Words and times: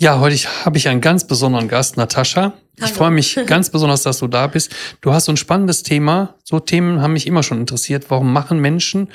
Ja, 0.00 0.18
heute 0.18 0.34
habe 0.64 0.78
ich 0.78 0.88
einen 0.88 1.02
ganz 1.02 1.26
besonderen 1.26 1.68
Gast, 1.68 1.98
Natascha. 1.98 2.54
Ich 2.78 2.90
freue 2.90 3.10
mich 3.10 3.38
ganz 3.46 3.68
besonders, 3.68 4.02
dass 4.02 4.20
du 4.20 4.28
da 4.28 4.46
bist. 4.46 4.74
Du 5.02 5.12
hast 5.12 5.26
so 5.26 5.32
ein 5.32 5.36
spannendes 5.36 5.82
Thema. 5.82 6.36
So 6.42 6.58
Themen 6.58 7.02
haben 7.02 7.12
mich 7.12 7.26
immer 7.26 7.42
schon 7.42 7.60
interessiert. 7.60 8.06
Warum 8.08 8.32
machen 8.32 8.60
Menschen 8.60 9.10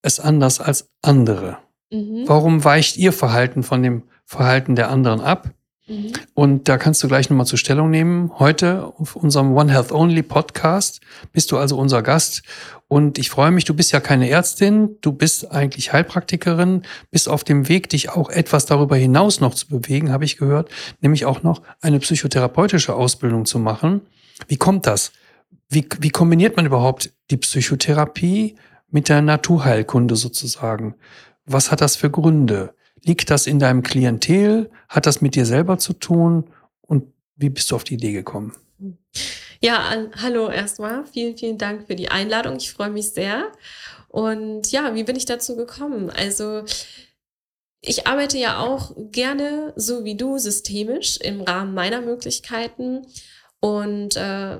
es 0.00 0.20
anders 0.20 0.60
als 0.60 0.88
andere? 1.02 1.58
Mhm. 1.90 2.22
Warum 2.26 2.62
weicht 2.62 2.96
ihr 2.96 3.12
Verhalten 3.12 3.64
von 3.64 3.82
dem 3.82 4.04
Verhalten 4.24 4.76
der 4.76 4.88
anderen 4.88 5.20
ab? 5.20 5.50
Mhm. 5.88 6.12
Und 6.34 6.68
da 6.68 6.76
kannst 6.76 7.02
du 7.02 7.08
gleich 7.08 7.30
nochmal 7.30 7.46
zur 7.46 7.58
Stellung 7.58 7.90
nehmen. 7.90 8.30
Heute 8.38 8.92
auf 8.98 9.16
unserem 9.16 9.56
One 9.56 9.72
Health 9.72 9.90
Only 9.90 10.22
Podcast 10.22 11.00
bist 11.32 11.50
du 11.50 11.56
also 11.56 11.78
unser 11.78 12.02
Gast. 12.02 12.42
Und 12.86 13.18
ich 13.18 13.30
freue 13.30 13.50
mich, 13.50 13.64
du 13.64 13.74
bist 13.74 13.92
ja 13.92 14.00
keine 14.00 14.28
Ärztin, 14.30 14.96
du 15.00 15.12
bist 15.12 15.50
eigentlich 15.50 15.92
Heilpraktikerin, 15.92 16.82
bist 17.10 17.28
auf 17.28 17.44
dem 17.44 17.68
Weg, 17.68 17.88
dich 17.88 18.10
auch 18.10 18.30
etwas 18.30 18.66
darüber 18.66 18.96
hinaus 18.96 19.40
noch 19.40 19.54
zu 19.54 19.66
bewegen, 19.68 20.12
habe 20.12 20.24
ich 20.24 20.36
gehört, 20.36 20.70
nämlich 21.00 21.24
auch 21.24 21.42
noch 21.42 21.62
eine 21.80 21.98
psychotherapeutische 21.98 22.94
Ausbildung 22.94 23.44
zu 23.44 23.58
machen. 23.58 24.02
Wie 24.46 24.56
kommt 24.56 24.86
das? 24.86 25.12
Wie, 25.68 25.86
wie 26.00 26.10
kombiniert 26.10 26.56
man 26.56 26.66
überhaupt 26.66 27.12
die 27.30 27.36
Psychotherapie 27.36 28.56
mit 28.90 29.08
der 29.08 29.20
Naturheilkunde 29.20 30.16
sozusagen? 30.16 30.94
Was 31.44 31.70
hat 31.70 31.80
das 31.80 31.96
für 31.96 32.10
Gründe? 32.10 32.74
Liegt 33.04 33.30
das 33.30 33.46
in 33.46 33.58
deinem 33.58 33.82
Klientel? 33.82 34.70
Hat 34.88 35.06
das 35.06 35.20
mit 35.20 35.34
dir 35.34 35.46
selber 35.46 35.78
zu 35.78 35.92
tun? 35.92 36.50
Und 36.80 37.04
wie 37.36 37.50
bist 37.50 37.70
du 37.70 37.76
auf 37.76 37.84
die 37.84 37.94
Idee 37.94 38.12
gekommen? 38.12 38.52
Ja, 39.60 40.06
hallo 40.22 40.48
erstmal. 40.48 41.04
Vielen, 41.06 41.36
vielen 41.36 41.58
Dank 41.58 41.86
für 41.86 41.96
die 41.96 42.10
Einladung. 42.10 42.56
Ich 42.56 42.72
freue 42.72 42.90
mich 42.90 43.10
sehr. 43.10 43.50
Und 44.08 44.70
ja, 44.70 44.94
wie 44.94 45.04
bin 45.04 45.16
ich 45.16 45.24
dazu 45.24 45.56
gekommen? 45.56 46.10
Also, 46.10 46.64
ich 47.80 48.06
arbeite 48.06 48.38
ja 48.38 48.60
auch 48.60 48.92
gerne, 49.10 49.72
so 49.76 50.04
wie 50.04 50.16
du, 50.16 50.38
systemisch 50.38 51.18
im 51.18 51.40
Rahmen 51.40 51.74
meiner 51.74 52.00
Möglichkeiten. 52.00 53.06
Und 53.60 54.16
äh, 54.16 54.58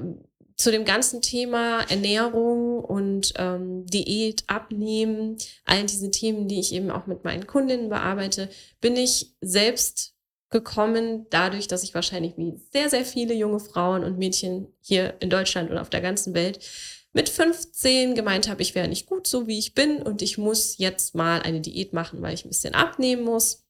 zu 0.59 0.73
dem 0.73 0.85
ganzen 0.85 1.23
Thema 1.23 1.83
Ernährung 1.89 2.85
und 2.85 3.33
ähm, 3.37 3.87
Diät, 3.87 4.43
Abnehmen, 4.49 5.39
all 5.65 5.85
diese 5.85 6.11
Themen, 6.11 6.49
die 6.49 6.59
ich 6.59 6.75
eben 6.75 6.91
auch 6.91 7.07
mit 7.07 7.23
meinen 7.25 7.47
Kundinnen 7.47 7.89
bearbeite, 7.89 8.51
bin 8.81 8.97
ich 8.97 9.35
selbst 9.41 10.15
gekommen, 10.51 11.27
dadurch, 11.31 11.69
dass 11.69 11.85
ich 11.85 11.95
wahrscheinlich 11.95 12.37
wie 12.37 12.61
sehr, 12.73 12.91
sehr 12.91 13.05
viele 13.05 13.35
junge 13.35 13.61
Frauen 13.61 14.03
und 14.03 14.19
Mädchen 14.19 14.67
hier 14.81 15.15
in 15.21 15.31
Deutschland 15.31 15.71
und 15.71 15.79
auf 15.79 15.91
der 15.91 16.01
ganzen 16.01 16.35
Welt 16.35 16.59
mit 17.13 17.29
15 17.29 18.15
gemeint 18.15 18.49
habe, 18.49 18.63
ich 18.63 18.75
wäre 18.75 18.89
nicht 18.89 19.07
gut 19.07 19.27
so, 19.27 19.47
wie 19.47 19.59
ich 19.59 19.75
bin 19.75 20.03
und 20.03 20.23
ich 20.23 20.39
muss 20.39 20.77
jetzt 20.79 21.15
mal 21.15 21.41
eine 21.41 21.61
Diät 21.61 21.93
machen, 21.93 22.21
weil 22.21 22.35
ich 22.35 22.45
ein 22.45 22.51
bisschen 22.51 22.75
abnehmen 22.75 23.23
muss 23.23 23.68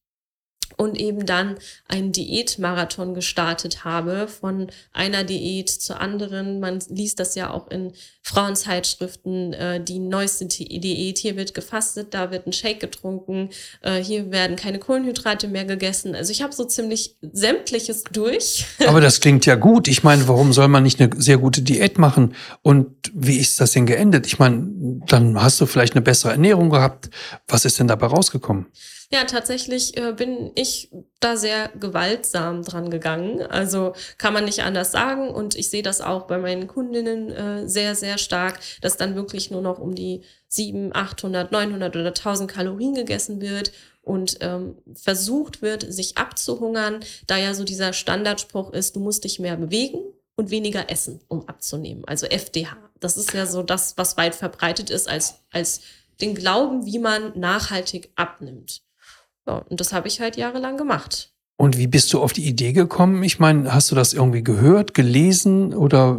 und 0.77 0.99
eben 0.99 1.27
dann 1.27 1.57
einen 1.89 2.13
Diätmarathon 2.13 3.15
gestartet 3.15 3.85
habe, 3.85 4.29
von 4.29 4.69
einer 4.93 5.25
Diät 5.25 5.71
zur 5.71 6.01
anderen. 6.01 6.61
Man 6.61 6.81
liest 6.89 7.21
das 7.21 7.35
ja 7.35 7.51
auch 7.51 7.69
in 7.71 7.93
Frauenzeitschriften, 8.23 9.53
äh, 9.55 9.83
die 9.83 9.99
neueste 9.99 10.47
Diät. 10.47 11.19
Hier 11.19 11.37
wird 11.37 11.55
gefastet, 11.55 12.15
da 12.15 12.31
wird 12.31 12.47
ein 12.47 12.53
Shake 12.53 12.81
getrunken, 12.81 13.51
äh, 13.83 14.03
hier 14.03 14.31
werden 14.31 14.57
keine 14.57 14.79
Kohlenhydrate 14.79 15.49
mehr 15.49 15.65
gegessen. 15.65 16.15
Also 16.15 16.31
ich 16.31 16.43
habe 16.43 16.53
so 16.53 16.65
ziemlich 16.65 17.17
sämtliches 17.23 18.05
durch. 18.13 18.67
Aber 18.87 19.01
das 19.01 19.21
klingt 19.21 19.47
ja 19.47 19.55
gut. 19.55 19.89
Ich 19.89 20.03
meine, 20.03 20.29
warum 20.29 20.53
soll 20.53 20.69
man 20.69 20.83
nicht 20.83 21.01
eine 21.01 21.11
sehr 21.21 21.39
gute 21.39 21.63
Diät 21.63 21.99
machen? 21.99 22.35
Und 22.63 23.11
wie 23.15 23.39
ist 23.39 23.61
das 23.61 23.73
denn 23.73 23.87
geendet? 23.87 24.27
Ich 24.27 24.39
meine, 24.39 24.69
dann 25.07 25.41
hast 25.41 25.61
du 25.61 25.67
vielleicht 25.67 25.95
eine 25.95 26.03
bessere 26.03 26.33
Ernährung 26.33 26.71
gehabt. 26.71 27.11
Was 27.47 27.65
ist 27.65 27.79
denn 27.79 27.89
dabei 27.89 28.07
rausgekommen? 28.07 28.67
Ja, 29.11 29.25
tatsächlich 29.25 29.97
äh, 29.97 30.13
bin 30.13 30.51
ich 30.55 30.91
da 31.19 31.39
sehr 31.39 31.71
gewaltsam 31.81 32.63
dran 32.63 32.91
gegangen. 32.91 33.41
Also 33.41 33.95
kann 34.19 34.35
man 34.35 34.45
nicht 34.45 34.63
anders 34.63 34.93
sagen. 34.93 35.31
Und 35.31 35.55
ich 35.55 35.71
sehe 35.71 35.83
das 35.83 36.03
auch 36.03 36.27
bei 36.27 36.37
meinen 36.37 36.67
Kundinnen 36.67 37.31
äh, 37.31 37.69
sehr, 37.69 37.95
sehr 37.95 38.19
stark, 38.19 38.61
dass 38.83 38.99
dann 38.99 39.15
wirklich 39.15 39.51
nur 39.51 39.63
noch 39.63 39.79
um 39.79 39.95
die 39.95 40.23
700, 40.49 40.95
800, 40.95 41.53
900 41.53 41.97
oder 41.97 42.09
1000 42.09 42.51
Kalorien 42.51 42.95
gegessen 42.95 43.41
wird 43.41 43.73
und 44.03 44.39
ähm, 44.41 44.77
versucht 44.95 45.63
wird, 45.63 45.91
sich 45.91 46.19
abzuhungern, 46.19 47.01
da 47.27 47.39
ja 47.39 47.55
so 47.55 47.65
dieser 47.65 47.95
Standardspruch 47.95 48.73
ist, 48.73 48.95
du 48.95 49.01
musst 49.01 49.25
dich 49.25 49.39
mehr 49.39 49.57
bewegen 49.57 50.01
und 50.37 50.51
weniger 50.51 50.91
essen, 50.91 51.21
um 51.29 51.49
abzunehmen. 51.49 52.05
Also 52.07 52.27
FDH. 52.27 52.77
Das 53.01 53.17
ist 53.17 53.33
ja 53.33 53.47
so 53.47 53.63
das, 53.63 53.97
was 53.97 54.19
weit 54.19 54.35
verbreitet 54.35 54.91
ist 54.91 55.09
als, 55.09 55.37
als 55.51 55.81
den 56.21 56.35
Glauben, 56.35 56.85
wie 56.85 56.99
man 56.99 57.39
nachhaltig 57.39 58.11
abnimmt. 58.15 58.83
Ja, 59.49 59.65
und 59.69 59.81
das 59.81 59.93
habe 59.93 60.09
ich 60.09 60.21
halt 60.21 60.37
jahrelang 60.37 60.77
gemacht. 60.77 61.33
Und 61.61 61.77
wie 61.77 61.89
bist 61.89 62.13
du 62.13 62.21
auf 62.21 62.33
die 62.33 62.47
Idee 62.47 62.73
gekommen? 62.73 63.25
Ich 63.25 63.41
meine, 63.41 63.75
hast 63.75 63.91
du 63.91 63.97
das 63.97 64.13
irgendwie 64.13 64.45
gehört, 64.45 64.95
gelesen 64.95 65.75
oder 65.75 66.17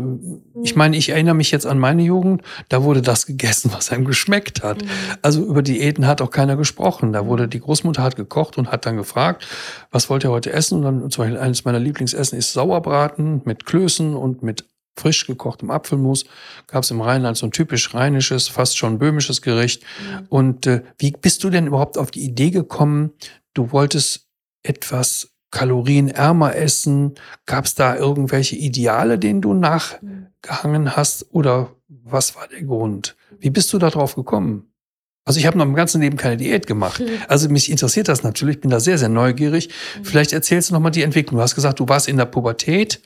ich 0.63 0.75
meine, 0.75 0.97
ich 0.97 1.09
erinnere 1.09 1.35
mich 1.35 1.51
jetzt 1.51 1.65
an 1.65 1.79
meine 1.79 2.01
Jugend, 2.03 2.41
da 2.67 2.83
wurde 2.83 3.01
das 3.01 3.25
gegessen, 3.25 3.71
was 3.73 3.89
einem 3.89 4.03
geschmeckt 4.03 4.63
hat. 4.63 4.83
Mhm. 4.83 4.89
Also 5.21 5.45
über 5.45 5.61
Diäten 5.61 6.07
hat 6.07 6.21
auch 6.21 6.31
keiner 6.31 6.57
gesprochen. 6.57 7.13
Da 7.13 7.25
wurde 7.25 7.47
die 7.47 7.61
Großmutter 7.61 8.03
hat 8.03 8.17
gekocht 8.17 8.57
und 8.57 8.69
hat 8.69 8.85
dann 8.85 8.97
gefragt, 8.97 9.47
was 9.91 10.09
wollt 10.09 10.25
ihr 10.25 10.31
heute 10.31 10.51
essen? 10.51 10.79
Und 10.79 10.83
dann 10.83 11.11
zum 11.11 11.23
Beispiel 11.23 11.39
eines 11.39 11.63
meiner 11.63 11.79
Lieblingsessen 11.79 12.37
ist 12.37 12.51
Sauerbraten 12.51 13.41
mit 13.45 13.65
Klößen 13.65 14.17
und 14.17 14.43
mit 14.43 14.65
frisch 14.99 15.25
gekochtem 15.25 15.71
Apfelmus. 15.71 16.25
Gab 16.67 16.83
es 16.83 16.91
im 16.91 17.01
Rheinland 17.01 17.37
so 17.37 17.47
ein 17.47 17.51
typisch 17.51 17.93
rheinisches, 17.93 18.47
fast 18.47 18.77
schon 18.77 18.99
böhmisches 18.99 19.41
Gericht. 19.41 19.83
Mhm. 19.83 20.25
Und 20.29 20.67
äh, 20.67 20.83
wie 20.97 21.11
bist 21.11 21.43
du 21.43 21.49
denn 21.49 21.67
überhaupt 21.67 21.97
auf 21.97 22.11
die 22.11 22.21
Idee 22.21 22.51
gekommen, 22.51 23.11
du 23.53 23.71
wolltest 23.71 24.27
etwas 24.63 25.31
kalorienärmer 25.51 26.55
essen? 26.55 27.15
Gab 27.45 27.65
es 27.65 27.75
da 27.75 27.95
irgendwelche 27.95 28.55
Ideale, 28.55 29.17
denen 29.17 29.41
du 29.41 29.53
nachgehangen 29.53 30.95
hast? 30.95 31.27
Oder 31.31 31.71
was 31.87 32.35
war 32.35 32.47
der 32.47 32.63
Grund? 32.63 33.15
Wie 33.39 33.49
bist 33.49 33.71
du 33.73 33.77
darauf 33.79 34.15
gekommen? 34.15 34.69
Also 35.25 35.39
ich 35.39 35.45
habe 35.45 35.59
noch 35.59 35.65
im 35.65 35.75
ganzen 35.75 36.01
Leben 36.01 36.17
keine 36.17 36.37
Diät 36.37 36.65
gemacht. 36.65 37.03
Also 37.27 37.49
mich 37.49 37.69
interessiert 37.69 38.07
das 38.07 38.23
natürlich, 38.23 38.61
bin 38.61 38.71
da 38.71 38.79
sehr, 38.79 38.97
sehr 38.97 39.09
neugierig. 39.09 39.69
Mhm. 39.69 40.05
Vielleicht 40.05 40.33
erzählst 40.33 40.69
du 40.69 40.73
noch 40.73 40.81
mal 40.81 40.89
die 40.89 41.03
Entwicklung. 41.03 41.37
Du 41.37 41.43
hast 41.43 41.55
gesagt, 41.55 41.79
du 41.79 41.87
warst 41.87 42.07
in 42.07 42.17
der 42.17 42.25
Pubertät 42.25 43.01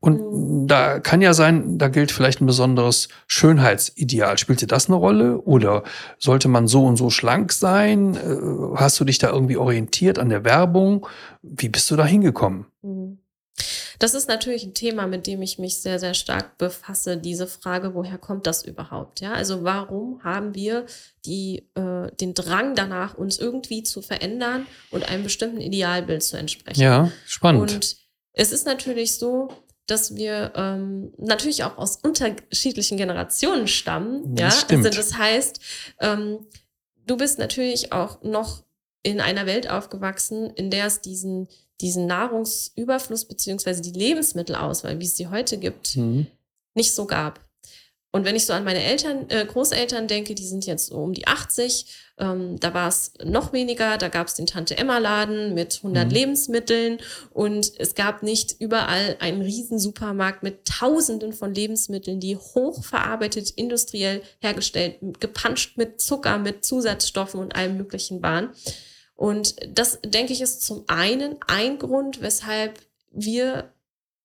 und 0.00 0.20
mhm. 0.20 0.66
da 0.68 1.00
kann 1.00 1.20
ja 1.20 1.34
sein, 1.34 1.78
da 1.78 1.88
gilt 1.88 2.12
vielleicht 2.12 2.40
ein 2.40 2.46
besonderes 2.46 3.08
Schönheitsideal. 3.26 4.38
Spielte 4.38 4.66
das 4.66 4.86
eine 4.86 4.96
Rolle? 4.96 5.40
Oder 5.42 5.82
sollte 6.18 6.48
man 6.48 6.68
so 6.68 6.84
und 6.84 6.96
so 6.96 7.10
schlank 7.10 7.52
sein? 7.52 8.14
Äh, 8.14 8.76
hast 8.76 9.00
du 9.00 9.04
dich 9.04 9.18
da 9.18 9.30
irgendwie 9.30 9.56
orientiert 9.56 10.18
an 10.18 10.28
der 10.28 10.44
Werbung? 10.44 11.06
Wie 11.42 11.68
bist 11.68 11.90
du 11.90 11.96
da 11.96 12.06
hingekommen? 12.06 12.66
Mhm. 12.82 13.18
Das 13.98 14.14
ist 14.14 14.28
natürlich 14.28 14.62
ein 14.62 14.74
Thema, 14.74 15.08
mit 15.08 15.26
dem 15.26 15.42
ich 15.42 15.58
mich 15.58 15.78
sehr, 15.78 15.98
sehr 15.98 16.14
stark 16.14 16.56
befasse. 16.56 17.16
Diese 17.16 17.48
Frage, 17.48 17.94
woher 17.94 18.16
kommt 18.16 18.46
das 18.46 18.64
überhaupt? 18.64 19.20
Ja, 19.20 19.32
also 19.32 19.64
warum 19.64 20.22
haben 20.22 20.54
wir 20.54 20.86
die, 21.24 21.68
äh, 21.74 22.14
den 22.20 22.34
Drang 22.34 22.76
danach, 22.76 23.14
uns 23.18 23.40
irgendwie 23.40 23.82
zu 23.82 24.00
verändern 24.00 24.68
und 24.92 25.08
einem 25.08 25.24
bestimmten 25.24 25.60
Idealbild 25.60 26.22
zu 26.22 26.36
entsprechen? 26.36 26.80
Ja, 26.80 27.10
spannend. 27.26 27.72
Und 27.72 27.96
es 28.34 28.52
ist 28.52 28.66
natürlich 28.66 29.16
so, 29.16 29.48
dass 29.88 30.14
wir 30.14 30.52
ähm, 30.54 31.12
natürlich 31.16 31.64
auch 31.64 31.78
aus 31.78 31.96
unterschiedlichen 31.96 32.98
Generationen 32.98 33.66
stammen. 33.66 34.34
Das 34.34 34.54
ja, 34.54 34.60
stimmt. 34.60 34.86
also 34.86 34.96
das 34.96 35.16
heißt, 35.16 35.60
ähm, 36.00 36.46
du 37.06 37.16
bist 37.16 37.38
natürlich 37.38 37.92
auch 37.92 38.22
noch 38.22 38.62
in 39.02 39.20
einer 39.20 39.46
Welt 39.46 39.68
aufgewachsen, 39.68 40.50
in 40.50 40.70
der 40.70 40.86
es 40.86 41.00
diesen, 41.00 41.48
diesen 41.80 42.06
Nahrungsüberfluss 42.06 43.24
beziehungsweise 43.24 43.80
die 43.80 43.92
Lebensmittelauswahl, 43.92 45.00
wie 45.00 45.06
es 45.06 45.16
sie 45.16 45.28
heute 45.28 45.56
gibt, 45.56 45.96
mhm. 45.96 46.26
nicht 46.74 46.94
so 46.94 47.06
gab. 47.06 47.47
Und 48.18 48.24
wenn 48.24 48.34
ich 48.34 48.46
so 48.46 48.52
an 48.52 48.64
meine 48.64 48.82
Eltern, 48.82 49.30
äh, 49.30 49.46
Großeltern 49.46 50.08
denke, 50.08 50.34
die 50.34 50.44
sind 50.44 50.66
jetzt 50.66 50.86
so 50.86 50.96
um 50.96 51.12
die 51.12 51.28
80, 51.28 51.86
ähm, 52.18 52.58
da 52.58 52.74
war 52.74 52.88
es 52.88 53.12
noch 53.22 53.52
weniger, 53.52 53.96
da 53.96 54.08
gab 54.08 54.26
es 54.26 54.34
den 54.34 54.46
Tante-Emma-Laden 54.46 55.54
mit 55.54 55.76
100 55.76 56.06
mhm. 56.06 56.10
Lebensmitteln 56.10 56.98
und 57.30 57.70
es 57.78 57.94
gab 57.94 58.24
nicht 58.24 58.56
überall 58.58 59.14
einen 59.20 59.40
riesen 59.40 59.78
Supermarkt 59.78 60.42
mit 60.42 60.64
Tausenden 60.64 61.32
von 61.32 61.54
Lebensmitteln, 61.54 62.18
die 62.18 62.36
hochverarbeitet, 62.36 63.50
industriell 63.50 64.22
hergestellt, 64.40 64.96
gepanscht 65.20 65.76
mit 65.76 66.00
Zucker, 66.00 66.38
mit 66.38 66.64
Zusatzstoffen 66.64 67.38
und 67.38 67.54
allem 67.54 67.76
Möglichen 67.76 68.20
waren. 68.20 68.48
Und 69.14 69.54
das, 69.68 70.00
denke 70.04 70.32
ich, 70.32 70.40
ist 70.40 70.66
zum 70.66 70.82
einen 70.88 71.36
ein 71.46 71.78
Grund, 71.78 72.20
weshalb 72.20 72.80
wir 73.12 73.72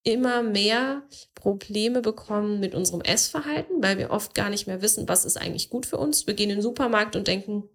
immer 0.04 0.44
mehr 0.44 1.04
Probleme 1.34 2.02
bekommen 2.02 2.60
mit 2.60 2.76
unserem 2.76 3.02
Essverhalten, 3.02 3.82
weil 3.82 3.98
wir 3.98 4.12
oft 4.12 4.36
gar 4.36 4.50
nicht 4.50 4.68
mehr 4.68 4.82
wissen, 4.82 5.08
was 5.08 5.26
ist 5.26 5.38
eigentlich 5.38 5.70
gut 5.70 5.86
für 5.86 5.98
uns. 5.98 6.28
Wir 6.28 6.34
gehen 6.34 6.50
in 6.50 6.58
den 6.58 6.62
Supermarkt 6.62 7.16
und 7.16 7.28
denken, 7.28 7.70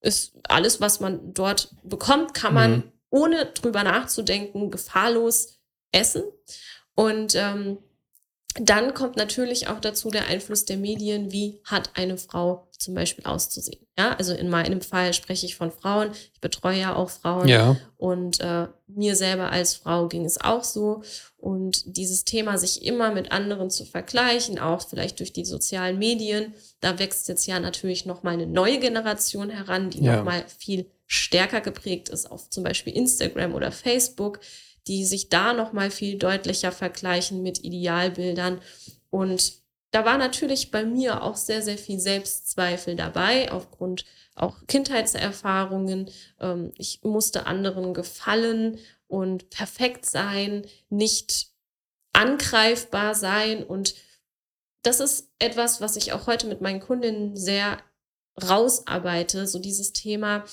ist 0.00 0.34
alles, 0.48 0.80
was 0.80 1.00
man 1.00 1.32
dort 1.32 1.74
bekommt, 1.82 2.34
kann 2.34 2.54
man 2.54 2.70
mhm. 2.72 2.92
ohne 3.10 3.46
drüber 3.46 3.84
nachzudenken 3.84 4.70
gefahrlos 4.70 5.60
essen. 5.92 6.24
Und 6.94 7.34
ähm, 7.36 7.78
dann 8.56 8.92
kommt 8.92 9.16
natürlich 9.16 9.68
auch 9.68 9.80
dazu 9.80 10.10
der 10.10 10.26
Einfluss 10.26 10.64
der 10.66 10.76
Medien, 10.76 11.32
wie 11.32 11.60
hat 11.64 11.90
eine 11.94 12.18
Frau 12.18 12.68
zum 12.82 12.94
Beispiel 12.94 13.24
auszusehen. 13.24 13.86
Ja, 13.98 14.14
also 14.16 14.34
in 14.34 14.50
meinem 14.50 14.80
Fall 14.80 15.14
spreche 15.14 15.46
ich 15.46 15.56
von 15.56 15.70
Frauen. 15.70 16.10
Ich 16.12 16.40
betreue 16.40 16.78
ja 16.78 16.94
auch 16.94 17.10
Frauen. 17.10 17.48
Ja. 17.48 17.76
Und 17.96 18.40
äh, 18.40 18.66
mir 18.86 19.16
selber 19.16 19.50
als 19.50 19.74
Frau 19.74 20.08
ging 20.08 20.24
es 20.24 20.40
auch 20.40 20.64
so. 20.64 21.02
Und 21.36 21.96
dieses 21.96 22.24
Thema, 22.24 22.58
sich 22.58 22.84
immer 22.84 23.12
mit 23.12 23.32
anderen 23.32 23.70
zu 23.70 23.84
vergleichen, 23.84 24.58
auch 24.58 24.86
vielleicht 24.88 25.20
durch 25.20 25.32
die 25.32 25.44
sozialen 25.44 25.98
Medien, 25.98 26.54
da 26.80 26.98
wächst 26.98 27.28
jetzt 27.28 27.46
ja 27.46 27.60
natürlich 27.60 28.06
nochmal 28.06 28.34
eine 28.34 28.46
neue 28.46 28.78
Generation 28.78 29.50
heran, 29.50 29.90
die 29.90 30.02
ja. 30.02 30.16
nochmal 30.16 30.44
viel 30.58 30.90
stärker 31.06 31.60
geprägt 31.60 32.08
ist 32.08 32.30
auf 32.30 32.48
zum 32.48 32.64
Beispiel 32.64 32.94
Instagram 32.94 33.54
oder 33.54 33.70
Facebook, 33.70 34.40
die 34.86 35.04
sich 35.04 35.28
da 35.28 35.52
nochmal 35.52 35.90
viel 35.90 36.18
deutlicher 36.18 36.72
vergleichen 36.72 37.42
mit 37.42 37.62
Idealbildern. 37.62 38.60
Und 39.10 39.61
da 39.92 40.06
war 40.06 40.16
natürlich 40.18 40.70
bei 40.70 40.84
mir 40.84 41.22
auch 41.22 41.36
sehr, 41.36 41.62
sehr 41.62 41.78
viel 41.78 42.00
Selbstzweifel 42.00 42.96
dabei, 42.96 43.52
aufgrund 43.52 44.06
auch 44.34 44.66
Kindheitserfahrungen. 44.66 46.10
Ähm, 46.40 46.72
ich 46.76 47.00
musste 47.02 47.46
anderen 47.46 47.92
gefallen 47.92 48.78
und 49.06 49.50
perfekt 49.50 50.06
sein, 50.06 50.66
nicht 50.88 51.48
angreifbar 52.14 53.14
sein. 53.14 53.62
Und 53.62 53.94
das 54.82 54.98
ist 54.98 55.30
etwas, 55.38 55.82
was 55.82 55.96
ich 55.96 56.14
auch 56.14 56.26
heute 56.26 56.46
mit 56.46 56.62
meinen 56.62 56.80
Kundinnen 56.80 57.36
sehr 57.36 57.78
rausarbeite, 58.42 59.46
so 59.46 59.58
dieses 59.58 59.92
Thema, 59.92 60.44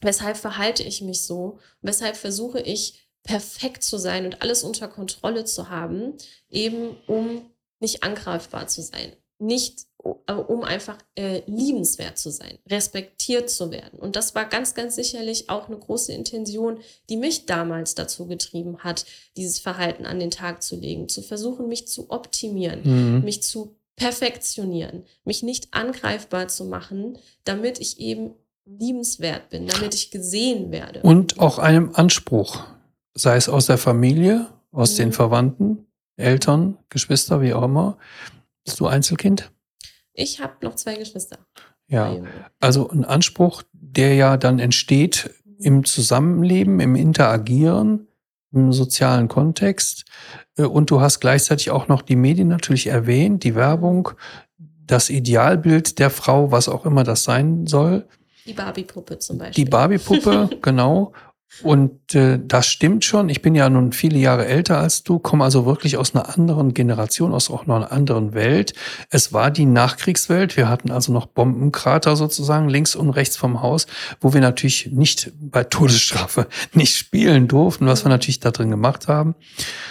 weshalb 0.00 0.38
verhalte 0.38 0.82
ich 0.82 1.02
mich 1.02 1.22
so, 1.22 1.58
weshalb 1.82 2.16
versuche 2.16 2.60
ich 2.60 3.10
perfekt 3.24 3.82
zu 3.82 3.98
sein 3.98 4.24
und 4.24 4.40
alles 4.40 4.62
unter 4.62 4.88
Kontrolle 4.88 5.44
zu 5.44 5.68
haben, 5.68 6.14
eben 6.48 6.96
um 7.06 7.50
nicht 7.80 8.02
angreifbar 8.02 8.66
zu 8.66 8.82
sein, 8.82 9.12
nicht 9.38 9.86
äh, 10.26 10.32
um 10.32 10.62
einfach 10.62 10.96
äh, 11.16 11.42
liebenswert 11.46 12.18
zu 12.18 12.30
sein, 12.30 12.58
respektiert 12.68 13.50
zu 13.50 13.70
werden. 13.70 13.98
Und 13.98 14.14
das 14.14 14.34
war 14.34 14.44
ganz, 14.44 14.74
ganz 14.74 14.94
sicherlich 14.94 15.50
auch 15.50 15.68
eine 15.68 15.78
große 15.78 16.12
Intention, 16.12 16.78
die 17.08 17.16
mich 17.16 17.46
damals 17.46 17.94
dazu 17.94 18.26
getrieben 18.26 18.78
hat, 18.78 19.04
dieses 19.36 19.58
Verhalten 19.58 20.06
an 20.06 20.20
den 20.20 20.30
Tag 20.30 20.62
zu 20.62 20.76
legen, 20.76 21.08
zu 21.08 21.22
versuchen, 21.22 21.68
mich 21.68 21.88
zu 21.88 22.10
optimieren, 22.10 22.80
mhm. 22.84 23.24
mich 23.24 23.42
zu 23.42 23.76
perfektionieren, 23.96 25.02
mich 25.24 25.42
nicht 25.42 25.74
angreifbar 25.74 26.46
zu 26.46 26.64
machen, 26.64 27.18
damit 27.44 27.80
ich 27.80 27.98
eben 27.98 28.34
liebenswert 28.64 29.50
bin, 29.50 29.66
damit 29.66 29.94
ich 29.94 30.10
gesehen 30.10 30.70
werde. 30.70 31.00
Und 31.02 31.40
auch 31.40 31.58
einem 31.58 31.90
Anspruch, 31.94 32.64
sei 33.14 33.36
es 33.36 33.48
aus 33.48 33.66
der 33.66 33.78
Familie, 33.78 34.46
aus 34.70 34.92
mhm. 34.92 34.96
den 34.96 35.12
Verwandten, 35.12 35.87
Eltern, 36.18 36.76
Geschwister, 36.88 37.40
wie 37.40 37.54
auch 37.54 37.62
immer. 37.62 37.96
Bist 38.64 38.80
du 38.80 38.86
Einzelkind? 38.86 39.50
Ich 40.12 40.40
habe 40.40 40.54
noch 40.62 40.74
zwei 40.74 40.96
Geschwister. 40.96 41.38
Ja, 41.86 42.16
also 42.60 42.90
ein 42.90 43.04
Anspruch, 43.04 43.62
der 43.72 44.14
ja 44.14 44.36
dann 44.36 44.58
entsteht 44.58 45.30
im 45.58 45.84
Zusammenleben, 45.84 46.80
im 46.80 46.94
Interagieren, 46.96 48.08
im 48.52 48.72
sozialen 48.72 49.28
Kontext. 49.28 50.04
Äh, 50.56 50.64
und 50.64 50.90
du 50.90 51.00
hast 51.00 51.20
gleichzeitig 51.20 51.70
auch 51.70 51.88
noch 51.88 52.02
die 52.02 52.16
Medien 52.16 52.48
natürlich 52.48 52.88
erwähnt, 52.88 53.44
die 53.44 53.54
Werbung, 53.54 54.10
das 54.58 55.10
Idealbild 55.10 55.98
der 55.98 56.10
Frau, 56.10 56.50
was 56.50 56.68
auch 56.68 56.84
immer 56.84 57.04
das 57.04 57.24
sein 57.24 57.66
soll. 57.66 58.06
Die 58.46 58.54
Barbie-Puppe 58.54 59.18
zum 59.18 59.38
Beispiel. 59.38 59.64
Die 59.64 59.70
Barbie-Puppe, 59.70 60.50
genau. 60.62 61.12
Und 61.62 62.14
äh, 62.14 62.38
das 62.40 62.66
stimmt 62.66 63.04
schon. 63.04 63.28
Ich 63.28 63.42
bin 63.42 63.54
ja 63.54 63.68
nun 63.68 63.92
viele 63.92 64.18
Jahre 64.18 64.46
älter 64.46 64.78
als 64.78 65.02
du, 65.02 65.18
komme 65.18 65.44
also 65.44 65.66
wirklich 65.66 65.96
aus 65.96 66.14
einer 66.14 66.36
anderen 66.36 66.72
Generation, 66.72 67.32
aus 67.32 67.50
auch 67.50 67.66
noch 67.66 67.76
einer 67.76 67.90
anderen 67.90 68.34
Welt. 68.34 68.74
Es 69.10 69.32
war 69.32 69.50
die 69.50 69.66
Nachkriegswelt. 69.66 70.56
Wir 70.56 70.68
hatten 70.68 70.92
also 70.92 71.12
noch 71.12 71.26
Bombenkrater 71.26 72.16
sozusagen 72.16 72.68
links 72.68 72.94
und 72.94 73.10
rechts 73.10 73.36
vom 73.36 73.60
Haus, 73.60 73.86
wo 74.20 74.32
wir 74.32 74.40
natürlich 74.40 74.90
nicht 74.92 75.32
bei 75.40 75.64
Todesstrafe 75.64 76.46
nicht 76.74 76.96
spielen 76.96 77.48
durften, 77.48 77.86
was 77.86 78.04
wir 78.04 78.10
natürlich 78.10 78.40
da 78.40 78.50
drin 78.50 78.70
gemacht 78.70 79.08
haben. 79.08 79.34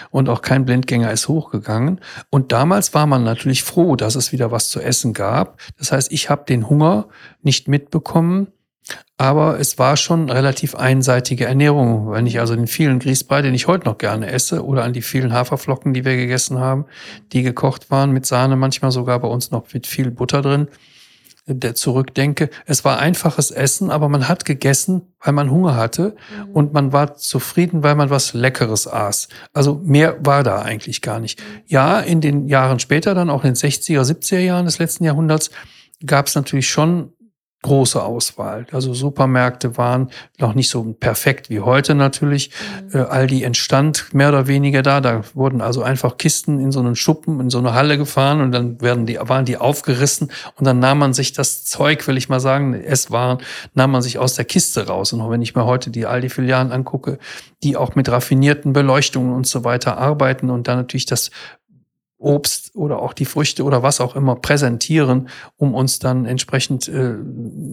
Und 0.10 0.30
auch 0.30 0.42
kein 0.42 0.64
Blindgänger 0.64 1.12
ist 1.12 1.28
hochgegangen. 1.28 2.00
Und 2.30 2.52
damals 2.52 2.94
war 2.94 3.08
man 3.08 3.24
natürlich 3.24 3.64
froh, 3.64 3.96
dass 3.96 4.16
es 4.16 4.32
wieder 4.32 4.52
was 4.52 4.70
zu 4.70 4.80
essen 4.80 5.14
gab. 5.14 5.60
Das 5.78 5.92
heißt, 5.92 6.12
ich 6.12 6.30
habe 6.30 6.46
den 6.46 6.70
Hunger 6.70 7.08
nicht 7.42 7.68
mitbekommen 7.68 8.48
aber 9.18 9.60
es 9.60 9.80
war 9.80 9.98
schon 9.98 10.30
relativ 10.30 10.76
einseitige 10.76 11.46
Ernährung. 11.46 12.12
Wenn 12.12 12.28
ich 12.28 12.40
also 12.40 12.56
den 12.56 12.68
vielen 12.68 13.00
Grießbrei, 13.00 13.42
den 13.42 13.56
ich 13.56 13.68
heute 13.68 13.86
noch 13.86 13.98
gerne 13.98 14.32
esse, 14.32 14.64
oder 14.64 14.84
an 14.84 14.94
die 14.94 15.02
vielen 15.02 15.34
Haferflocken, 15.34 15.94
die 15.94 16.06
wir 16.06 16.16
gegessen 16.16 16.60
haben, 16.60 16.86
die 17.34 17.42
gekocht 17.42 17.90
waren 17.90 18.12
mit 18.12 18.26
Sahne, 18.26 18.56
manchmal 18.56 18.92
sogar 18.92 19.20
bei 19.20 19.28
uns 19.28 19.52
noch 19.52 19.74
mit 19.74 19.88
viel 19.88 20.12
Butter 20.12 20.42
drin, 20.42 20.68
der 21.48 21.76
zurückdenke. 21.76 22.50
Es 22.66 22.86
war 22.86 23.00
einfaches 23.00 23.52
Essen, 23.52 23.90
aber 23.90 24.10
man 24.10 24.28
hat 24.28 24.46
gegessen, 24.46 25.14
weil 25.22 25.34
man 25.34 25.50
Hunger 25.50 25.76
hatte 25.76 26.16
mhm. 26.46 26.52
und 26.52 26.74
man 26.74 26.94
war 26.94 27.16
zufrieden, 27.16 27.84
weil 27.84 27.96
man 27.96 28.10
was 28.10 28.34
Leckeres 28.34 28.88
aß. 28.88 29.30
Also 29.54 29.82
mehr 29.84 30.18
war 30.26 30.44
da 30.44 30.62
eigentlich 30.62 31.02
gar 31.02 31.20
nicht. 31.20 31.42
Ja, 31.66 32.00
in 32.02 32.22
den 32.22 32.48
Jahren 32.48 32.80
später, 32.80 33.16
dann 33.16 33.30
auch 33.30 33.44
in 33.44 33.54
den 33.54 33.56
60er, 33.56 34.02
70er 34.02 34.40
Jahren 34.40 34.66
des 34.66 34.78
letzten 34.78 35.06
Jahrhunderts, 35.06 35.50
gab 36.06 36.28
es 36.28 36.36
natürlich 36.36 36.70
schon 36.70 37.14
große 37.64 38.02
Auswahl. 38.02 38.68
Also 38.72 38.94
Supermärkte 38.94 39.78
waren 39.78 40.10
noch 40.40 40.54
nicht 40.54 40.70
so 40.70 40.84
perfekt 40.94 41.50
wie 41.50 41.60
heute 41.60 41.96
natürlich. 41.96 42.52
Mhm. 42.94 43.00
Äh, 43.00 43.04
Aldi 43.04 43.44
entstand 43.44 44.14
mehr 44.14 44.30
oder 44.30 44.48
weniger 44.48 44.84
da. 44.84 45.02
Da 45.02 45.24
wurden 45.34 45.62
also 45.62 45.82
einfach 45.82 46.18
Kisten 46.18 46.60
in 46.60 46.72
so 46.72 46.80
einen 46.80 46.96
Schuppen, 46.96 47.40
in 47.40 47.50
so 47.50 47.58
eine 47.58 47.74
Halle 47.74 47.98
gefahren 47.98 48.42
und 48.42 48.52
dann 48.52 48.80
werden 48.80 49.06
die, 49.06 49.18
waren 49.20 49.46
die 49.46 49.58
aufgerissen 49.58 50.32
und 50.56 50.66
dann 50.66 50.80
nahm 50.80 51.00
man 51.00 51.14
sich 51.14 51.34
das 51.34 51.66
Zeug, 51.66 52.08
will 52.08 52.18
ich 52.18 52.30
mal 52.30 52.40
sagen, 52.40 52.74
es 52.74 53.10
waren, 53.10 53.40
nahm 53.74 53.92
man 53.92 54.04
sich 54.04 54.20
aus 54.20 54.36
der 54.36 54.46
Kiste 54.46 54.88
raus. 54.88 55.12
Und 55.12 55.22
auch 55.22 55.32
wenn 55.32 55.42
ich 55.42 55.56
mir 55.56 55.66
heute 55.66 55.90
die 55.90 56.06
Aldi-Filialen 56.06 56.72
angucke, 56.72 57.18
die 57.64 57.76
auch 57.76 57.96
mit 57.96 58.08
raffinierten 58.10 58.72
Beleuchtungen 58.72 59.34
und 59.34 59.48
so 59.48 59.64
weiter 59.64 59.98
arbeiten 59.98 60.52
und 60.52 60.68
dann 60.68 60.78
natürlich 60.78 61.08
das 61.08 61.32
Obst 62.18 62.76
oder 62.76 63.00
auch 63.00 63.14
die 63.14 63.26
Früchte 63.26 63.64
oder 63.64 63.84
was 63.84 64.02
auch 64.02 64.16
immer 64.16 64.36
präsentieren, 64.36 65.30
um 65.56 65.74
uns 65.74 66.00
dann 66.00 66.26
entsprechend, 66.26 66.88
äh, 66.88 67.16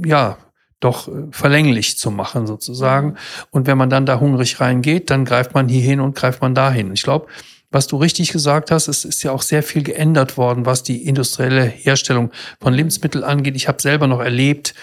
ja, 0.04 0.38
doch 0.80 1.08
äh, 1.08 1.12
verlänglich 1.30 1.98
zu 1.98 2.10
machen 2.10 2.46
sozusagen. 2.46 3.08
Mhm. 3.08 3.16
Und 3.50 3.66
wenn 3.66 3.78
man 3.78 3.90
dann 3.90 4.06
da 4.06 4.20
hungrig 4.20 4.60
reingeht, 4.60 5.10
dann 5.10 5.24
greift 5.24 5.54
man 5.54 5.68
hier 5.68 5.82
hin 5.82 6.00
und 6.00 6.14
greift 6.14 6.42
man 6.42 6.54
dahin. 6.54 6.92
Ich 6.92 7.02
glaube, 7.02 7.26
was 7.70 7.86
du 7.88 7.96
richtig 7.96 8.30
gesagt 8.30 8.70
hast, 8.70 8.86
es 8.86 9.04
ist 9.04 9.22
ja 9.24 9.32
auch 9.32 9.42
sehr 9.42 9.62
viel 9.62 9.82
geändert 9.82 10.36
worden, 10.36 10.64
was 10.64 10.84
die 10.84 11.06
industrielle 11.06 11.64
Herstellung 11.64 12.30
von 12.60 12.72
Lebensmitteln 12.72 13.24
angeht. 13.24 13.56
Ich 13.56 13.66
habe 13.66 13.82
selber 13.82 14.06
noch 14.06 14.20
erlebt, 14.20 14.74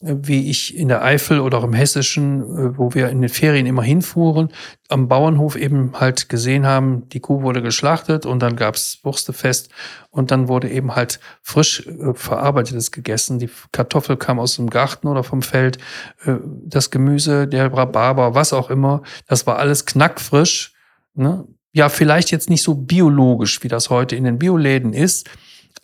wie 0.00 0.50
ich 0.50 0.76
in 0.76 0.88
der 0.88 1.02
Eifel 1.02 1.40
oder 1.40 1.58
auch 1.58 1.64
im 1.64 1.72
Hessischen, 1.72 2.42
äh, 2.42 2.78
wo 2.78 2.94
wir 2.94 3.08
in 3.08 3.20
den 3.20 3.28
Ferien 3.28 3.66
immer 3.66 3.82
hinfuhren, 3.82 4.48
am 4.88 5.08
Bauernhof 5.08 5.56
eben 5.56 5.92
halt 5.98 6.28
gesehen 6.28 6.66
haben, 6.66 7.08
die 7.10 7.20
Kuh 7.20 7.42
wurde 7.42 7.62
geschlachtet 7.62 8.26
und 8.26 8.40
dann 8.40 8.56
gab's 8.56 8.98
Wurstefest 9.02 9.70
und 10.10 10.30
dann 10.30 10.48
wurde 10.48 10.68
eben 10.68 10.94
halt 10.96 11.20
frisch 11.42 11.86
äh, 11.86 12.12
verarbeitetes 12.12 12.90
gegessen. 12.90 13.38
Die 13.38 13.50
Kartoffel 13.72 14.16
kam 14.16 14.40
aus 14.40 14.56
dem 14.56 14.68
Garten 14.68 15.06
oder 15.06 15.22
vom 15.22 15.42
Feld, 15.42 15.78
äh, 16.24 16.34
das 16.64 16.90
Gemüse, 16.90 17.46
der 17.46 17.72
Rhabarber, 17.72 18.34
was 18.34 18.52
auch 18.52 18.70
immer, 18.70 19.02
das 19.28 19.46
war 19.46 19.58
alles 19.58 19.86
knackfrisch. 19.86 20.74
Ne? 21.14 21.46
Ja, 21.72 21.88
vielleicht 21.88 22.30
jetzt 22.30 22.50
nicht 22.50 22.62
so 22.62 22.74
biologisch, 22.74 23.62
wie 23.62 23.68
das 23.68 23.90
heute 23.90 24.16
in 24.16 24.24
den 24.24 24.38
Bioläden 24.38 24.92
ist, 24.92 25.30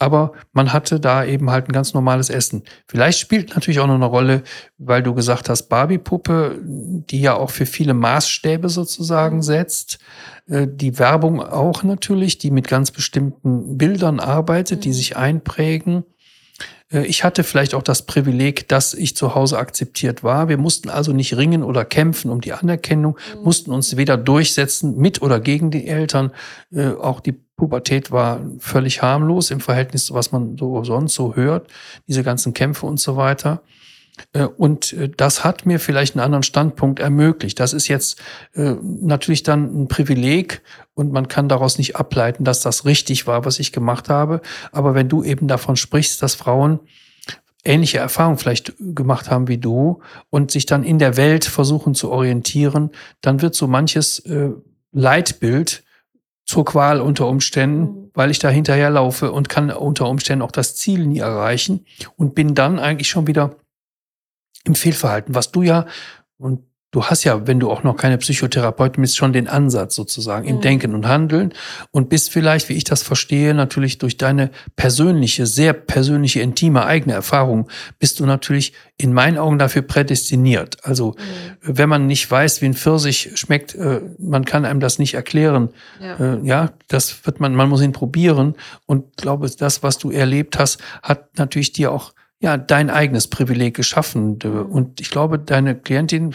aber 0.01 0.33
man 0.53 0.73
hatte 0.73 0.99
da 0.99 1.25
eben 1.25 1.51
halt 1.51 1.69
ein 1.69 1.73
ganz 1.73 1.93
normales 1.93 2.31
Essen. 2.31 2.63
Vielleicht 2.89 3.19
spielt 3.19 3.55
natürlich 3.55 3.81
auch 3.81 3.87
noch 3.87 3.95
eine 3.95 4.07
Rolle, 4.07 4.43
weil 4.79 5.03
du 5.03 5.15
gesagt 5.15 5.49
hast, 5.49 5.69
Barbie-Puppe, 5.69 6.59
die 6.63 7.21
ja 7.21 7.35
auch 7.35 7.51
für 7.51 7.67
viele 7.67 7.93
Maßstäbe 7.95 8.71
sozusagen 8.71 9.37
mhm. 9.37 9.43
setzt. 9.43 9.99
Äh, 10.49 10.67
die 10.69 10.99
Werbung 10.99 11.43
auch 11.43 11.83
natürlich, 11.83 12.39
die 12.39 12.51
mit 12.51 12.67
ganz 12.67 12.91
bestimmten 12.91 13.77
Bildern 13.77 14.21
arbeitet, 14.21 14.79
mhm. 14.79 14.83
die 14.83 14.93
sich 14.95 15.17
einprägen. 15.19 16.05
Äh, 16.91 17.05
ich 17.07 17.25
hatte 17.25 17.45
vielleicht 17.45 17.75
auch 17.75 17.83
das 17.83 18.07
Privileg, 18.07 18.69
dass 18.69 18.95
ich 18.95 19.17
zu 19.17 19.35
Hause 19.35 19.59
akzeptiert 19.59 20.23
war. 20.23 20.49
Wir 20.49 20.59
mussten 20.59 20.89
also 20.89 21.13
nicht 21.13 21.37
ringen 21.37 21.63
oder 21.63 21.85
kämpfen 21.85 22.31
um 22.31 22.41
die 22.41 22.53
Anerkennung, 22.53 23.19
mhm. 23.37 23.45
mussten 23.45 23.71
uns 23.71 23.97
weder 23.97 24.17
durchsetzen 24.17 24.97
mit 24.97 25.23
oder 25.23 25.41
gegen 25.41 25.71
die 25.71 25.87
Eltern. 25.87 26.33
Äh, 26.73 26.93
auch 26.93 27.21
die 27.21 27.35
Pubertät 27.61 28.11
war 28.11 28.41
völlig 28.59 29.03
harmlos 29.03 29.51
im 29.51 29.61
Verhältnis 29.61 30.07
zu 30.07 30.15
was 30.15 30.33
man 30.33 30.57
so 30.57 30.83
sonst 30.83 31.15
so 31.15 31.37
hört, 31.37 31.69
diese 32.09 32.23
ganzen 32.23 32.55
Kämpfe 32.55 32.87
und 32.87 32.99
so 32.99 33.19
weiter. 33.19 33.61
Äh, 34.33 34.45
und 34.45 34.95
äh, 34.95 35.11
das 35.15 35.45
hat 35.45 35.67
mir 35.67 35.79
vielleicht 35.79 36.15
einen 36.15 36.25
anderen 36.25 36.43
Standpunkt 36.43 37.01
ermöglicht. 37.01 37.61
Das 37.61 37.75
ist 37.75 37.87
jetzt 37.87 38.19
äh, 38.55 38.77
natürlich 38.83 39.43
dann 39.43 39.83
ein 39.83 39.89
Privileg 39.89 40.63
und 40.95 41.13
man 41.13 41.29
kann 41.29 41.51
daraus 41.51 41.77
nicht 41.77 41.97
ableiten, 41.97 42.45
dass 42.45 42.63
das 42.63 42.87
richtig 42.87 43.27
war, 43.27 43.45
was 43.45 43.59
ich 43.59 43.73
gemacht 43.73 44.09
habe. 44.09 44.41
Aber 44.73 44.95
wenn 44.95 45.11
du 45.11 45.23
eben 45.23 45.47
davon 45.47 45.77
sprichst, 45.77 46.23
dass 46.23 46.35
Frauen 46.35 46.81
ähnliche 47.63 47.99
Erfahrungen 47.99 48.39
vielleicht 48.39 48.73
gemacht 48.79 49.31
haben 49.31 49.49
wie 49.49 49.59
du 49.59 50.01
und 50.31 50.51
sich 50.51 50.65
dann 50.65 50.83
in 50.83 50.99
der 50.99 51.19
Welt 51.19 51.45
versuchen 51.45 51.95
zu 51.95 52.11
orientieren, 52.11 52.89
dann 53.21 53.43
wird 53.43 53.55
so 53.55 53.67
manches 53.67 54.23
Leitbild 54.93 55.85
zur 56.51 56.65
Qual 56.65 57.01
unter 57.01 57.29
Umständen, 57.29 57.81
mhm. 57.83 58.11
weil 58.13 58.33
ich 58.33 58.41
da 58.41 58.49
hinterher 58.49 58.91
laufe 58.91 59.31
und 59.31 59.49
kann 59.49 59.71
unter 59.71 60.09
Umständen 60.09 60.43
auch 60.43 60.51
das 60.51 60.75
Ziel 60.75 61.07
nie 61.07 61.21
erreichen 61.21 61.87
und 62.17 62.35
bin 62.35 62.57
dann 62.57 62.81
eigentlich 62.81 63.09
schon 63.09 63.29
wieder 63.29 63.55
im 64.65 64.75
Fehlverhalten, 64.75 65.37
was 65.37 65.53
du 65.53 65.63
ja, 65.63 65.87
und 66.39 66.65
du 66.93 67.05
hast 67.05 67.25
ja, 67.25 67.47
wenn 67.47 67.61
du 67.61 67.71
auch 67.71 67.85
noch 67.85 67.97
keine 67.97 68.19
Psychotherapeutin 68.19 69.03
bist, 69.03 69.17
schon 69.17 69.33
den 69.33 69.47
Ansatz 69.49 69.95
sozusagen 69.95 70.47
im 70.47 70.57
mhm. 70.57 70.61
Denken 70.61 70.95
und 70.95 71.07
Handeln 71.07 71.55
und 71.93 72.09
bist 72.09 72.31
vielleicht, 72.31 72.69
wie 72.69 72.75
ich 72.75 72.85
das 72.85 73.03
verstehe, 73.03 73.55
natürlich 73.55 73.99
durch 73.99 74.17
deine 74.17 74.51
persönliche, 74.77 75.47
sehr 75.47 75.73
persönliche, 75.73 76.41
intime 76.41 76.85
eigene 76.85 77.15
Erfahrung, 77.15 77.69
bist 77.99 78.19
du 78.19 78.27
natürlich 78.27 78.73
in 78.97 79.13
meinen 79.13 79.39
Augen 79.39 79.59
dafür 79.59 79.83
prädestiniert. 79.83 80.79
Also, 80.85 81.11
mhm. 81.11 81.77
wenn 81.77 81.89
man 81.89 82.07
nicht 82.07 82.29
weiß, 82.29 82.61
wie 82.61 82.67
ein 82.67 82.75
Pfirsich 82.75 83.31
schmeckt, 83.35 83.75
äh, 83.77 84.01
man 84.19 84.45
kann 84.45 84.65
einem 84.65 84.81
das 84.81 84.99
nicht 84.99 85.15
erklären. 85.15 85.71
Ja. 86.01 86.17
Äh, 86.17 86.41
ja, 86.43 86.73
das 86.89 87.25
wird 87.25 87.39
man, 87.39 87.55
man 87.55 87.69
muss 87.69 87.83
ihn 87.83 87.93
probieren 87.93 88.57
und 88.87 89.17
glaube, 89.17 89.49
das, 89.49 89.83
was 89.83 89.99
du 89.99 90.11
erlebt 90.11 90.59
hast, 90.59 90.79
hat 91.03 91.39
natürlich 91.39 91.73
dir 91.73 91.93
auch 91.93 92.13
ja, 92.43 92.57
dein 92.57 92.89
eigenes 92.91 93.29
Privileg 93.29 93.77
geschaffen. 93.77 94.39
Mhm. 94.43 94.67
Und 94.67 95.01
ich 95.01 95.11
glaube, 95.11 95.39
deine 95.39 95.77
Klientin 95.77 96.35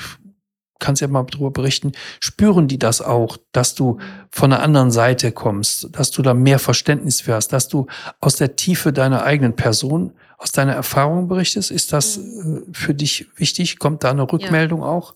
kannst 0.80 1.02
ja 1.02 1.08
mal 1.08 1.24
darüber 1.24 1.52
berichten, 1.52 1.94
spüren 2.20 2.68
die 2.68 2.80
das 2.80 3.02
auch, 3.02 3.38
dass 3.52 3.76
du 3.76 4.00
von 4.30 4.52
einer 4.52 4.62
anderen 4.62 4.92
Seite 4.92 5.32
kommst, 5.32 5.88
dass 5.92 6.12
du 6.12 6.22
da 6.22 6.34
mehr 6.34 6.60
Verständnis 6.60 7.22
für 7.22 7.34
hast, 7.34 7.50
dass 7.50 7.68
du 7.68 7.88
aus 8.20 8.36
der 8.36 8.56
Tiefe 8.56 8.92
deiner 8.92 9.24
eigenen 9.24 9.56
Person, 9.56 10.14
aus 10.38 10.52
deiner 10.52 10.74
Erfahrung 10.74 11.28
berichtest? 11.28 11.72
Ist 11.72 11.94
das 11.94 12.18
mhm. 12.18 12.66
äh, 12.70 12.74
für 12.74 12.94
dich 12.94 13.28
wichtig? 13.38 13.80
Kommt 13.80 14.04
da 14.04 14.12
eine 14.12 14.32
Rückmeldung 14.32 14.82
ja. 14.82 14.88
auch? 14.88 15.14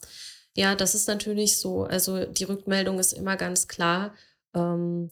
Ja, 0.55 0.75
das 0.75 0.95
ist 0.95 1.07
natürlich 1.07 1.57
so. 1.57 1.83
Also 1.83 2.25
die 2.25 2.43
Rückmeldung 2.45 2.99
ist 2.99 3.13
immer 3.13 3.35
ganz 3.35 3.67
klar. 3.67 4.13
Ähm, 4.53 5.09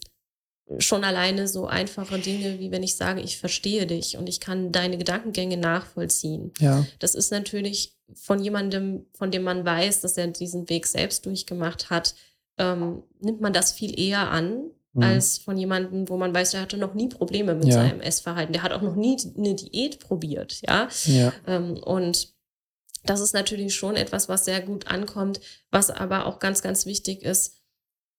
schon 0.80 1.04
alleine 1.04 1.48
so 1.48 1.66
einfache 1.66 2.20
Dinge, 2.20 2.60
wie 2.60 2.72
wenn 2.72 2.84
ich 2.84 2.96
sage, 2.96 3.22
ich 3.22 3.38
verstehe 3.38 3.88
dich 3.88 4.18
und 4.18 4.28
ich 4.28 4.40
kann 4.40 4.72
deine 4.72 4.98
Gedankengänge 4.98 5.58
nachvollziehen. 5.58 6.52
Ja. 6.60 6.86
Das 7.00 7.16
ist 7.16 7.32
natürlich 7.32 7.96
von 8.14 8.44
jemandem, 8.44 9.06
von 9.14 9.32
dem 9.32 9.44
man 9.44 9.66
weiß, 9.66 10.02
dass 10.02 10.18
er 10.18 10.28
diesen 10.28 10.70
Weg 10.70 10.86
selbst 10.88 11.26
durchgemacht 11.26 11.90
hat, 11.90 12.16
ähm, 12.58 13.04
nimmt 13.20 13.42
man 13.42 13.54
das 13.54 13.72
viel 13.72 13.98
eher 13.98 14.30
an, 14.30 14.72
mhm. 14.94 15.04
als 15.04 15.38
von 15.38 15.58
jemandem, 15.58 16.10
wo 16.10 16.18
man 16.18 16.34
weiß, 16.34 16.52
der 16.52 16.62
hatte 16.62 16.78
noch 16.78 16.94
nie 16.94 17.08
Probleme 17.08 17.56
mit 17.56 17.68
ja. 17.68 17.74
seinem 17.74 18.02
Essverhalten. 18.02 18.54
Der 18.54 18.64
hat 18.64 18.74
auch 18.74 18.82
noch 18.82 18.96
nie 18.96 19.18
eine 19.38 19.56
Diät 19.56 20.00
probiert, 20.00 20.62
ja. 20.68 20.90
ja. 21.06 21.34
Ähm, 21.46 21.78
und 21.78 22.34
das 23.06 23.22
ist 23.22 23.34
natürlich 23.34 23.74
schon 23.74 23.96
etwas, 23.96 24.28
was 24.28 24.44
sehr 24.44 24.62
gut 24.62 24.88
ankommt. 24.88 25.40
Was 25.72 25.90
aber 25.90 26.26
auch 26.26 26.40
ganz, 26.40 26.62
ganz 26.62 26.86
wichtig 26.86 27.24
ist, 27.24 27.56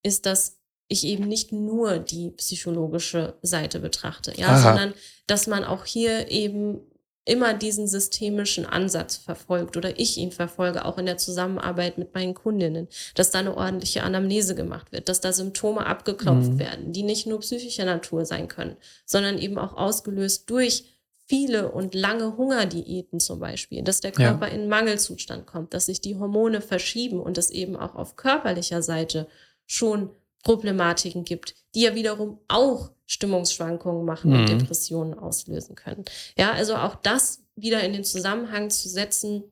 ist, 0.03 0.25
dass 0.25 0.58
ich 0.89 1.05
eben 1.05 1.29
nicht 1.29 1.53
nur 1.53 1.99
die 1.99 2.31
psychologische 2.31 3.35
Seite 3.43 3.79
betrachte, 3.79 4.33
ja, 4.37 4.49
Aha. 4.49 4.63
sondern 4.63 4.95
dass 5.27 5.47
man 5.47 5.65
auch 5.65 5.85
hier 5.85 6.31
eben 6.31 6.81
immer 7.29 7.53
diesen 7.53 7.87
systemischen 7.87 8.65
Ansatz 8.65 9.17
verfolgt 9.17 9.77
oder 9.77 10.01
ich 10.01 10.17
ihn 10.17 10.33
verfolge, 10.33 10.87
auch 10.87 10.97
in 10.97 11.05
der 11.05 11.19
Zusammenarbeit 11.19 11.99
mit 11.99 12.15
meinen 12.15 12.33
Kundinnen, 12.33 12.89
dass 13.15 13.31
da 13.31 13.41
eine 13.41 13.55
ordentliche 13.55 14.03
Anamnese 14.03 14.55
gemacht 14.55 14.93
wird, 14.93 15.11
dass 15.11 15.21
da 15.21 15.33
Symptome 15.33 15.85
abgeklopft 15.85 16.53
mhm. 16.53 16.59
werden, 16.59 16.93
die 16.93 17.03
nicht 17.03 17.27
nur 17.27 17.41
psychischer 17.41 17.85
Natur 17.85 18.25
sein 18.25 18.49
können, 18.49 18.77
sondern 19.05 19.37
eben 19.37 19.59
auch 19.59 19.77
ausgelöst 19.77 20.49
durch 20.49 20.85
viele 21.27 21.71
und 21.71 21.95
lange 21.95 22.39
Hungerdiäten 22.39 23.21
zum 23.21 23.41
Beispiel, 23.41 23.83
dass 23.83 24.01
der 24.01 24.13
Körper 24.13 24.49
ja. 24.49 24.55
in 24.55 24.69
Mangelzustand 24.69 25.47
kommt, 25.47 25.75
dass 25.75 25.85
sich 25.85 26.01
die 26.01 26.17
Hormone 26.17 26.63
verschieben 26.63 27.21
und 27.21 27.37
es 27.37 27.51
eben 27.51 27.77
auch 27.77 27.95
auf 27.95 28.17
körperlicher 28.17 28.81
Seite 28.81 29.27
schon 29.67 30.09
Problematiken 30.49 31.25
gibt, 31.25 31.55
die 31.75 31.83
ja 31.83 31.95
wiederum 31.95 32.39
auch 32.49 32.91
Stimmungsschwankungen 33.05 34.07
machen 34.07 34.31
mhm. 34.31 34.41
und 34.41 34.49
Depressionen 34.49 35.13
auslösen 35.13 35.75
können. 35.75 36.07
Ja, 36.39 36.53
also 36.53 36.75
auch 36.77 36.95
das 36.95 37.43
wieder 37.55 37.83
in 37.83 37.93
den 37.93 38.03
Zusammenhang 38.03 38.71
zu 38.71 38.89
setzen 38.89 39.45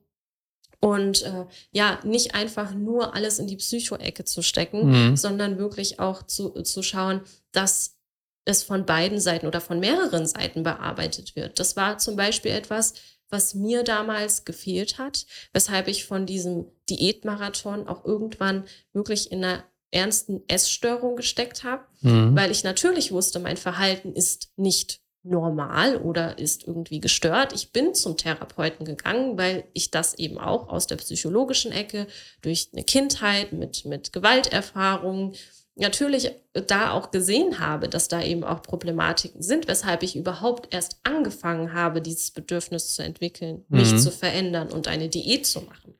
und 0.79 1.21
äh, 1.21 1.45
ja, 1.69 1.99
nicht 2.03 2.33
einfach 2.33 2.73
nur 2.73 3.13
alles 3.13 3.37
in 3.37 3.45
die 3.45 3.57
Psycho-Ecke 3.57 4.25
zu 4.25 4.41
stecken, 4.41 5.11
mhm. 5.11 5.15
sondern 5.15 5.59
wirklich 5.59 5.99
auch 5.99 6.23
zu, 6.23 6.49
zu 6.63 6.81
schauen, 6.81 7.21
dass 7.51 7.99
es 8.45 8.63
von 8.63 8.87
beiden 8.87 9.19
Seiten 9.19 9.45
oder 9.45 9.61
von 9.61 9.79
mehreren 9.79 10.25
Seiten 10.25 10.63
bearbeitet 10.63 11.35
wird. 11.35 11.59
Das 11.59 11.75
war 11.75 11.99
zum 11.99 12.15
Beispiel 12.15 12.51
etwas, 12.51 12.95
was 13.29 13.53
mir 13.53 13.83
damals 13.83 14.45
gefehlt 14.45 14.97
hat, 14.97 15.27
weshalb 15.53 15.89
ich 15.89 16.05
von 16.05 16.25
diesem 16.25 16.65
Diätmarathon 16.89 17.87
auch 17.87 18.03
irgendwann 18.03 18.63
wirklich 18.93 19.31
in 19.31 19.43
einer 19.43 19.63
ernsten 19.91 20.41
Essstörung 20.47 21.15
gesteckt 21.15 21.63
habe, 21.63 21.83
mhm. 22.01 22.35
weil 22.35 22.51
ich 22.51 22.63
natürlich 22.63 23.11
wusste, 23.11 23.39
mein 23.39 23.57
Verhalten 23.57 24.13
ist 24.13 24.51
nicht 24.57 25.01
normal 25.23 25.97
oder 25.97 26.37
ist 26.37 26.65
irgendwie 26.65 26.99
gestört. 26.99 27.53
Ich 27.53 27.71
bin 27.71 27.93
zum 27.93 28.17
Therapeuten 28.17 28.85
gegangen, 28.85 29.37
weil 29.37 29.65
ich 29.73 29.91
das 29.91 30.13
eben 30.15 30.37
auch 30.37 30.69
aus 30.69 30.87
der 30.87 30.95
psychologischen 30.97 31.71
Ecke 31.71 32.07
durch 32.41 32.69
eine 32.73 32.83
Kindheit 32.83 33.51
mit, 33.51 33.85
mit 33.85 34.13
Gewalterfahrungen 34.13 35.35
natürlich 35.77 36.31
da 36.53 36.91
auch 36.91 37.11
gesehen 37.11 37.59
habe, 37.59 37.87
dass 37.87 38.07
da 38.07 38.21
eben 38.21 38.43
auch 38.43 38.61
Problematiken 38.61 39.41
sind, 39.41 39.67
weshalb 39.67 40.03
ich 40.03 40.15
überhaupt 40.15 40.73
erst 40.73 40.99
angefangen 41.03 41.73
habe, 41.73 42.01
dieses 42.01 42.31
Bedürfnis 42.31 42.95
zu 42.95 43.03
entwickeln, 43.03 43.63
mhm. 43.69 43.77
mich 43.77 43.97
zu 43.97 44.11
verändern 44.11 44.69
und 44.69 44.87
eine 44.87 45.09
Diät 45.09 45.45
zu 45.45 45.61
machen. 45.61 45.95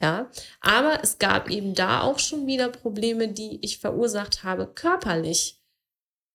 Ja, 0.00 0.30
aber 0.60 1.00
es 1.02 1.18
gab 1.18 1.50
eben 1.50 1.74
da 1.74 2.02
auch 2.02 2.18
schon 2.18 2.46
wieder 2.46 2.68
Probleme, 2.68 3.28
die 3.28 3.58
ich 3.62 3.78
verursacht 3.78 4.44
habe 4.44 4.66
körperlich, 4.66 5.60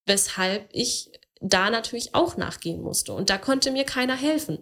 weshalb 0.06 0.70
ich 0.72 1.12
da 1.40 1.70
natürlich 1.70 2.16
auch 2.16 2.38
nachgehen 2.38 2.82
musste. 2.82 3.14
Und 3.14 3.30
da 3.30 3.38
konnte 3.38 3.72
mir 3.72 3.84
keiner 3.84 4.16
helfen. 4.16 4.60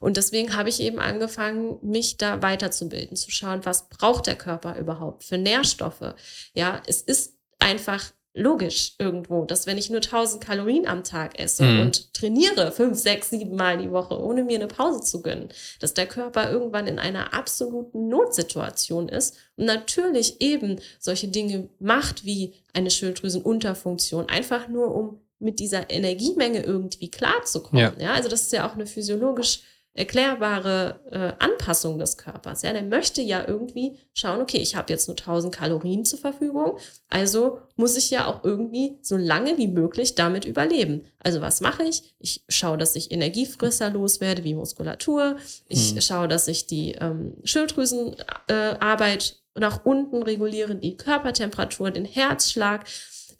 Und 0.00 0.16
deswegen 0.16 0.54
habe 0.54 0.68
ich 0.68 0.80
eben 0.80 0.98
angefangen, 0.98 1.78
mich 1.82 2.18
da 2.18 2.42
weiterzubilden, 2.42 3.16
zu 3.16 3.30
schauen, 3.30 3.64
was 3.64 3.88
braucht 3.88 4.26
der 4.26 4.36
Körper 4.36 4.76
überhaupt 4.76 5.24
für 5.24 5.38
Nährstoffe. 5.38 6.14
Ja, 6.54 6.82
es 6.86 7.00
ist 7.00 7.39
einfach 7.60 8.12
logisch 8.32 8.94
irgendwo, 8.98 9.44
dass 9.44 9.66
wenn 9.66 9.78
ich 9.78 9.90
nur 9.90 10.00
1000 10.00 10.42
Kalorien 10.42 10.86
am 10.86 11.02
Tag 11.02 11.38
esse 11.40 11.64
mhm. 11.64 11.80
und 11.80 12.14
trainiere 12.14 12.70
fünf, 12.70 12.96
sechs, 12.96 13.30
sieben 13.30 13.56
Mal 13.56 13.78
die 13.78 13.90
Woche, 13.90 14.20
ohne 14.20 14.44
mir 14.44 14.56
eine 14.56 14.68
Pause 14.68 15.00
zu 15.00 15.20
gönnen, 15.20 15.48
dass 15.80 15.94
der 15.94 16.06
Körper 16.06 16.50
irgendwann 16.50 16.86
in 16.86 16.98
einer 16.98 17.34
absoluten 17.34 18.08
Notsituation 18.08 19.08
ist 19.08 19.36
und 19.56 19.64
natürlich 19.64 20.40
eben 20.40 20.78
solche 21.00 21.28
Dinge 21.28 21.68
macht 21.80 22.24
wie 22.24 22.54
eine 22.72 22.90
Schilddrüsenunterfunktion, 22.90 24.28
einfach 24.28 24.68
nur 24.68 24.94
um 24.94 25.20
mit 25.40 25.58
dieser 25.58 25.90
Energiemenge 25.90 26.62
irgendwie 26.62 27.10
klarzukommen. 27.10 27.82
Ja. 27.82 27.92
ja, 27.98 28.12
also 28.12 28.28
das 28.28 28.42
ist 28.42 28.52
ja 28.52 28.68
auch 28.68 28.74
eine 28.74 28.86
physiologisch 28.86 29.62
erklärbare 29.94 31.00
äh, 31.10 31.32
Anpassung 31.44 31.98
des 31.98 32.16
Körpers. 32.16 32.62
Ja, 32.62 32.72
der 32.72 32.82
möchte 32.82 33.22
ja 33.22 33.46
irgendwie 33.46 33.98
schauen, 34.14 34.40
okay, 34.40 34.58
ich 34.58 34.76
habe 34.76 34.92
jetzt 34.92 35.08
nur 35.08 35.16
1000 35.16 35.54
Kalorien 35.54 36.04
zur 36.04 36.20
Verfügung, 36.20 36.78
also 37.08 37.58
muss 37.76 37.96
ich 37.96 38.10
ja 38.10 38.26
auch 38.26 38.44
irgendwie 38.44 38.98
so 39.02 39.16
lange 39.16 39.58
wie 39.58 39.66
möglich 39.66 40.14
damit 40.14 40.44
überleben. 40.44 41.06
Also 41.18 41.40
was 41.40 41.60
mache 41.60 41.82
ich? 41.84 42.14
Ich 42.20 42.44
schaue, 42.48 42.78
dass 42.78 42.94
ich 42.94 43.10
Energiefresser 43.10 43.90
loswerde, 43.90 44.44
wie 44.44 44.54
Muskulatur. 44.54 45.36
Ich 45.68 45.90
hm. 45.92 46.00
schaue, 46.00 46.28
dass 46.28 46.46
ich 46.46 46.66
die 46.66 46.92
ähm, 46.92 47.34
Schilddrüsenarbeit 47.42 49.36
äh, 49.56 49.60
nach 49.60 49.84
unten 49.84 50.22
reguliere, 50.22 50.76
die 50.76 50.96
Körpertemperatur, 50.96 51.90
den 51.90 52.04
Herzschlag 52.04 52.84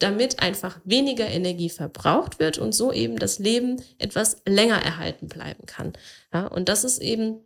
damit 0.02 0.40
einfach 0.40 0.80
weniger 0.84 1.26
Energie 1.26 1.70
verbraucht 1.70 2.38
wird 2.40 2.58
und 2.58 2.72
so 2.72 2.92
eben 2.92 3.16
das 3.16 3.38
Leben 3.38 3.82
etwas 3.98 4.42
länger 4.46 4.82
erhalten 4.82 5.28
bleiben 5.28 5.66
kann. 5.66 5.92
Ja, 6.32 6.46
und 6.46 6.68
das 6.68 6.84
ist 6.84 6.98
eben 6.98 7.40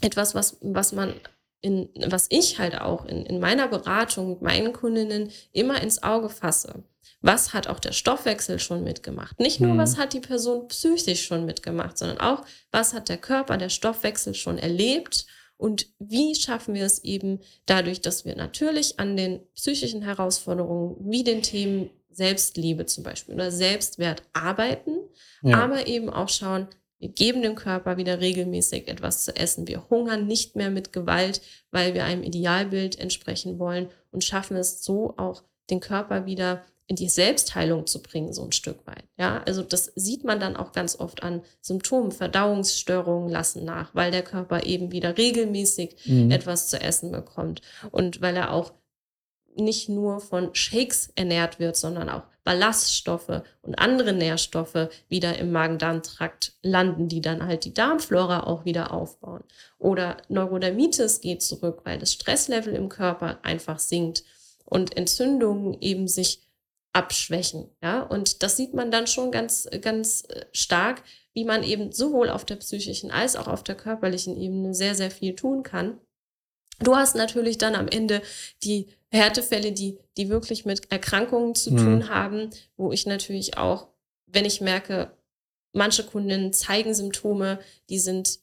etwas, 0.00 0.34
was, 0.34 0.58
was 0.62 0.92
man 0.92 1.14
in, 1.60 1.88
was 2.06 2.26
ich 2.30 2.58
halt 2.58 2.80
auch 2.80 3.04
in, 3.04 3.26
in 3.26 3.40
meiner 3.40 3.68
Beratung 3.68 4.30
mit 4.30 4.42
meinen 4.42 4.72
Kundinnen 4.72 5.30
immer 5.52 5.82
ins 5.82 6.02
Auge 6.02 6.28
fasse. 6.28 6.84
Was 7.20 7.52
hat 7.52 7.66
auch 7.66 7.80
der 7.80 7.92
Stoffwechsel 7.92 8.60
schon 8.60 8.84
mitgemacht? 8.84 9.40
Nicht 9.40 9.60
nur, 9.60 9.74
mhm. 9.74 9.78
was 9.78 9.98
hat 9.98 10.12
die 10.12 10.20
Person 10.20 10.68
psychisch 10.68 11.26
schon 11.26 11.46
mitgemacht, 11.46 11.98
sondern 11.98 12.18
auch, 12.18 12.44
was 12.70 12.94
hat 12.94 13.08
der 13.08 13.16
Körper, 13.16 13.56
der 13.56 13.70
Stoffwechsel 13.70 14.34
schon 14.34 14.56
erlebt 14.56 15.26
und 15.58 15.88
wie 15.98 16.34
schaffen 16.34 16.74
wir 16.74 16.84
es 16.84 17.04
eben 17.04 17.40
dadurch, 17.66 18.00
dass 18.00 18.24
wir 18.24 18.36
natürlich 18.36 18.98
an 18.98 19.16
den 19.16 19.40
psychischen 19.54 20.02
Herausforderungen 20.02 20.96
wie 21.00 21.24
den 21.24 21.42
Themen 21.42 21.90
Selbstliebe 22.10 22.86
zum 22.86 23.04
Beispiel 23.04 23.34
oder 23.34 23.50
Selbstwert 23.50 24.22
arbeiten, 24.32 24.96
ja. 25.42 25.58
aber 25.62 25.86
eben 25.86 26.08
auch 26.10 26.28
schauen, 26.28 26.68
wir 27.00 27.10
geben 27.10 27.42
dem 27.42 27.54
Körper 27.54 27.96
wieder 27.96 28.20
regelmäßig 28.20 28.88
etwas 28.88 29.24
zu 29.24 29.36
essen. 29.36 29.68
Wir 29.68 29.88
hungern 29.88 30.26
nicht 30.26 30.56
mehr 30.56 30.70
mit 30.70 30.92
Gewalt, 30.92 31.40
weil 31.70 31.94
wir 31.94 32.04
einem 32.04 32.22
Idealbild 32.22 32.98
entsprechen 32.98 33.58
wollen 33.58 33.88
und 34.10 34.24
schaffen 34.24 34.56
es 34.56 34.82
so 34.82 35.14
auch, 35.16 35.42
den 35.70 35.80
Körper 35.80 36.26
wieder 36.26 36.64
in 36.88 36.96
die 36.96 37.08
Selbstheilung 37.10 37.86
zu 37.86 38.02
bringen, 38.02 38.32
so 38.32 38.42
ein 38.42 38.52
Stück 38.52 38.86
weit. 38.86 39.04
Ja, 39.18 39.42
also 39.46 39.62
das 39.62 39.92
sieht 39.94 40.24
man 40.24 40.40
dann 40.40 40.56
auch 40.56 40.72
ganz 40.72 40.98
oft 40.98 41.22
an 41.22 41.42
Symptomen. 41.60 42.12
Verdauungsstörungen 42.12 43.28
lassen 43.28 43.64
nach, 43.64 43.94
weil 43.94 44.10
der 44.10 44.22
Körper 44.22 44.64
eben 44.64 44.90
wieder 44.90 45.18
regelmäßig 45.18 45.96
mhm. 46.06 46.30
etwas 46.30 46.68
zu 46.68 46.80
essen 46.80 47.12
bekommt 47.12 47.60
und 47.90 48.22
weil 48.22 48.36
er 48.36 48.52
auch 48.52 48.72
nicht 49.54 49.88
nur 49.88 50.20
von 50.20 50.54
Shakes 50.54 51.10
ernährt 51.14 51.58
wird, 51.58 51.76
sondern 51.76 52.08
auch 52.08 52.22
Ballaststoffe 52.44 53.42
und 53.60 53.78
andere 53.78 54.14
Nährstoffe 54.14 54.88
wieder 55.08 55.36
im 55.36 55.52
Magen-Darm-Trakt 55.52 56.54
landen, 56.62 57.08
die 57.08 57.20
dann 57.20 57.44
halt 57.44 57.64
die 57.64 57.74
Darmflora 57.74 58.44
auch 58.44 58.64
wieder 58.64 58.92
aufbauen. 58.94 59.44
Oder 59.78 60.16
Neurodermitis 60.28 61.20
geht 61.20 61.42
zurück, 61.42 61.80
weil 61.84 61.98
das 61.98 62.12
Stresslevel 62.12 62.74
im 62.74 62.88
Körper 62.88 63.40
einfach 63.42 63.78
sinkt 63.78 64.24
und 64.64 64.96
Entzündungen 64.96 65.76
eben 65.80 66.08
sich 66.08 66.47
abschwächen. 66.92 67.68
Ja, 67.82 68.02
und 68.02 68.42
das 68.42 68.56
sieht 68.56 68.74
man 68.74 68.90
dann 68.90 69.06
schon 69.06 69.30
ganz, 69.30 69.68
ganz 69.80 70.24
äh, 70.28 70.46
stark, 70.52 71.02
wie 71.34 71.44
man 71.44 71.62
eben 71.62 71.92
sowohl 71.92 72.30
auf 72.30 72.44
der 72.44 72.56
psychischen 72.56 73.10
als 73.10 73.36
auch 73.36 73.46
auf 73.46 73.62
der 73.62 73.76
körperlichen 73.76 74.36
Ebene 74.40 74.74
sehr, 74.74 74.94
sehr 74.94 75.10
viel 75.10 75.34
tun 75.34 75.62
kann. 75.62 76.00
Du 76.80 76.96
hast 76.96 77.16
natürlich 77.16 77.58
dann 77.58 77.74
am 77.74 77.88
Ende 77.88 78.22
die 78.62 78.88
Härtefälle, 79.10 79.72
die, 79.72 79.98
die 80.16 80.28
wirklich 80.28 80.64
mit 80.64 80.90
Erkrankungen 80.92 81.54
zu 81.54 81.72
mhm. 81.72 81.76
tun 81.76 82.08
haben, 82.08 82.50
wo 82.76 82.92
ich 82.92 83.06
natürlich 83.06 83.56
auch, 83.56 83.88
wenn 84.26 84.44
ich 84.44 84.60
merke, 84.60 85.12
manche 85.72 86.04
Kunden 86.04 86.52
zeigen 86.52 86.94
Symptome, 86.94 87.58
die 87.88 87.98
sind, 87.98 88.40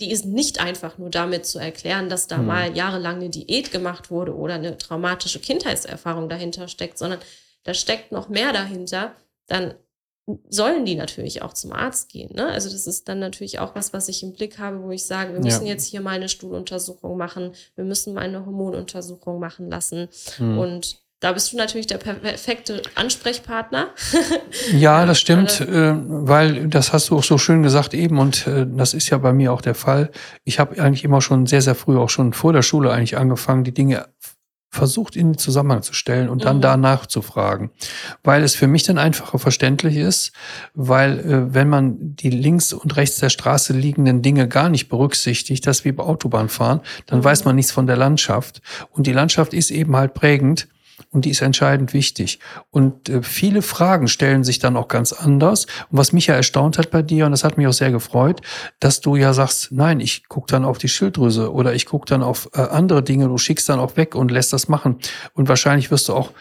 die 0.00 0.10
ist 0.10 0.24
nicht 0.24 0.60
einfach 0.60 0.98
nur 0.98 1.10
damit 1.10 1.46
zu 1.46 1.58
erklären, 1.58 2.08
dass 2.08 2.28
da 2.28 2.38
mhm. 2.38 2.46
mal 2.46 2.76
jahrelang 2.76 3.16
eine 3.16 3.30
Diät 3.30 3.72
gemacht 3.72 4.10
wurde 4.10 4.34
oder 4.34 4.54
eine 4.54 4.78
traumatische 4.78 5.40
Kindheitserfahrung 5.40 6.28
dahinter 6.28 6.68
steckt, 6.68 6.98
sondern 6.98 7.20
da 7.64 7.74
steckt 7.74 8.12
noch 8.12 8.28
mehr 8.28 8.52
dahinter, 8.52 9.14
dann 9.46 9.74
sollen 10.48 10.84
die 10.84 10.94
natürlich 10.94 11.42
auch 11.42 11.52
zum 11.52 11.72
Arzt 11.72 12.08
gehen. 12.10 12.34
Ne? 12.34 12.46
Also 12.46 12.70
das 12.70 12.86
ist 12.86 13.08
dann 13.08 13.18
natürlich 13.18 13.58
auch 13.58 13.74
was, 13.74 13.92
was 13.92 14.08
ich 14.08 14.22
im 14.22 14.32
Blick 14.32 14.58
habe, 14.58 14.82
wo 14.82 14.90
ich 14.90 15.04
sage, 15.04 15.32
wir 15.32 15.40
müssen 15.40 15.66
ja. 15.66 15.72
jetzt 15.72 15.86
hier 15.86 16.00
mal 16.00 16.10
eine 16.10 16.28
Stuhluntersuchung 16.28 17.16
machen, 17.16 17.52
wir 17.74 17.84
müssen 17.84 18.14
mal 18.14 18.22
eine 18.22 18.44
Hormonuntersuchung 18.46 19.40
machen 19.40 19.70
lassen. 19.70 20.08
Mhm. 20.38 20.58
Und 20.58 21.00
da 21.20 21.32
bist 21.32 21.52
du 21.52 21.56
natürlich 21.58 21.86
der 21.86 21.98
perfekte 21.98 22.80
Ansprechpartner. 22.94 23.88
ja, 24.72 25.04
das 25.04 25.20
stimmt, 25.20 25.60
äh, 25.60 25.92
weil 25.94 26.68
das 26.68 26.94
hast 26.94 27.10
du 27.10 27.18
auch 27.18 27.22
so 27.22 27.36
schön 27.36 27.62
gesagt 27.62 27.92
eben 27.92 28.18
und 28.18 28.46
äh, 28.46 28.66
das 28.66 28.94
ist 28.94 29.10
ja 29.10 29.18
bei 29.18 29.34
mir 29.34 29.52
auch 29.52 29.60
der 29.60 29.74
Fall. 29.74 30.10
Ich 30.44 30.58
habe 30.58 30.82
eigentlich 30.82 31.04
immer 31.04 31.20
schon 31.20 31.46
sehr, 31.46 31.60
sehr 31.60 31.74
früh, 31.74 31.98
auch 31.98 32.08
schon 32.08 32.32
vor 32.32 32.54
der 32.54 32.62
Schule 32.62 32.90
eigentlich 32.90 33.18
angefangen, 33.18 33.64
die 33.64 33.74
Dinge 33.74 34.08
versucht 34.70 35.16
in 35.16 35.32
den 35.32 35.38
Zusammenhang 35.38 35.82
zu 35.82 35.92
stellen 35.92 36.28
und 36.28 36.44
dann 36.44 36.58
mhm. 36.58 36.62
danach 36.62 37.06
zu 37.06 37.22
fragen, 37.22 37.70
weil 38.22 38.44
es 38.44 38.54
für 38.54 38.68
mich 38.68 38.84
dann 38.84 38.98
einfacher 38.98 39.38
verständlich 39.38 39.96
ist, 39.96 40.32
weil 40.74 41.18
äh, 41.18 41.54
wenn 41.54 41.68
man 41.68 42.14
die 42.16 42.30
links 42.30 42.72
und 42.72 42.96
rechts 42.96 43.16
der 43.18 43.30
Straße 43.30 43.72
liegenden 43.72 44.22
Dinge 44.22 44.46
gar 44.46 44.68
nicht 44.68 44.88
berücksichtigt, 44.88 45.66
das 45.66 45.84
wie 45.84 45.92
bei 45.92 46.04
Autobahnfahren, 46.04 46.80
dann 47.06 47.18
mhm. 47.18 47.24
weiß 47.24 47.44
man 47.44 47.56
nichts 47.56 47.72
von 47.72 47.88
der 47.88 47.96
Landschaft 47.96 48.62
und 48.92 49.08
die 49.08 49.12
Landschaft 49.12 49.54
ist 49.54 49.72
eben 49.72 49.96
halt 49.96 50.14
prägend 50.14 50.68
und 51.12 51.24
die 51.24 51.30
ist 51.30 51.42
entscheidend 51.42 51.92
wichtig. 51.92 52.38
Und 52.70 53.08
äh, 53.08 53.22
viele 53.22 53.62
Fragen 53.62 54.06
stellen 54.08 54.44
sich 54.44 54.58
dann 54.60 54.76
auch 54.76 54.88
ganz 54.88 55.12
anders. 55.12 55.66
Und 55.90 55.98
was 55.98 56.12
mich 56.12 56.28
ja 56.28 56.34
erstaunt 56.34 56.78
hat 56.78 56.90
bei 56.90 57.02
dir, 57.02 57.26
und 57.26 57.32
das 57.32 57.42
hat 57.42 57.58
mich 57.58 57.66
auch 57.66 57.72
sehr 57.72 57.90
gefreut, 57.90 58.40
dass 58.78 59.00
du 59.00 59.16
ja 59.16 59.32
sagst, 59.32 59.72
nein, 59.72 60.00
ich 60.00 60.28
guck 60.28 60.46
dann 60.46 60.64
auf 60.64 60.78
die 60.78 60.88
Schilddrüse 60.88 61.52
oder 61.52 61.74
ich 61.74 61.86
guck 61.86 62.06
dann 62.06 62.22
auf 62.22 62.48
äh, 62.54 62.60
andere 62.60 63.02
Dinge, 63.02 63.26
du 63.26 63.38
schickst 63.38 63.68
dann 63.68 63.80
auch 63.80 63.96
weg 63.96 64.14
und 64.14 64.30
lässt 64.30 64.52
das 64.52 64.68
machen. 64.68 64.98
Und 65.34 65.48
wahrscheinlich 65.48 65.90
wirst 65.90 66.08
du 66.08 66.14
auch 66.14 66.32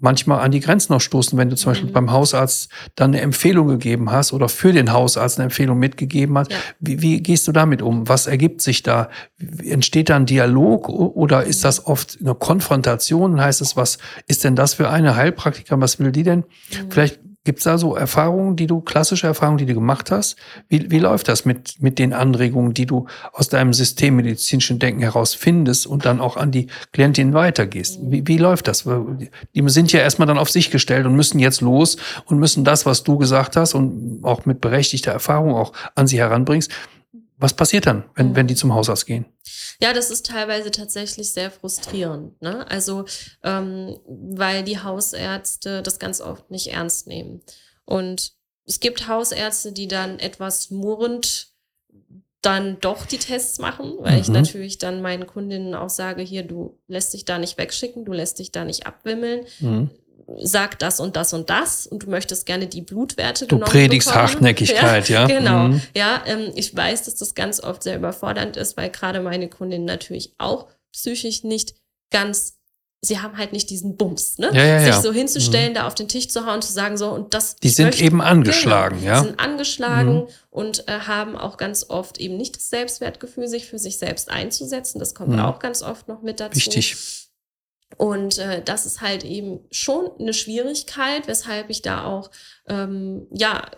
manchmal 0.00 0.40
an 0.40 0.50
die 0.50 0.60
Grenzen 0.60 0.92
noch 0.92 1.00
stoßen, 1.00 1.38
wenn 1.38 1.50
du 1.50 1.56
zum 1.56 1.70
mhm. 1.70 1.74
Beispiel 1.74 1.92
beim 1.92 2.12
Hausarzt 2.12 2.70
dann 2.94 3.10
eine 3.10 3.20
Empfehlung 3.20 3.68
gegeben 3.68 4.10
hast 4.10 4.32
oder 4.32 4.48
für 4.48 4.72
den 4.72 4.92
Hausarzt 4.92 5.38
eine 5.38 5.44
Empfehlung 5.44 5.78
mitgegeben 5.78 6.36
hast. 6.38 6.50
Ja. 6.50 6.58
Wie, 6.80 7.02
wie 7.02 7.22
gehst 7.22 7.48
du 7.48 7.52
damit 7.52 7.82
um? 7.82 8.08
Was 8.08 8.26
ergibt 8.26 8.62
sich 8.62 8.82
da? 8.82 9.08
Entsteht 9.62 10.10
da 10.10 10.16
ein 10.16 10.26
Dialog 10.26 10.88
oder 10.88 11.44
ist 11.44 11.64
das 11.64 11.86
oft 11.86 12.18
eine 12.20 12.34
Konfrontation? 12.34 13.40
Heißt 13.40 13.60
es, 13.60 13.76
was 13.76 13.98
ist 14.26 14.44
denn 14.44 14.56
das 14.56 14.74
für 14.74 14.90
eine 14.90 15.16
Heilpraktiker? 15.16 15.80
Was 15.80 15.98
will 15.98 16.12
die 16.12 16.22
denn? 16.22 16.40
Mhm. 16.40 16.90
Vielleicht 16.90 17.20
Gibt 17.46 17.60
es 17.60 17.64
da 17.64 17.78
so 17.78 17.94
Erfahrungen, 17.94 18.56
die 18.56 18.66
du, 18.66 18.80
klassische 18.80 19.28
Erfahrungen, 19.28 19.58
die 19.58 19.66
du 19.66 19.74
gemacht 19.74 20.10
hast? 20.10 20.34
Wie, 20.68 20.90
wie 20.90 20.98
läuft 20.98 21.28
das 21.28 21.44
mit, 21.44 21.80
mit 21.80 22.00
den 22.00 22.12
Anregungen, 22.12 22.74
die 22.74 22.86
du 22.86 23.06
aus 23.32 23.48
deinem 23.48 23.72
systemmedizinischen 23.72 24.80
Denken 24.80 25.00
heraus 25.00 25.32
findest 25.32 25.86
und 25.86 26.04
dann 26.04 26.20
auch 26.20 26.36
an 26.36 26.50
die 26.50 26.66
Klientin 26.92 27.34
weitergehst? 27.34 28.00
Wie, 28.02 28.26
wie 28.26 28.38
läuft 28.38 28.66
das? 28.66 28.84
Die 29.54 29.68
sind 29.68 29.92
ja 29.92 30.00
erstmal 30.00 30.26
dann 30.26 30.38
auf 30.38 30.50
sich 30.50 30.72
gestellt 30.72 31.06
und 31.06 31.14
müssen 31.14 31.38
jetzt 31.38 31.60
los 31.60 31.98
und 32.24 32.40
müssen 32.40 32.64
das, 32.64 32.84
was 32.84 33.04
du 33.04 33.16
gesagt 33.16 33.54
hast 33.54 33.74
und 33.74 34.24
auch 34.24 34.44
mit 34.44 34.60
berechtigter 34.60 35.12
Erfahrung 35.12 35.54
auch 35.54 35.72
an 35.94 36.08
sie 36.08 36.18
heranbringst. 36.18 36.72
Was 37.38 37.54
passiert 37.54 37.86
dann, 37.86 38.04
wenn, 38.14 38.34
wenn 38.34 38.46
die 38.46 38.54
zum 38.54 38.74
Hausarzt 38.74 39.06
gehen? 39.06 39.26
Ja, 39.80 39.92
das 39.92 40.10
ist 40.10 40.26
teilweise 40.26 40.70
tatsächlich 40.70 41.32
sehr 41.32 41.50
frustrierend. 41.50 42.40
Ne? 42.40 42.68
Also, 42.70 43.04
ähm, 43.42 43.98
weil 44.06 44.64
die 44.64 44.78
Hausärzte 44.78 45.82
das 45.82 45.98
ganz 45.98 46.20
oft 46.20 46.50
nicht 46.50 46.68
ernst 46.68 47.06
nehmen. 47.06 47.42
Und 47.84 48.32
es 48.64 48.80
gibt 48.80 49.06
Hausärzte, 49.06 49.72
die 49.72 49.86
dann 49.86 50.18
etwas 50.18 50.70
murrend 50.70 51.48
dann 52.40 52.78
doch 52.80 53.06
die 53.06 53.18
Tests 53.18 53.58
machen, 53.58 53.94
weil 53.98 54.14
mhm. 54.14 54.20
ich 54.20 54.28
natürlich 54.28 54.78
dann 54.78 55.02
meinen 55.02 55.26
Kundinnen 55.26 55.74
auch 55.74 55.90
sage, 55.90 56.22
hier, 56.22 56.42
du 56.42 56.78
lässt 56.86 57.12
dich 57.12 57.24
da 57.24 57.38
nicht 57.38 57.58
wegschicken, 57.58 58.04
du 58.04 58.12
lässt 58.12 58.38
dich 58.38 58.52
da 58.52 58.64
nicht 58.64 58.86
abwimmeln. 58.86 59.46
Mhm 59.60 59.90
sagt 60.42 60.82
das 60.82 61.00
und 61.00 61.16
das 61.16 61.32
und 61.32 61.50
das 61.50 61.86
und 61.86 62.02
du 62.02 62.10
möchtest 62.10 62.46
gerne 62.46 62.66
die 62.66 62.82
Blutwerte 62.82 63.46
Du 63.46 63.58
predigst 63.58 64.08
bekommen. 64.08 64.28
Hartnäckigkeit, 64.28 65.08
ja. 65.08 65.28
ja? 65.28 65.38
Genau. 65.38 65.68
Mhm. 65.68 65.82
Ja, 65.94 66.22
ähm, 66.26 66.52
ich 66.54 66.74
weiß, 66.74 67.04
dass 67.04 67.14
das 67.14 67.34
ganz 67.34 67.62
oft 67.62 67.82
sehr 67.82 67.96
überfordernd 67.96 68.56
ist, 68.56 68.76
weil 68.76 68.90
gerade 68.90 69.20
meine 69.20 69.48
Kundinnen 69.48 69.84
natürlich 69.84 70.34
auch 70.38 70.66
psychisch 70.92 71.44
nicht 71.44 71.74
ganz 72.10 72.56
sie 73.02 73.20
haben 73.20 73.36
halt 73.36 73.52
nicht 73.52 73.70
diesen 73.70 73.96
Bums, 73.96 74.38
ne? 74.38 74.50
Ja, 74.52 74.64
ja, 74.64 74.78
Sich 74.80 74.88
ja. 74.88 75.00
so 75.02 75.12
hinzustellen, 75.12 75.70
mhm. 75.70 75.74
da 75.74 75.86
auf 75.86 75.94
den 75.94 76.08
Tisch 76.08 76.28
zu 76.28 76.46
hauen, 76.46 76.62
zu 76.62 76.72
sagen, 76.72 76.96
so 76.96 77.10
und 77.10 77.34
das. 77.34 77.56
Die 77.56 77.68
sind 77.68 77.86
möchte, 77.86 78.04
eben 78.04 78.20
angeschlagen, 78.20 79.00
genau, 79.00 79.12
ja. 79.12 79.20
Die 79.20 79.28
sind 79.28 79.40
angeschlagen 79.40 80.14
mhm. 80.14 80.28
und 80.50 80.88
äh, 80.88 81.00
haben 81.00 81.36
auch 81.36 81.56
ganz 81.56 81.86
oft 81.88 82.18
eben 82.18 82.36
nicht 82.36 82.56
das 82.56 82.70
Selbstwertgefühl, 82.70 83.48
sich 83.48 83.66
für 83.66 83.78
sich 83.78 83.98
selbst 83.98 84.30
einzusetzen. 84.30 84.98
Das 84.98 85.14
kommt 85.14 85.30
mhm. 85.30 85.40
auch 85.40 85.58
ganz 85.58 85.82
oft 85.82 86.08
noch 86.08 86.22
mit 86.22 86.40
dazu. 86.40 86.56
Wichtig. 86.56 86.96
Und 87.96 88.38
äh, 88.38 88.62
das 88.62 88.84
ist 88.84 89.00
halt 89.00 89.24
eben 89.24 89.60
schon 89.70 90.10
eine 90.18 90.34
Schwierigkeit, 90.34 91.28
weshalb 91.28 91.70
ich 91.70 91.82
da 91.82 92.04
auch 92.04 92.30
ähm, 92.66 93.26
ja 93.32 93.70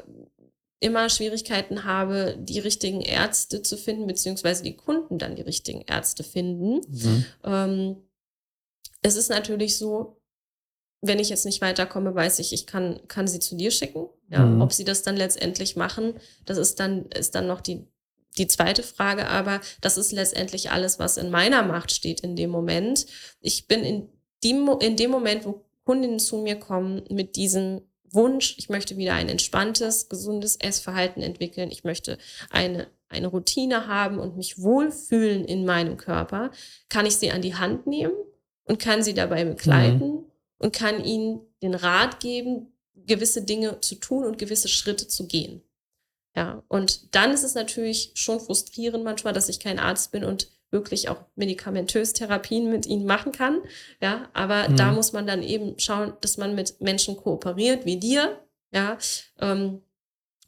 immer 0.81 1.09
Schwierigkeiten 1.09 1.85
habe, 1.85 2.37
die 2.39 2.59
richtigen 2.59 3.01
Ärzte 3.01 3.63
zu 3.63 3.77
finden, 3.77 4.07
beziehungsweise 4.07 4.63
die 4.63 4.77
Kunden 4.77 5.19
dann 5.19 5.37
die 5.37 5.43
richtigen 5.43 5.83
Ärzte 5.83 6.23
finden. 6.23 6.81
Mhm. 6.89 7.25
Ähm, 7.45 7.97
es 9.03 9.17
ist 9.17 9.29
natürlich 9.29 9.77
so, 9.77 10.21
wenn 11.01 11.19
ich 11.19 11.29
jetzt 11.29 11.45
nicht 11.45 11.61
weiterkomme, 11.61 12.15
weiß 12.15 12.39
ich, 12.39 12.53
ich 12.53 12.67
kann, 12.67 13.01
kann 13.09 13.29
sie 13.29 13.41
zu 13.41 13.57
dir 13.57 13.71
schicken. 13.71 14.09
Ja, 14.31 14.45
mhm. 14.45 14.61
Ob 14.61 14.73
sie 14.73 14.85
das 14.85 15.03
dann 15.03 15.17
letztendlich 15.17 15.77
machen, 15.77 16.15
das 16.45 16.59
ist 16.59 16.81
dann, 16.81 17.07
ist 17.07 17.35
dann 17.35 17.47
noch 17.47 17.61
die 17.61 17.87
die 18.37 18.47
zweite 18.47 18.83
Frage 18.83 19.29
aber, 19.29 19.61
das 19.81 19.97
ist 19.97 20.13
letztendlich 20.13 20.71
alles, 20.71 20.99
was 20.99 21.17
in 21.17 21.31
meiner 21.31 21.63
Macht 21.63 21.93
steht 21.93 22.21
in 22.21 22.37
dem 22.37 22.51
Moment. 22.51 23.07
Ich 23.41 23.67
bin 23.67 23.83
in, 23.83 24.09
die, 24.45 24.51
in 24.81 24.97
dem 24.97 25.11
Moment, 25.11 25.45
wo 25.45 25.65
Kundinnen 25.85 26.19
zu 26.19 26.37
mir 26.39 26.57
kommen 26.57 27.03
mit 27.11 27.37
diesem 27.37 27.81
Wunsch, 28.11 28.57
ich 28.59 28.69
möchte 28.69 28.97
wieder 28.97 29.15
ein 29.15 29.29
entspanntes, 29.29 30.09
gesundes 30.09 30.57
Essverhalten 30.57 31.23
entwickeln, 31.23 31.71
ich 31.71 31.85
möchte 31.85 32.19
eine, 32.51 32.89
eine 33.09 33.29
Routine 33.29 33.87
haben 33.87 34.19
und 34.19 34.37
mich 34.37 34.61
wohlfühlen 34.61 35.45
in 35.45 35.65
meinem 35.65 35.97
Körper, 35.97 36.51
kann 36.89 37.07
ich 37.07 37.17
sie 37.17 37.31
an 37.31 37.43
die 37.43 37.55
Hand 37.55 37.87
nehmen 37.87 38.15
und 38.65 38.79
kann 38.79 39.03
sie 39.03 39.15
dabei 39.15 39.45
begleiten 39.45 40.09
mhm. 40.09 40.25
und 40.59 40.73
kann 40.73 41.05
ihnen 41.05 41.41
den 41.63 41.75
Rat 41.75 42.21
geben, 42.21 42.73
gewisse 42.95 43.43
Dinge 43.43 43.81
zu 43.81 43.97
tun 43.97 44.25
und 44.25 44.39
gewisse 44.39 44.69
Schritte 44.69 45.09
zu 45.09 45.27
gehen. 45.27 45.63
Ja, 46.39 46.63
und 46.69 47.17
dann 47.17 47.33
ist 47.33 47.43
es 47.43 47.57
natürlich 47.57 48.13
schon 48.15 48.39
frustrierend 48.39 49.03
manchmal, 49.03 49.33
dass 49.33 49.49
ich 49.49 49.59
kein 49.59 49.81
Arzt 49.81 50.13
bin 50.13 50.23
und 50.23 50.47
wirklich 50.71 51.09
auch 51.09 51.17
medikamentös 51.35 52.13
Therapien 52.13 52.71
mit 52.71 52.87
ihnen 52.87 53.07
machen 53.07 53.33
kann. 53.33 53.61
Ja, 54.01 54.29
aber 54.35 54.69
mhm. 54.69 54.77
da 54.77 54.93
muss 54.93 55.13
man 55.13 55.27
dann 55.27 55.43
eben 55.43 55.77
schauen, 55.81 56.13
dass 56.21 56.37
man 56.37 56.55
mit 56.55 56.81
Menschen 56.81 57.17
kooperiert 57.17 57.87
wie 57.87 57.97
dir. 57.97 58.39
Ja, 58.71 58.99
ähm, 59.41 59.83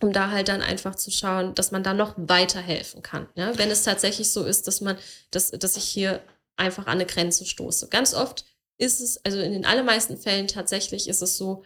um 0.00 0.12
da 0.12 0.30
halt 0.30 0.46
dann 0.46 0.62
einfach 0.62 0.94
zu 0.94 1.10
schauen, 1.10 1.56
dass 1.56 1.72
man 1.72 1.82
da 1.82 1.92
noch 1.92 2.14
weiterhelfen 2.16 3.02
kann. 3.02 3.28
Ja, 3.34 3.58
wenn 3.58 3.68
es 3.72 3.82
tatsächlich 3.82 4.30
so 4.30 4.44
ist, 4.44 4.68
dass 4.68 4.80
man, 4.80 4.96
dass, 5.32 5.50
dass 5.50 5.76
ich 5.76 5.82
hier 5.82 6.22
einfach 6.54 6.86
an 6.86 7.00
eine 7.00 7.06
Grenze 7.06 7.44
stoße. 7.44 7.88
Ganz 7.88 8.14
oft 8.14 8.44
ist 8.78 9.00
es, 9.00 9.24
also 9.24 9.40
in 9.40 9.50
den 9.50 9.66
allermeisten 9.66 10.16
Fällen 10.16 10.46
tatsächlich 10.46 11.08
ist 11.08 11.20
es 11.20 11.36
so, 11.36 11.64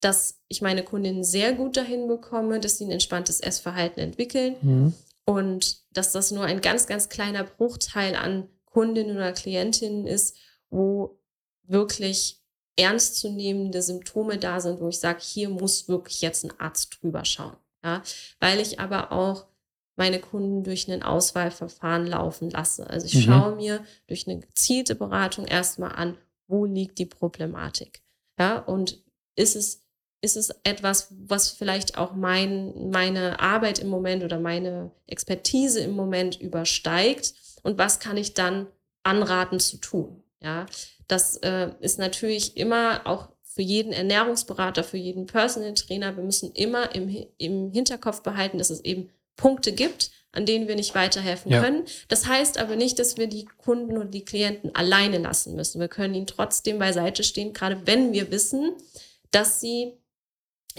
dass 0.00 0.40
ich 0.48 0.62
meine 0.62 0.82
Kundinnen 0.82 1.24
sehr 1.24 1.52
gut 1.52 1.76
dahin 1.76 2.08
bekomme, 2.08 2.60
dass 2.60 2.78
sie 2.78 2.84
ein 2.84 2.90
entspanntes 2.90 3.40
Essverhalten 3.40 4.00
entwickeln 4.00 4.56
mhm. 4.62 4.94
und 5.24 5.82
dass 5.92 6.12
das 6.12 6.30
nur 6.30 6.44
ein 6.44 6.60
ganz, 6.60 6.86
ganz 6.86 7.08
kleiner 7.08 7.44
Bruchteil 7.44 8.14
an 8.14 8.48
Kundinnen 8.64 9.16
oder 9.16 9.32
Klientinnen 9.32 10.06
ist, 10.06 10.36
wo 10.70 11.20
wirklich 11.64 12.40
ernstzunehmende 12.76 13.82
Symptome 13.82 14.38
da 14.38 14.60
sind, 14.60 14.80
wo 14.80 14.88
ich 14.88 14.98
sage, 14.98 15.20
hier 15.20 15.50
muss 15.50 15.88
wirklich 15.88 16.20
jetzt 16.22 16.44
ein 16.44 16.58
Arzt 16.58 16.98
drüber 17.00 17.24
schauen. 17.24 17.56
Ja? 17.84 18.02
Weil 18.38 18.60
ich 18.60 18.80
aber 18.80 19.12
auch 19.12 19.46
meine 19.96 20.20
Kunden 20.20 20.64
durch 20.64 20.90
ein 20.90 21.02
Auswahlverfahren 21.02 22.06
laufen 22.06 22.48
lasse. 22.48 22.88
Also 22.88 23.06
ich 23.06 23.14
mhm. 23.14 23.20
schaue 23.20 23.56
mir 23.56 23.84
durch 24.06 24.26
eine 24.26 24.40
gezielte 24.40 24.94
Beratung 24.94 25.46
erstmal 25.46 25.92
an, 25.92 26.16
wo 26.46 26.64
liegt 26.64 26.98
die 26.98 27.06
Problematik? 27.06 28.02
Ja, 28.38 28.58
und 28.58 29.04
ist 29.36 29.56
es, 29.56 29.84
ist 30.22 30.36
es 30.36 30.50
etwas, 30.64 31.08
was 31.10 31.50
vielleicht 31.50 31.96
auch 31.96 32.14
mein, 32.14 32.90
meine 32.90 33.40
Arbeit 33.40 33.78
im 33.78 33.88
Moment 33.88 34.22
oder 34.22 34.38
meine 34.38 34.90
Expertise 35.06 35.80
im 35.80 35.92
Moment 35.92 36.40
übersteigt? 36.40 37.34
Und 37.62 37.78
was 37.78 38.00
kann 38.00 38.16
ich 38.16 38.34
dann 38.34 38.66
anraten 39.02 39.60
zu 39.60 39.78
tun? 39.78 40.22
Ja, 40.42 40.66
das 41.08 41.36
äh, 41.38 41.70
ist 41.80 41.98
natürlich 41.98 42.56
immer 42.56 43.02
auch 43.06 43.28
für 43.42 43.62
jeden 43.62 43.92
Ernährungsberater, 43.92 44.84
für 44.84 44.96
jeden 44.96 45.26
Personal 45.26 45.74
Trainer. 45.74 46.16
Wir 46.16 46.22
müssen 46.22 46.52
immer 46.52 46.94
im, 46.94 47.26
im 47.36 47.72
Hinterkopf 47.72 48.22
behalten, 48.22 48.58
dass 48.58 48.70
es 48.70 48.80
eben 48.84 49.10
Punkte 49.36 49.72
gibt, 49.72 50.10
an 50.32 50.46
denen 50.46 50.68
wir 50.68 50.76
nicht 50.76 50.94
weiterhelfen 50.94 51.50
ja. 51.50 51.60
können. 51.60 51.84
Das 52.08 52.26
heißt 52.26 52.58
aber 52.58 52.76
nicht, 52.76 52.98
dass 52.98 53.16
wir 53.16 53.26
die 53.26 53.46
Kunden 53.46 53.96
oder 53.96 54.06
die 54.06 54.24
Klienten 54.24 54.74
alleine 54.74 55.18
lassen 55.18 55.56
müssen. 55.56 55.80
Wir 55.80 55.88
können 55.88 56.14
ihnen 56.14 56.26
trotzdem 56.26 56.78
beiseite 56.78 57.24
stehen, 57.24 57.52
gerade 57.52 57.86
wenn 57.86 58.12
wir 58.12 58.30
wissen, 58.30 58.74
dass 59.30 59.60
sie 59.60 59.94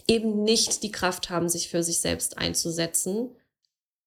eben 0.07 0.43
nicht 0.43 0.83
die 0.83 0.91
Kraft 0.91 1.29
haben, 1.29 1.49
sich 1.49 1.69
für 1.69 1.83
sich 1.83 1.99
selbst 1.99 2.37
einzusetzen, 2.37 3.29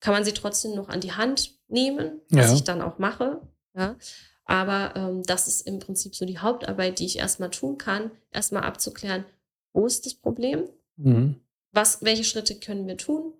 kann 0.00 0.14
man 0.14 0.24
sie 0.24 0.32
trotzdem 0.32 0.74
noch 0.74 0.88
an 0.88 1.00
die 1.00 1.12
Hand 1.12 1.54
nehmen, 1.68 2.20
was 2.30 2.50
ja. 2.50 2.54
ich 2.54 2.64
dann 2.64 2.82
auch 2.82 2.98
mache. 2.98 3.40
Ja. 3.76 3.96
Aber 4.44 4.92
ähm, 4.96 5.22
das 5.24 5.48
ist 5.48 5.62
im 5.62 5.78
Prinzip 5.78 6.14
so 6.14 6.26
die 6.26 6.38
Hauptarbeit, 6.38 6.98
die 6.98 7.06
ich 7.06 7.18
erstmal 7.18 7.50
tun 7.50 7.78
kann, 7.78 8.10
erstmal 8.30 8.62
abzuklären, 8.64 9.24
wo 9.72 9.86
ist 9.86 10.06
das 10.06 10.14
Problem? 10.14 10.68
Mhm. 10.96 11.40
Was, 11.72 12.02
welche 12.02 12.24
Schritte 12.24 12.54
können 12.56 12.86
wir 12.86 12.96
tun? 12.96 13.32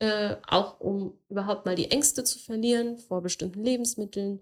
Äh, 0.00 0.36
auch 0.46 0.80
um 0.80 1.14
überhaupt 1.28 1.66
mal 1.66 1.74
die 1.74 1.90
Ängste 1.90 2.22
zu 2.22 2.38
verlieren 2.38 2.98
vor 2.98 3.22
bestimmten 3.22 3.64
Lebensmitteln. 3.64 4.40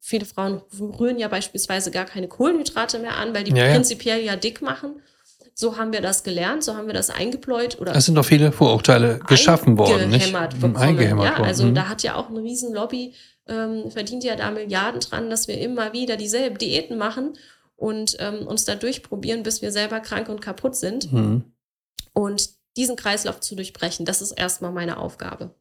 Viele 0.00 0.26
Frauen 0.26 0.60
rühren 0.78 1.18
ja 1.18 1.28
beispielsweise 1.28 1.90
gar 1.90 2.04
keine 2.04 2.28
Kohlenhydrate 2.28 2.98
mehr 2.98 3.16
an, 3.16 3.34
weil 3.34 3.44
die 3.44 3.54
ja, 3.54 3.70
prinzipiell 3.70 4.22
ja 4.22 4.36
dick 4.36 4.60
machen. 4.60 5.00
So 5.56 5.76
haben 5.76 5.92
wir 5.92 6.00
das 6.00 6.24
gelernt, 6.24 6.64
so 6.64 6.74
haben 6.74 6.88
wir 6.88 6.94
das 6.94 7.10
eingebläut. 7.10 7.80
Oder 7.80 7.94
es 7.94 8.06
sind 8.06 8.16
doch 8.16 8.24
viele 8.24 8.50
Vorurteile 8.50 9.20
geschaffen 9.20 9.78
worden, 9.78 10.10
nicht? 10.10 10.32
Bekommen. 10.32 10.76
Eingehämmert 10.76 11.26
ja, 11.26 11.38
worden. 11.38 11.48
Also 11.48 11.64
mhm. 11.66 11.74
da 11.74 11.88
hat 11.88 12.02
ja 12.02 12.16
auch 12.16 12.28
eine 12.28 12.40
Riesenlobby, 12.40 13.14
ähm, 13.46 13.90
verdient 13.90 14.24
ja 14.24 14.34
da 14.34 14.50
Milliarden 14.50 15.00
dran, 15.00 15.30
dass 15.30 15.46
wir 15.46 15.58
immer 15.60 15.92
wieder 15.92 16.16
dieselben 16.16 16.58
Diäten 16.58 16.98
machen 16.98 17.34
und 17.76 18.16
ähm, 18.18 18.46
uns 18.46 18.64
da 18.64 18.74
durchprobieren, 18.74 19.44
bis 19.44 19.62
wir 19.62 19.70
selber 19.70 20.00
krank 20.00 20.28
und 20.28 20.40
kaputt 20.40 20.74
sind. 20.74 21.12
Mhm. 21.12 21.44
Und 22.12 22.50
diesen 22.76 22.96
Kreislauf 22.96 23.40
zu 23.40 23.54
durchbrechen. 23.54 24.04
Das 24.04 24.22
ist 24.22 24.32
erstmal 24.32 24.72
meine 24.72 24.96
Aufgabe. 24.96 25.54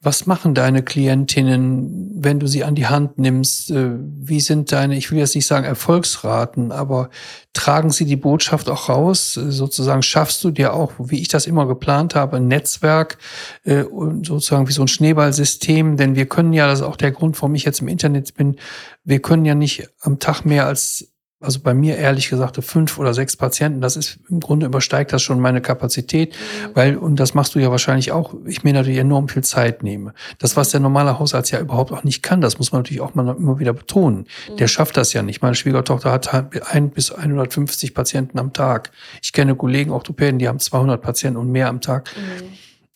Was 0.00 0.26
machen 0.26 0.54
deine 0.54 0.82
Klientinnen, 0.82 2.10
wenn 2.16 2.40
du 2.40 2.48
sie 2.48 2.64
an 2.64 2.74
die 2.74 2.88
Hand 2.88 3.18
nimmst? 3.18 3.70
Äh, 3.70 3.90
wie 3.98 4.40
sind 4.40 4.72
deine, 4.72 4.96
ich 4.96 5.10
will 5.10 5.18
jetzt 5.18 5.36
nicht 5.36 5.46
sagen 5.46 5.64
Erfolgsraten, 5.64 6.72
aber 6.72 7.10
tragen 7.52 7.90
sie 7.90 8.04
die 8.04 8.16
Botschaft 8.16 8.68
auch 8.70 8.88
raus? 8.88 9.36
Äh, 9.36 9.52
sozusagen 9.52 10.02
schaffst 10.02 10.42
du 10.42 10.50
dir 10.50 10.74
auch, 10.74 10.92
wie 10.98 11.20
ich 11.20 11.28
das 11.28 11.46
immer 11.46 11.66
geplant 11.66 12.16
habe, 12.16 12.38
ein 12.38 12.48
Netzwerk, 12.48 13.18
äh, 13.64 13.84
sozusagen 14.24 14.66
wie 14.66 14.72
so 14.72 14.82
ein 14.82 14.88
Schneeballsystem? 14.88 15.96
Denn 15.96 16.16
wir 16.16 16.26
können 16.26 16.52
ja, 16.52 16.66
das 16.66 16.80
ist 16.80 16.84
auch 16.84 16.96
der 16.96 17.12
Grund, 17.12 17.40
warum 17.40 17.54
ich 17.54 17.64
jetzt 17.64 17.80
im 17.80 17.88
Internet 17.88 18.34
bin, 18.34 18.56
wir 19.04 19.20
können 19.20 19.44
ja 19.44 19.54
nicht 19.54 19.88
am 20.00 20.18
Tag 20.18 20.44
mehr 20.44 20.66
als 20.66 21.08
also 21.40 21.60
bei 21.60 21.72
mir 21.72 21.96
ehrlich 21.96 22.30
gesagt 22.30 22.62
fünf 22.64 22.98
oder 22.98 23.14
sechs 23.14 23.36
Patienten, 23.36 23.80
das 23.80 23.96
ist 23.96 24.18
im 24.28 24.40
Grunde 24.40 24.66
übersteigt 24.66 25.12
das 25.12 25.22
schon 25.22 25.38
meine 25.38 25.60
Kapazität, 25.60 26.34
mhm. 26.34 26.70
weil, 26.74 26.96
und 26.96 27.20
das 27.20 27.34
machst 27.34 27.54
du 27.54 27.60
ja 27.60 27.70
wahrscheinlich 27.70 28.10
auch, 28.10 28.34
ich 28.44 28.64
mir 28.64 28.72
natürlich 28.72 28.98
enorm 28.98 29.28
viel 29.28 29.44
Zeit 29.44 29.84
nehme. 29.84 30.14
Das, 30.38 30.56
was 30.56 30.70
der 30.70 30.80
normale 30.80 31.18
Hausarzt 31.18 31.52
ja 31.52 31.60
überhaupt 31.60 31.92
auch 31.92 32.02
nicht 32.02 32.22
kann, 32.22 32.40
das 32.40 32.58
muss 32.58 32.72
man 32.72 32.80
natürlich 32.80 33.00
auch 33.00 33.14
mal 33.14 33.36
immer 33.36 33.60
wieder 33.60 33.72
betonen. 33.72 34.26
Mhm. 34.50 34.56
Der 34.56 34.66
schafft 34.66 34.96
das 34.96 35.12
ja 35.12 35.22
nicht. 35.22 35.40
Meine 35.40 35.54
Schwiegertochter 35.54 36.10
hat 36.10 36.34
ein 36.72 36.90
bis 36.90 37.12
150 37.12 37.94
Patienten 37.94 38.38
am 38.38 38.52
Tag. 38.52 38.90
Ich 39.22 39.32
kenne 39.32 39.54
Kollegen, 39.54 39.92
Orthopäden, 39.92 40.40
die 40.40 40.48
haben 40.48 40.58
200 40.58 41.00
Patienten 41.00 41.38
und 41.38 41.52
mehr 41.52 41.68
am 41.68 41.80
Tag. 41.80 42.10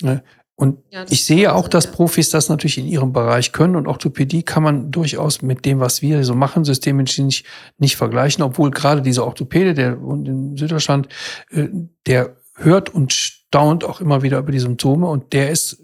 Mhm. 0.02 0.20
Und 0.54 0.78
ja, 0.90 1.04
ich 1.08 1.24
sehe 1.24 1.54
auch, 1.54 1.66
dass 1.66 1.90
Profis 1.90 2.30
das 2.30 2.48
natürlich 2.48 2.78
in 2.78 2.86
ihrem 2.86 3.12
Bereich 3.12 3.52
können 3.52 3.74
und 3.74 3.86
Orthopädie 3.86 4.42
kann 4.42 4.62
man 4.62 4.90
durchaus 4.90 5.42
mit 5.42 5.64
dem, 5.64 5.80
was 5.80 6.02
wir 6.02 6.22
so 6.24 6.34
machen, 6.34 6.64
Systemmedizin 6.64 7.32
nicht, 7.78 7.96
vergleichen, 7.96 8.44
obwohl 8.44 8.70
gerade 8.70 9.02
dieser 9.02 9.26
Orthopäde, 9.26 9.74
der 9.74 9.94
in 9.94 10.56
Süddeutschland, 10.56 11.08
äh, 11.50 11.68
der 12.06 12.36
hört 12.56 12.90
und 12.90 13.12
staunt 13.12 13.82
auch 13.82 14.00
immer 14.00 14.22
wieder 14.22 14.38
über 14.38 14.52
die 14.52 14.58
Symptome 14.58 15.08
und 15.08 15.32
der 15.32 15.50
ist 15.50 15.78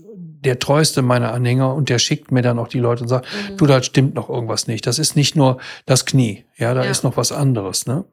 der 0.45 0.59
treueste 0.59 1.03
meiner 1.03 1.33
Anhänger 1.33 1.75
und 1.75 1.89
der 1.89 1.99
schickt 1.99 2.31
mir 2.31 2.43
dann 2.43 2.59
auch 2.59 2.69
die 2.69 2.79
Leute 2.79 3.03
und 3.03 3.09
sagt, 3.09 3.27
mhm. 3.27 3.57
du, 3.57 3.67
da 3.67 3.83
stimmt 3.83 4.15
noch 4.15 4.29
irgendwas 4.29 4.69
nicht. 4.69 4.87
Das 4.87 4.99
ist 4.99 5.17
nicht 5.17 5.35
nur 5.35 5.59
das 5.87 6.07
Knie, 6.07 6.45
ja, 6.57 6.75
da 6.75 6.85
ja. 6.85 6.91
ist 6.91 7.03
noch 7.03 7.17
was 7.17 7.33
anderes. 7.33 7.87
Ne? 7.87 8.05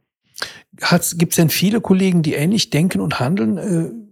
Gibt 1.16 1.34
es 1.34 1.36
denn 1.36 1.50
viele 1.50 1.82
Kollegen, 1.82 2.24
die 2.24 2.34
ähnlich 2.34 2.70
denken 2.70 3.02
und 3.02 3.20
handeln? 3.20 4.05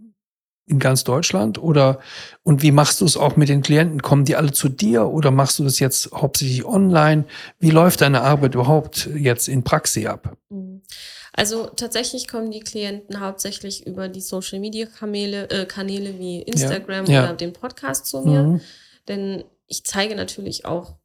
In 0.66 0.80
ganz 0.80 1.04
Deutschland? 1.04 1.62
Oder 1.62 2.00
und 2.44 2.62
wie 2.62 2.72
machst 2.72 3.02
du 3.02 3.06
es 3.06 3.18
auch 3.18 3.36
mit 3.36 3.50
den 3.50 3.62
Klienten? 3.62 4.02
Kommen 4.02 4.24
die 4.24 4.36
alle 4.36 4.54
zu 4.54 4.70
dir 4.70 5.08
oder 5.08 5.30
machst 5.30 5.60
du 5.60 5.64
das 5.64 5.80
jetzt 5.80 6.12
hauptsächlich 6.14 6.64
online? 6.64 7.26
Wie 7.60 7.72
läuft 7.72 8.02
deine 8.02 8.22
Arbeit 8.22 8.56
überhaupt 8.56 9.10
jetzt 9.14 9.50
in 9.50 9.64
Praxis 9.64 10.06
ab? 10.06 10.38
Mhm. 10.50 10.82
Also 11.34 11.66
tatsächlich 11.66 12.28
kommen 12.28 12.52
die 12.52 12.60
Klienten 12.60 13.20
hauptsächlich 13.20 13.88
über 13.88 14.08
die 14.08 14.22
Social 14.22 14.60
Media 14.60 14.86
Kanäle, 14.86 15.50
äh, 15.50 15.66
Kanäle 15.66 16.20
wie 16.20 16.44
Instagram 16.44 17.06
ja, 17.08 17.14
ja. 17.14 17.24
oder 17.24 17.34
den 17.34 17.54
Podcast 17.54 18.06
zu 18.06 18.22
mir. 18.22 18.44
Mhm. 18.44 18.62
Denn 19.08 19.44
ich 19.68 19.84
zeige 19.84 20.16
natürlich 20.16 20.66
auch, 20.66 20.96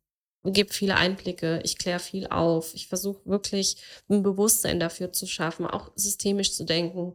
gebe 0.45 0.73
viele 0.73 0.97
Einblicke, 0.97 1.61
ich 1.65 1.79
kläre 1.79 1.99
viel 1.99 2.27
auf, 2.29 2.75
ich 2.75 2.89
versuche 2.89 3.21
wirklich 3.25 3.77
ein 4.09 4.23
Bewusstsein 4.23 4.81
dafür 4.81 5.13
zu 5.13 5.27
schaffen, 5.27 5.67
auch 5.67 5.91
systemisch 5.97 6.53
zu 6.53 6.65
denken 6.65 7.15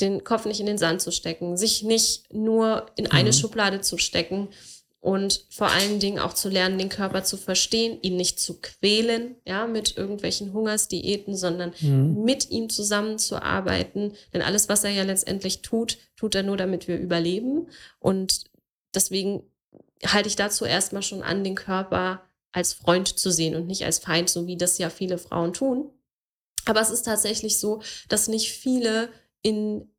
den 0.00 0.24
Kopf 0.24 0.44
nicht 0.44 0.60
in 0.60 0.66
den 0.66 0.78
Sand 0.78 1.02
zu 1.02 1.12
stecken, 1.12 1.56
sich 1.56 1.82
nicht 1.82 2.32
nur 2.32 2.86
in 2.96 3.10
eine 3.10 3.30
mhm. 3.30 3.34
Schublade 3.34 3.80
zu 3.80 3.98
stecken 3.98 4.48
und 5.00 5.44
vor 5.50 5.68
allen 5.68 6.00
Dingen 6.00 6.18
auch 6.18 6.32
zu 6.32 6.48
lernen, 6.48 6.78
den 6.78 6.88
Körper 6.88 7.22
zu 7.24 7.36
verstehen, 7.36 7.98
ihn 8.02 8.16
nicht 8.16 8.40
zu 8.40 8.60
quälen, 8.60 9.36
ja, 9.46 9.66
mit 9.66 9.96
irgendwelchen 9.96 10.52
Hungersdiäten, 10.52 11.36
sondern 11.36 11.74
mhm. 11.80 12.24
mit 12.24 12.50
ihm 12.50 12.70
zusammenzuarbeiten. 12.70 14.14
Denn 14.32 14.42
alles, 14.42 14.68
was 14.68 14.82
er 14.82 14.90
ja 14.90 15.02
letztendlich 15.02 15.62
tut, 15.62 15.98
tut 16.16 16.34
er 16.34 16.42
nur, 16.42 16.56
damit 16.56 16.88
wir 16.88 16.98
überleben. 16.98 17.68
Und 17.98 18.44
deswegen 18.94 19.42
halte 20.06 20.28
ich 20.28 20.36
dazu 20.36 20.64
erstmal 20.64 21.02
schon 21.02 21.22
an, 21.22 21.44
den 21.44 21.54
Körper 21.54 22.22
als 22.54 22.72
Freund 22.72 23.18
zu 23.18 23.30
sehen 23.32 23.56
und 23.56 23.66
nicht 23.66 23.84
als 23.84 23.98
Feind, 23.98 24.30
so 24.30 24.46
wie 24.46 24.56
das 24.56 24.78
ja 24.78 24.88
viele 24.88 25.18
Frauen 25.18 25.52
tun. 25.52 25.90
Aber 26.66 26.80
es 26.80 26.88
ist 26.88 27.02
tatsächlich 27.02 27.58
so, 27.58 27.82
dass 28.08 28.28
nicht 28.28 28.52
viele 28.52 29.08
in 29.42 29.90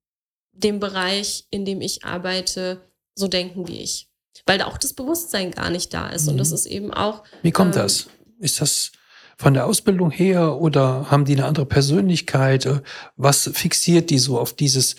dem 0.53 0.79
Bereich, 0.79 1.45
in 1.49 1.65
dem 1.65 1.81
ich 1.81 2.05
arbeite, 2.05 2.81
so 3.13 3.27
denken 3.27 3.67
wie 3.67 3.81
ich. 3.81 4.09
Weil 4.45 4.61
auch 4.61 4.77
das 4.77 4.93
Bewusstsein 4.93 5.51
gar 5.51 5.69
nicht 5.69 5.93
da 5.93 6.07
ist. 6.07 6.23
Mhm. 6.23 6.31
Und 6.31 6.37
das 6.37 6.53
ist 6.53 6.65
eben 6.65 6.93
auch. 6.93 7.23
Wie 7.41 7.51
kommt 7.51 7.75
ähm, 7.75 7.81
das? 7.81 8.07
Ist 8.39 8.61
das 8.61 8.93
von 9.37 9.53
der 9.53 9.65
Ausbildung 9.65 10.09
her 10.09 10.55
oder 10.55 11.11
haben 11.11 11.25
die 11.25 11.33
eine 11.33 11.45
andere 11.45 11.65
Persönlichkeit? 11.65 12.81
Was 13.17 13.49
fixiert 13.53 14.09
die 14.09 14.19
so 14.19 14.39
auf 14.39 14.53
dieses 14.53 14.95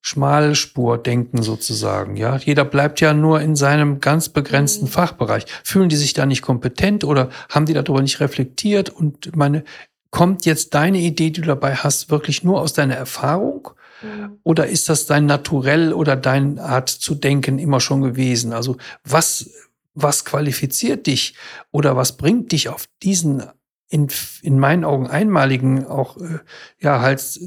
Schmalspurdenken 0.00 1.42
sozusagen? 1.42 2.16
Ja, 2.16 2.36
jeder 2.36 2.64
bleibt 2.64 3.00
ja 3.00 3.14
nur 3.14 3.40
in 3.40 3.56
seinem 3.56 4.00
ganz 4.00 4.28
begrenzten 4.28 4.86
mhm. 4.86 4.90
Fachbereich. 4.90 5.46
Fühlen 5.64 5.88
die 5.88 5.96
sich 5.96 6.12
da 6.12 6.26
nicht 6.26 6.42
kompetent 6.42 7.04
oder 7.04 7.30
haben 7.48 7.66
die 7.66 7.74
darüber 7.74 8.02
nicht 8.02 8.20
reflektiert? 8.20 8.90
Und 8.90 9.36
meine, 9.36 9.64
kommt 10.10 10.46
jetzt 10.46 10.74
deine 10.74 10.98
Idee, 10.98 11.30
die 11.30 11.40
du 11.40 11.48
dabei 11.48 11.74
hast, 11.74 12.10
wirklich 12.10 12.44
nur 12.44 12.60
aus 12.60 12.72
deiner 12.72 12.94
Erfahrung? 12.94 13.70
Mhm. 14.02 14.38
Oder 14.42 14.66
ist 14.66 14.88
das 14.88 15.06
dein 15.06 15.26
Naturell 15.26 15.92
oder 15.92 16.16
deine 16.16 16.62
Art 16.62 16.88
zu 16.88 17.14
denken 17.14 17.58
immer 17.58 17.80
schon 17.80 18.00
gewesen? 18.00 18.52
Also 18.52 18.76
was, 19.04 19.50
was 19.94 20.24
qualifiziert 20.24 21.06
dich 21.06 21.34
oder 21.70 21.96
was 21.96 22.16
bringt 22.16 22.52
dich 22.52 22.68
auf 22.68 22.86
diesen 23.02 23.42
in, 23.90 24.08
in 24.42 24.58
meinen 24.58 24.84
Augen 24.84 25.06
einmaligen, 25.06 25.86
auch 25.86 26.18
äh, 26.18 26.40
ja 26.78 27.00
halt 27.00 27.40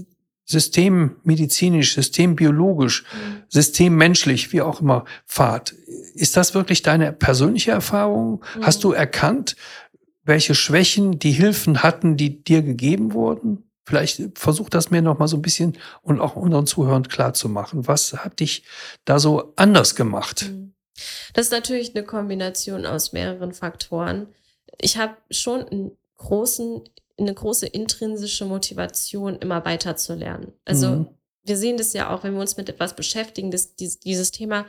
systemmedizinisch, 0.52 1.96
systembiologisch, 1.96 3.04
mhm. 3.04 3.44
systemmenschlich, 3.50 4.52
wie 4.54 4.62
auch 4.62 4.82
immer, 4.82 5.06
Pfad. 5.28 5.74
Ist 6.14 6.38
das 6.38 6.54
wirklich 6.54 6.82
deine 6.82 7.14
persönliche 7.14 7.72
Erfahrung? 7.72 8.44
Mhm. 8.56 8.66
Hast 8.66 8.84
du 8.84 8.92
erkannt, 8.92 9.56
welche 10.24 10.56
Schwächen 10.56 11.20
die 11.20 11.32
Hilfen 11.32 11.84
hatten, 11.84 12.18
die 12.18 12.44
dir 12.44 12.62
gegeben 12.62 13.14
wurden? 13.14 13.64
Vielleicht 13.84 14.38
versuch 14.38 14.70
das 14.70 14.92
mir 14.92 15.02
noch 15.02 15.18
mal 15.18 15.28
so 15.28 15.38
ein 15.38 15.42
bisschen 15.42 15.78
und 16.04 16.20
auch 16.20 16.36
unseren 16.36 16.68
Zuhörern 16.68 17.08
klar 17.08 17.34
zu 17.34 17.50
machen. 17.50 17.88
Was 17.88 18.14
hat 18.14 18.40
dich 18.40 18.64
da 19.06 19.20
so 19.20 19.54
anders 19.56 19.96
gemacht? 19.96 20.50
Mhm. 20.50 20.74
Das 21.34 21.48
ist 21.48 21.52
natürlich 21.52 21.96
eine 21.96 22.04
Kombination 22.04 22.86
aus 22.86 23.14
mehreren 23.14 23.54
Faktoren. 23.54 24.28
Ich 24.80 24.98
habe 24.98 25.16
schon 25.30 25.68
einen 25.68 25.92
großen, 26.18 26.82
eine 27.22 27.34
große 27.34 27.68
intrinsische 27.68 28.46
Motivation, 28.46 29.38
immer 29.38 29.66
weiter 29.66 29.96
zu 29.96 30.14
lernen. 30.14 30.54
Also 30.66 30.90
mhm. 30.90 31.08
wir 31.44 31.58
sehen 31.58 31.78
das 31.78 31.94
ja 31.94 32.14
auch, 32.14 32.24
wenn 32.24 32.34
wir 32.34 32.42
uns 32.42 32.58
mit 32.58 32.70
etwas 32.70 32.96
beschäftigen, 32.96 33.52
dass 33.52 33.76
dieses 33.76 34.32
Thema 34.32 34.66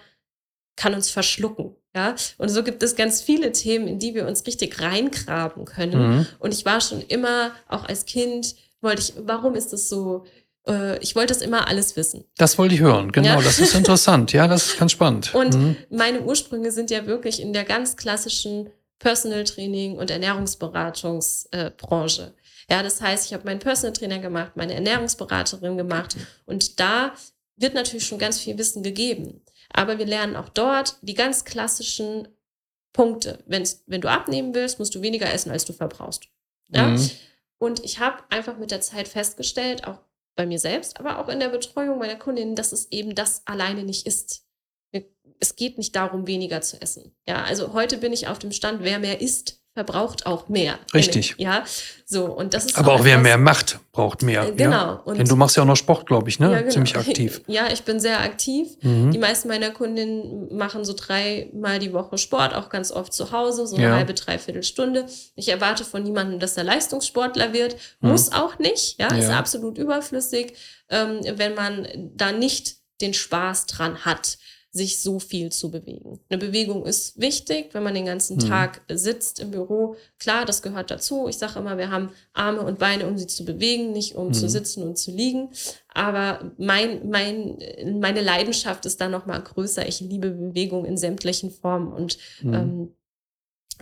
kann 0.77 0.95
uns 0.95 1.11
verschlucken. 1.11 1.77
Ja, 1.95 2.15
und 2.39 2.49
so 2.49 2.65
gibt 2.65 2.83
es 2.83 2.97
ganz 2.97 3.21
viele 3.21 3.53
Themen, 3.53 3.87
in 3.87 3.99
die 3.99 4.15
wir 4.15 4.27
uns 4.27 4.47
richtig 4.47 4.81
reingraben 4.81 5.67
können. 5.67 6.17
Mhm. 6.17 6.27
Und 6.39 6.55
ich 6.55 6.65
war 6.65 6.81
schon 6.81 7.03
immer, 7.03 7.53
auch 7.69 7.85
als 7.85 8.07
Kind, 8.07 8.57
wollte 8.81 9.03
ich, 9.03 9.13
warum 9.19 9.55
ist 9.55 9.75
das 9.75 9.91
so? 9.91 10.25
Äh, 10.67 10.99
ich 11.01 11.15
wollte 11.15 11.35
das 11.35 11.43
immer 11.43 11.69
alles 11.69 11.95
wissen. 11.97 12.25
Das 12.39 12.57
wollte 12.57 12.75
ich 12.75 12.81
hören, 12.81 13.13
genau. 13.13 13.39
Ja. 13.39 13.43
Das 13.43 13.59
ist 13.59 13.75
interessant. 13.75 14.33
Ja, 14.33 14.49
das 14.49 14.69
ist 14.69 14.79
ganz 14.79 14.93
spannend. 14.93 15.35
Und 15.35 15.55
mhm. 15.55 15.77
meine 15.91 16.23
Ursprünge 16.23 16.73
sind 16.73 16.91
ja 16.91 17.05
wirklich 17.07 17.43
in 17.43 17.53
der 17.53 17.65
ganz 17.65 17.99
klassischen 17.99 18.71
Personal 18.99 19.45
Training 19.45 19.99
und 19.99 20.11
Ernährungsberatungsbranche. 20.11 22.33
Ja, 22.73 22.83
das 22.83 23.03
heißt, 23.03 23.27
ich 23.27 23.35
habe 23.35 23.45
meinen 23.45 23.59
Personal 23.59 23.93
Trainer 23.93 24.19
gemacht, 24.19 24.53
meine 24.55 24.73
Ernährungsberaterin 24.73 25.77
gemacht 25.77 26.17
und 26.47 26.81
da 26.81 27.13
wird 27.57 27.75
natürlich 27.75 28.07
schon 28.07 28.19
ganz 28.19 28.41
viel 28.41 28.57
Wissen 28.57 28.83
gegeben. 28.83 29.43
Aber 29.75 29.99
wir 29.99 30.07
lernen 30.07 30.37
auch 30.37 30.49
dort 30.49 30.97
die 31.03 31.13
ganz 31.13 31.45
klassischen 31.45 32.29
Punkte. 32.95 33.45
Wenn's, 33.45 33.85
wenn 33.87 34.01
du 34.01 34.11
abnehmen 34.11 34.55
willst, 34.55 34.79
musst 34.79 34.95
du 34.95 35.03
weniger 35.03 35.31
essen, 35.31 35.51
als 35.51 35.67
du 35.67 35.75
verbrauchst. 35.75 36.29
Ja? 36.71 36.89
Mhm. 36.89 37.11
Und 37.59 37.85
ich 37.85 37.99
habe 37.99 38.23
einfach 38.31 38.57
mit 38.57 38.71
der 38.71 38.81
Zeit 38.81 39.07
festgestellt, 39.07 39.87
auch 39.87 39.99
bei 40.35 40.47
mir 40.47 40.59
selbst, 40.59 40.99
aber 40.99 41.19
auch 41.19 41.29
in 41.29 41.41
der 41.41 41.51
Betreuung 41.51 41.99
meiner 41.99 42.17
Kundinnen, 42.17 42.57
dass 42.57 42.73
es 42.73 42.91
eben 42.91 43.15
das 43.15 43.47
alleine 43.47 43.85
nicht 43.85 44.07
ist. 44.07 44.47
Es 45.41 45.57
geht 45.57 45.77
nicht 45.77 45.95
darum, 45.95 46.27
weniger 46.27 46.63
zu 46.63 46.81
essen. 46.81 47.15
Ja, 47.29 47.45
also 47.45 47.75
heute 47.75 47.99
bin 47.99 48.15
ich 48.15 48.29
auf 48.29 48.39
dem 48.39 48.51
Stand, 48.51 48.83
wer 48.83 48.99
mehr 48.99 49.21
isst, 49.21 49.62
verbraucht 49.75 50.27
auch 50.27 50.49
mehr. 50.49 50.79
Richtig. 50.93 51.35
Ja, 51.39 51.65
so 52.05 52.27
und 52.27 52.53
das 52.53 52.67
ist. 52.67 52.77
Aber 52.77 52.93
auch, 52.93 53.01
auch 53.01 53.05
wer 53.05 53.17
mehr 53.17 53.39
macht, 53.39 53.79
braucht 53.91 54.23
mehr. 54.23 54.49
Äh, 54.49 54.53
genau. 54.53 54.71
Ja? 54.71 55.03
Und 55.05 55.19
Denn 55.19 55.27
du 55.27 55.37
machst 55.37 55.57
ja 55.57 55.63
auch 55.63 55.67
noch 55.67 55.77
Sport, 55.77 56.07
glaube 56.07 56.29
ich, 56.29 56.39
ne? 56.39 56.53
Ja, 56.53 56.59
genau. 56.59 56.71
Ziemlich 56.71 56.97
aktiv. 56.97 57.41
Ja, 57.53 57.71
ich 57.73 57.83
bin 57.83 58.01
sehr 58.01 58.21
aktiv. 58.21 58.69
Mhm. 58.83 59.11
Die 59.11 59.19
meisten 59.19 59.49
meiner 59.49 59.71
Kundinnen 59.71 60.55
machen 60.57 60.85
so 60.85 60.95
dreimal 60.95 61.79
die 61.79 61.93
Woche 61.93 62.19
Sport, 62.19 62.55
auch 62.55 62.69
ganz 62.69 62.93
oft 62.93 63.13
zu 63.13 63.33
Hause, 63.33 63.67
so 63.67 63.77
eine 63.77 63.87
ja. 63.87 63.97
halbe, 63.97 64.15
dreiviertel 64.15 64.63
Stunde. 64.63 65.07
Ich 65.37 65.49
erwarte 65.49 65.85
von 65.85 66.03
niemandem, 66.03 66.39
dass 66.39 66.57
er 66.57 66.65
Leistungssportler 66.65 67.53
wird. 67.53 67.77
Mhm. 68.01 68.11
Muss 68.11 68.33
auch 68.33 68.59
nicht, 68.59 68.99
ja, 68.99 69.09
ist 69.15 69.31
absolut 69.31 69.79
überflüssig, 69.79 70.55
ähm, 70.91 71.21
wenn 71.35 71.55
man 71.55 71.89
da 72.15 72.33
nicht 72.33 72.77
den 73.01 73.15
Spaß 73.15 73.67
dran 73.67 74.05
hat 74.05 74.39
sich 74.75 75.03
so 75.03 75.19
viel 75.19 75.53
zu 75.53 75.71
bewegen. 75.71 76.19
Eine 76.31 76.39
Bewegung 76.39 76.87
ist 76.87 77.21
wichtig, 77.21 77.69
wenn 77.73 77.83
man 77.83 77.95
den 77.95 78.07
ganzen 78.07 78.37
mhm. 78.37 78.49
Tag 78.49 78.81
sitzt 78.91 79.39
im 79.39 79.51
Büro. 79.51 79.97
Klar, 80.19 80.47
das 80.47 80.63
gehört 80.63 80.91
dazu. 80.91 81.29
Ich 81.29 81.37
sage 81.37 81.59
immer, 81.59 81.77
wir 81.77 81.91
haben 81.91 82.11
Arme 82.33 82.63
und 82.63 82.79
Beine, 82.79 83.07
um 83.07 83.19
sie 83.19 83.27
zu 83.27 83.45
bewegen, 83.45 83.93
nicht 83.93 84.15
um 84.15 84.29
mhm. 84.29 84.33
zu 84.33 84.49
sitzen 84.49 84.83
und 84.83 84.97
zu 84.97 85.11
liegen. 85.11 85.51
Aber 85.89 86.53
mein, 86.57 87.11
mein, 87.11 87.59
meine 88.01 88.23
Leidenschaft 88.23 88.87
ist 88.87 88.99
da 89.03 89.11
noch 89.11 89.27
mal 89.27 89.43
größer. 89.43 89.87
Ich 89.87 90.01
liebe 90.01 90.31
Bewegung 90.31 90.87
in 90.87 90.97
sämtlichen 90.97 91.51
Formen 91.51 91.93
und 91.93 92.17
mhm. 92.41 92.55
ähm, 92.55 92.97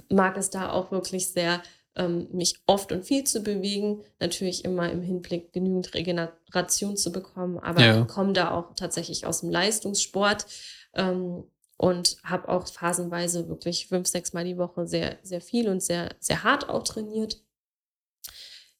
mag 0.08 0.36
es 0.36 0.50
da 0.50 0.72
auch 0.72 0.90
wirklich 0.90 1.28
sehr, 1.28 1.62
ähm, 1.94 2.28
mich 2.32 2.56
oft 2.66 2.90
und 2.90 3.04
viel 3.04 3.24
zu 3.24 3.42
bewegen. 3.42 4.02
Natürlich 4.18 4.64
immer 4.64 4.90
im 4.90 5.02
Hinblick, 5.02 5.52
genügend 5.52 5.94
Regeneration 5.94 6.96
zu 6.96 7.12
bekommen, 7.12 7.58
aber 7.58 7.80
ja. 7.80 8.04
komme 8.04 8.32
da 8.32 8.50
auch 8.50 8.74
tatsächlich 8.74 9.26
aus 9.26 9.40
dem 9.40 9.50
Leistungssport. 9.50 10.46
Ähm, 10.94 11.44
und 11.76 12.18
habe 12.24 12.48
auch 12.50 12.68
phasenweise 12.68 13.48
wirklich 13.48 13.86
fünf, 13.86 14.06
sechs 14.06 14.34
Mal 14.34 14.44
die 14.44 14.58
Woche 14.58 14.86
sehr, 14.86 15.18
sehr 15.22 15.40
viel 15.40 15.66
und 15.66 15.82
sehr, 15.82 16.14
sehr 16.20 16.44
hart 16.44 16.68
auch 16.68 16.82
trainiert. 16.82 17.42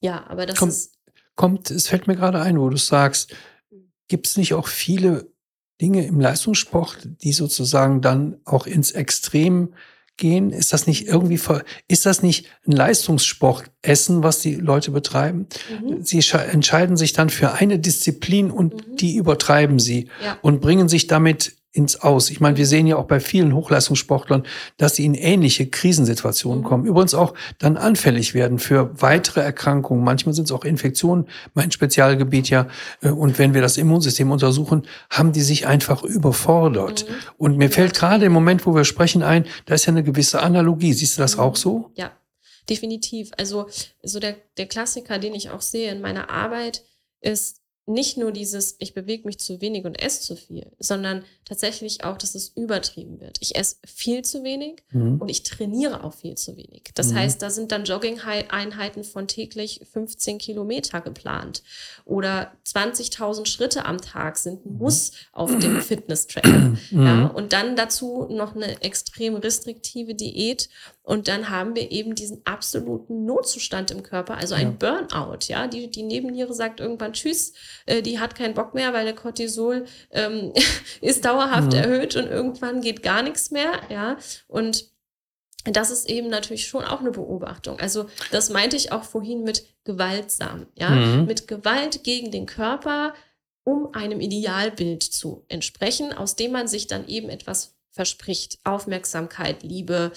Ja, 0.01 0.27
aber 0.29 0.45
das 0.45 0.59
kommt, 0.59 0.73
ist. 0.73 0.99
Kommt, 1.35 1.71
es 1.71 1.89
fällt 1.89 2.07
mir 2.09 2.17
gerade 2.17 2.41
ein, 2.41 2.61
wo 2.61 2.69
du 2.69 2.77
sagst, 2.77 3.35
gibt 4.09 4.27
es 4.27 4.37
nicht 4.37 4.53
auch 4.53 4.67
viele 4.67 5.33
Dinge 5.81 6.07
im 6.07 6.21
Leistungssport, 6.21 7.09
die 7.23 7.33
sozusagen 7.33 8.03
dann 8.03 8.39
auch 8.45 8.67
ins 8.67 8.91
Extrem 8.91 9.73
gehen? 10.19 10.51
Ist 10.51 10.75
das 10.75 10.87
nicht 10.87 11.07
irgendwie, 11.07 11.41
ist 11.89 12.05
das 12.05 12.23
nicht 12.23 12.49
ein 12.67 12.73
Leistungssportessen, 12.73 14.23
was 14.23 14.41
die 14.41 14.57
Leute 14.57 14.91
betreiben? 14.91 15.47
Mhm. 15.83 16.05
Sie 16.05 16.19
entscheiden 16.19 16.99
sich 16.99 17.15
dann 17.15 17.31
für 17.31 17.53
eine 17.53 17.79
Disziplin 17.79 18.51
und 18.51 18.75
mhm. 18.75 18.97
die 18.97 19.17
übertreiben 19.17 19.79
sie 19.79 20.11
ja. 20.23 20.39
und 20.43 20.61
bringen 20.61 20.91
sich 20.91 21.07
damit 21.07 21.57
ins 21.73 22.01
Aus. 22.01 22.31
Ich 22.31 22.41
meine, 22.41 22.57
wir 22.57 22.67
sehen 22.67 22.87
ja 22.89 22.97
auch 22.97 23.05
bei 23.05 23.21
vielen 23.21 23.55
Hochleistungssportlern, 23.55 24.45
dass 24.77 24.97
sie 24.97 25.05
in 25.05 25.15
ähnliche 25.15 25.67
Krisensituationen 25.67 26.61
mhm. 26.61 26.65
kommen. 26.65 26.85
Übrigens 26.85 27.15
auch 27.15 27.35
dann 27.59 27.77
anfällig 27.77 28.35
werden 28.35 28.59
für 28.59 28.91
weitere 29.01 29.41
Erkrankungen. 29.41 30.03
Manchmal 30.03 30.35
sind 30.35 30.45
es 30.45 30.53
auch 30.53 30.65
Infektionen, 30.65 31.27
mein 31.55 31.71
Spezialgebiet 31.71 32.51
ja. 32.51 32.67
Äh, 33.03 33.11
und 33.11 33.39
wenn 33.39 33.55
wir 33.55 33.61
das 33.61 33.77
Immunsystem 33.77 34.33
untersuchen, 34.33 34.87
haben 35.11 35.33
die 35.33 35.43
sich 35.43 35.67
einfach 35.67 36.03
überfordert. 36.03 37.09
Mhm. 37.09 37.15
Und 37.39 37.57
mir 37.57 37.71
fällt 37.71 37.95
gerade 37.95 38.27
im 38.27 38.33
Moment, 38.33 38.67
wo 38.67 38.75
wir 38.75 38.85
sprechen, 38.85 39.23
ein, 39.23 39.47
da 39.67 39.75
ist 39.75 39.87
ja 39.87 39.93
eine 39.93 40.03
gewisse 40.03 40.41
Analogie. 40.43 40.93
Siehst 40.93 41.19
du 41.19 41.23
das 41.23 41.37
mhm. 41.37 41.43
auch 41.43 41.55
so? 41.57 41.93
Ja, 41.95 42.11
definitiv. 42.69 43.31
Also 43.37 43.69
so 44.03 44.19
der, 44.19 44.35
der 44.57 44.67
Klassiker, 44.67 45.21
den 45.21 45.35
ich 45.35 45.51
auch 45.51 45.63
sehe 45.63 45.93
in 45.93 46.01
meiner 46.01 46.31
Arbeit, 46.31 46.83
ist 47.21 47.60
nicht 47.91 48.17
nur 48.17 48.33
dieses, 48.33 48.77
ich 48.79 48.95
bewege 48.95 49.27
mich 49.27 49.39
zu 49.39 49.61
wenig 49.61 49.85
und 49.85 50.01
esse 50.01 50.21
zu 50.23 50.37
viel, 50.37 50.71
sondern 50.79 51.25
tatsächlich 51.45 52.05
auch, 52.05 52.17
dass 52.17 52.35
es 52.35 52.49
übertrieben 52.49 53.21
wird. 53.21 53.39
Ich 53.41 53.57
esse 53.57 53.77
viel 53.85 54.23
zu 54.23 54.45
wenig 54.45 54.83
mhm. 54.91 55.21
und 55.21 55.29
ich 55.29 55.43
trainiere 55.43 56.05
auch 56.05 56.15
viel 56.15 56.37
zu 56.37 56.57
wenig. 56.57 56.85
Das 56.95 57.11
mhm. 57.11 57.17
heißt, 57.17 57.43
da 57.43 57.51
sind 57.51 57.73
dann 57.73 57.85
Jogging-Einheiten 57.85 59.03
von 59.03 59.27
täglich 59.27 59.81
15 59.93 60.39
Kilometer 60.39 61.01
geplant 61.01 61.63
oder 62.05 62.53
20.000 62.67 63.47
Schritte 63.47 63.85
am 63.85 64.01
Tag 64.01 64.39
sind 64.39 64.65
ein 64.65 64.75
mhm. 64.75 64.79
Muss 64.79 65.13
auf 65.33 65.57
dem 65.59 65.83
Fitness-Tracker. 65.83 66.51
Mhm. 66.91 67.07
Ja, 67.07 67.27
und 67.27 67.53
dann 67.53 67.77
dazu 67.77 68.27
noch 68.31 68.55
eine 68.55 68.83
extrem 68.83 69.37
restriktive 69.37 70.15
Diät 70.15 70.69
und 71.11 71.27
dann 71.27 71.51
haben 71.51 71.75
wir 71.75 71.91
eben 71.91 72.15
diesen 72.15 72.41
absoluten 72.45 73.25
Notzustand 73.25 73.91
im 73.91 74.05
Körper, 74.05 74.37
also 74.37 74.55
ein 74.55 74.77
ja. 74.81 75.07
Burnout, 75.09 75.39
ja. 75.49 75.67
Die, 75.67 75.91
die 75.91 76.05
Nebenniere 76.05 76.55
sagt 76.55 76.79
irgendwann 76.79 77.15
Tschüss, 77.15 77.53
äh, 77.87 78.01
die 78.01 78.21
hat 78.21 78.37
keinen 78.37 78.55
Bock 78.55 78.75
mehr, 78.75 78.93
weil 78.93 79.07
der 79.07 79.17
Cortisol 79.17 79.87
ähm, 80.13 80.53
ist 81.01 81.25
dauerhaft 81.25 81.73
mhm. 81.73 81.79
erhöht 81.79 82.15
und 82.15 82.29
irgendwann 82.29 82.81
geht 82.81 83.03
gar 83.03 83.25
nichts 83.25 83.51
mehr, 83.51 83.73
ja. 83.89 84.19
Und 84.47 84.89
das 85.65 85.91
ist 85.91 86.09
eben 86.09 86.29
natürlich 86.29 86.69
schon 86.69 86.85
auch 86.85 87.01
eine 87.01 87.11
Beobachtung. 87.11 87.81
Also 87.81 88.07
das 88.31 88.49
meinte 88.49 88.77
ich 88.77 88.93
auch 88.93 89.03
vorhin 89.03 89.43
mit 89.43 89.67
gewaltsam, 89.83 90.69
ja, 90.77 90.91
mhm. 90.91 91.25
mit 91.25 91.49
Gewalt 91.49 92.05
gegen 92.05 92.31
den 92.31 92.47
Körper, 92.47 93.15
um 93.65 93.93
einem 93.95 94.21
Idealbild 94.21 95.03
zu 95.03 95.45
entsprechen, 95.49 96.13
aus 96.13 96.37
dem 96.37 96.53
man 96.53 96.69
sich 96.69 96.87
dann 96.87 97.09
eben 97.09 97.31
etwas 97.31 97.75
verspricht. 97.91 98.61
Aufmerksamkeit, 98.63 99.65
Liebe, 99.65 100.13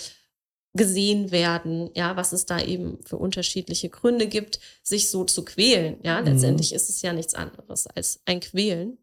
gesehen 0.74 1.32
werden, 1.32 1.90
ja, 1.94 2.16
was 2.16 2.34
es 2.34 2.46
da 2.46 2.60
eben 2.60 2.98
für 3.06 3.18
unterschiedliche 3.18 3.90
Gründe 3.90 4.28
gibt, 4.28 4.60
sich 4.82 5.10
so 5.10 5.24
zu 5.24 5.46
quälen. 5.46 5.98
Ja, 6.04 6.20
mhm. 6.20 6.28
letztendlich 6.28 6.74
ist 6.74 6.90
es 6.90 7.02
ja 7.02 7.14
nichts 7.14 7.36
anderes 7.36 7.88
als 7.88 8.22
ein 8.26 8.40
Quälen. 8.40 8.98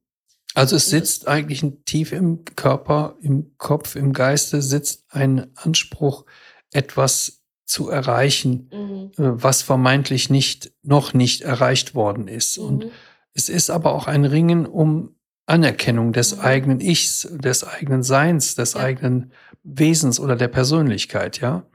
Also 0.54 0.76
es 0.76 0.90
sitzt 0.90 1.28
eigentlich 1.28 1.64
tief 1.84 2.10
im 2.10 2.44
Körper, 2.44 3.16
im 3.20 3.56
Kopf, 3.56 3.94
im 3.94 4.12
Geiste 4.12 4.62
sitzt 4.62 5.04
ein 5.08 5.46
Anspruch, 5.56 6.26
etwas 6.72 7.40
zu 7.66 7.88
erreichen, 7.88 8.68
mhm. 8.72 9.12
Äh, 9.16 9.42
was 9.42 9.62
vermeintlich 9.62 10.28
nicht, 10.28 10.72
noch 10.82 11.14
nicht 11.14 11.42
erreicht 11.42 11.94
worden 11.94 12.26
ist. 12.26 12.58
Mhm. 12.58 12.64
Und 12.64 12.86
es 13.32 13.48
ist 13.48 13.70
aber 13.70 13.94
auch 13.94 14.08
ein 14.08 14.24
Ringen 14.24 14.66
um 14.66 15.14
Anerkennung 15.50 16.12
des 16.12 16.38
eigenen 16.38 16.80
Ichs, 16.80 17.28
des 17.30 17.64
eigenen 17.64 18.02
Seins, 18.02 18.54
des 18.54 18.74
ja. 18.74 18.80
eigenen 18.80 19.32
Wesens 19.62 20.20
oder 20.20 20.36
der 20.36 20.48
Persönlichkeit, 20.48 21.40
ja. 21.40 21.66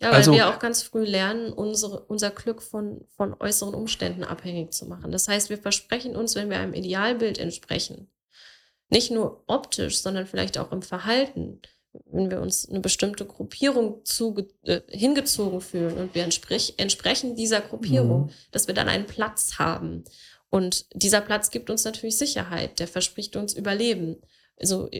Ja, 0.00 0.08
weil 0.08 0.16
also, 0.16 0.32
wir 0.32 0.48
auch 0.48 0.58
ganz 0.58 0.82
früh 0.82 1.04
lernen, 1.04 1.52
unsere, 1.52 2.00
unser 2.00 2.30
Glück 2.30 2.60
von, 2.60 3.04
von 3.16 3.34
äußeren 3.38 3.72
Umständen 3.72 4.24
abhängig 4.24 4.72
zu 4.72 4.86
machen. 4.86 5.12
Das 5.12 5.28
heißt, 5.28 5.48
wir 5.48 5.58
versprechen 5.58 6.16
uns, 6.16 6.34
wenn 6.34 6.50
wir 6.50 6.58
einem 6.58 6.74
Idealbild 6.74 7.38
entsprechen, 7.38 8.10
nicht 8.88 9.12
nur 9.12 9.44
optisch, 9.46 10.02
sondern 10.02 10.26
vielleicht 10.26 10.58
auch 10.58 10.72
im 10.72 10.82
Verhalten, 10.82 11.60
wenn 12.06 12.30
wir 12.30 12.40
uns 12.40 12.68
eine 12.68 12.80
bestimmte 12.80 13.26
Gruppierung 13.26 14.04
zuge 14.04 14.48
äh, 14.64 14.80
hingezogen 14.88 15.60
fühlen 15.60 15.96
und 15.96 16.14
wir 16.14 16.24
entsprech 16.24 16.74
entsprechen 16.78 17.36
dieser 17.36 17.60
Gruppierung, 17.60 18.24
mhm. 18.24 18.30
dass 18.50 18.66
wir 18.66 18.74
dann 18.74 18.88
einen 18.88 19.06
Platz 19.06 19.58
haben. 19.58 20.04
Und 20.52 20.84
dieser 20.92 21.22
Platz 21.22 21.50
gibt 21.50 21.70
uns 21.70 21.84
natürlich 21.84 22.18
Sicherheit, 22.18 22.78
der 22.78 22.86
verspricht 22.86 23.36
uns 23.36 23.54
Überleben. 23.54 24.18
Also 24.60 24.90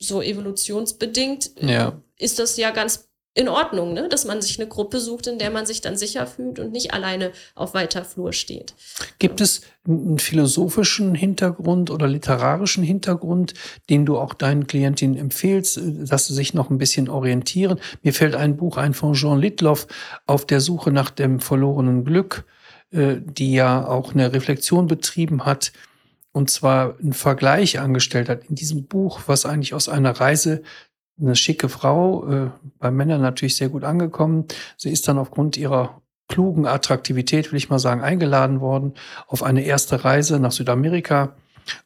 so 0.00 0.20
evolutionsbedingt 0.20 1.52
ja. 1.60 2.02
ist 2.18 2.40
das 2.40 2.56
ja 2.56 2.72
ganz 2.72 3.08
in 3.32 3.48
Ordnung, 3.48 3.92
ne? 3.92 4.08
dass 4.08 4.24
man 4.24 4.42
sich 4.42 4.58
eine 4.58 4.68
Gruppe 4.68 4.98
sucht, 4.98 5.28
in 5.28 5.38
der 5.38 5.50
man 5.50 5.66
sich 5.66 5.82
dann 5.82 5.96
sicher 5.96 6.26
fühlt 6.26 6.58
und 6.58 6.72
nicht 6.72 6.92
alleine 6.92 7.30
auf 7.54 7.74
weiter 7.74 8.04
Flur 8.04 8.32
steht. 8.32 8.74
Gibt 9.20 9.40
es 9.40 9.60
einen 9.86 10.18
philosophischen 10.18 11.14
Hintergrund 11.14 11.90
oder 11.90 12.08
literarischen 12.08 12.82
Hintergrund, 12.82 13.54
den 13.88 14.04
du 14.04 14.18
auch 14.18 14.34
deinen 14.34 14.66
Klientinnen 14.66 15.16
empfehlst, 15.16 15.78
dass 15.84 16.26
sie 16.26 16.34
sich 16.34 16.54
noch 16.54 16.70
ein 16.70 16.78
bisschen 16.78 17.08
orientieren? 17.08 17.78
Mir 18.02 18.12
fällt 18.12 18.34
ein 18.34 18.56
Buch 18.56 18.78
ein 18.78 18.94
von 18.94 19.12
Jean 19.12 19.38
Litloff 19.38 19.86
auf 20.26 20.44
der 20.44 20.60
Suche 20.60 20.90
nach 20.90 21.10
dem 21.10 21.38
verlorenen 21.38 22.04
Glück, 22.04 22.46
äh, 22.48 22.55
die 22.92 23.52
ja 23.52 23.86
auch 23.86 24.14
eine 24.14 24.32
Reflexion 24.32 24.86
betrieben 24.86 25.44
hat 25.44 25.72
und 26.36 26.50
zwar 26.50 26.98
einen 26.98 27.14
Vergleich 27.14 27.80
angestellt 27.80 28.28
hat 28.28 28.44
in 28.44 28.56
diesem 28.56 28.84
Buch, 28.84 29.22
was 29.26 29.46
eigentlich 29.46 29.72
aus 29.72 29.88
einer 29.88 30.20
Reise 30.20 30.62
eine 31.18 31.34
schicke 31.34 31.70
Frau, 31.70 32.28
äh, 32.30 32.50
bei 32.78 32.90
Männern 32.90 33.22
natürlich 33.22 33.56
sehr 33.56 33.70
gut 33.70 33.84
angekommen. 33.84 34.44
Sie 34.76 34.90
ist 34.90 35.08
dann 35.08 35.16
aufgrund 35.16 35.56
ihrer 35.56 36.02
klugen 36.28 36.66
Attraktivität, 36.66 37.50
will 37.50 37.56
ich 37.56 37.70
mal 37.70 37.78
sagen, 37.78 38.02
eingeladen 38.02 38.60
worden 38.60 38.92
auf 39.28 39.42
eine 39.42 39.62
erste 39.62 40.04
Reise 40.04 40.38
nach 40.38 40.52
Südamerika 40.52 41.36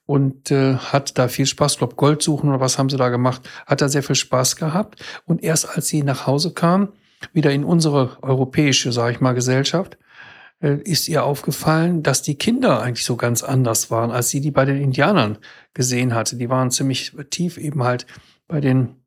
und 0.04 0.50
äh, 0.50 0.74
hat 0.74 1.16
da 1.16 1.28
viel 1.28 1.46
Spaß. 1.46 1.78
Glaube, 1.78 1.94
Gold 1.94 2.20
suchen 2.20 2.48
oder 2.48 2.58
was 2.58 2.76
haben 2.76 2.90
sie 2.90 2.96
da 2.96 3.08
gemacht? 3.08 3.48
Hat 3.66 3.80
da 3.80 3.88
sehr 3.88 4.02
viel 4.02 4.16
Spaß 4.16 4.56
gehabt. 4.56 5.00
Und 5.26 5.44
erst 5.44 5.76
als 5.76 5.86
sie 5.86 6.02
nach 6.02 6.26
Hause 6.26 6.52
kam, 6.52 6.88
wieder 7.32 7.52
in 7.52 7.62
unsere 7.62 8.18
europäische, 8.22 8.90
sage 8.90 9.12
ich 9.12 9.20
mal, 9.20 9.34
Gesellschaft, 9.34 9.94
äh, 9.94 10.10
ist 10.61 11.09
ihr 11.09 11.25
aufgefallen, 11.25 12.03
dass 12.03 12.20
die 12.20 12.35
Kinder 12.35 12.83
eigentlich 12.83 13.07
so 13.07 13.16
ganz 13.16 13.42
anders 13.42 13.90
waren, 13.90 14.11
als 14.11 14.29
sie 14.29 14.42
die 14.42 14.51
bei 14.51 14.66
den 14.66 14.81
Indianern 14.81 15.38
gesehen 15.73 16.14
hatte. 16.14 16.37
Die 16.37 16.51
waren 16.51 16.70
ziemlich 16.70 17.16
tief 17.31 17.57
eben 17.57 17.83
halt 17.83 18.07
bei 18.46 18.61
den 18.61 19.01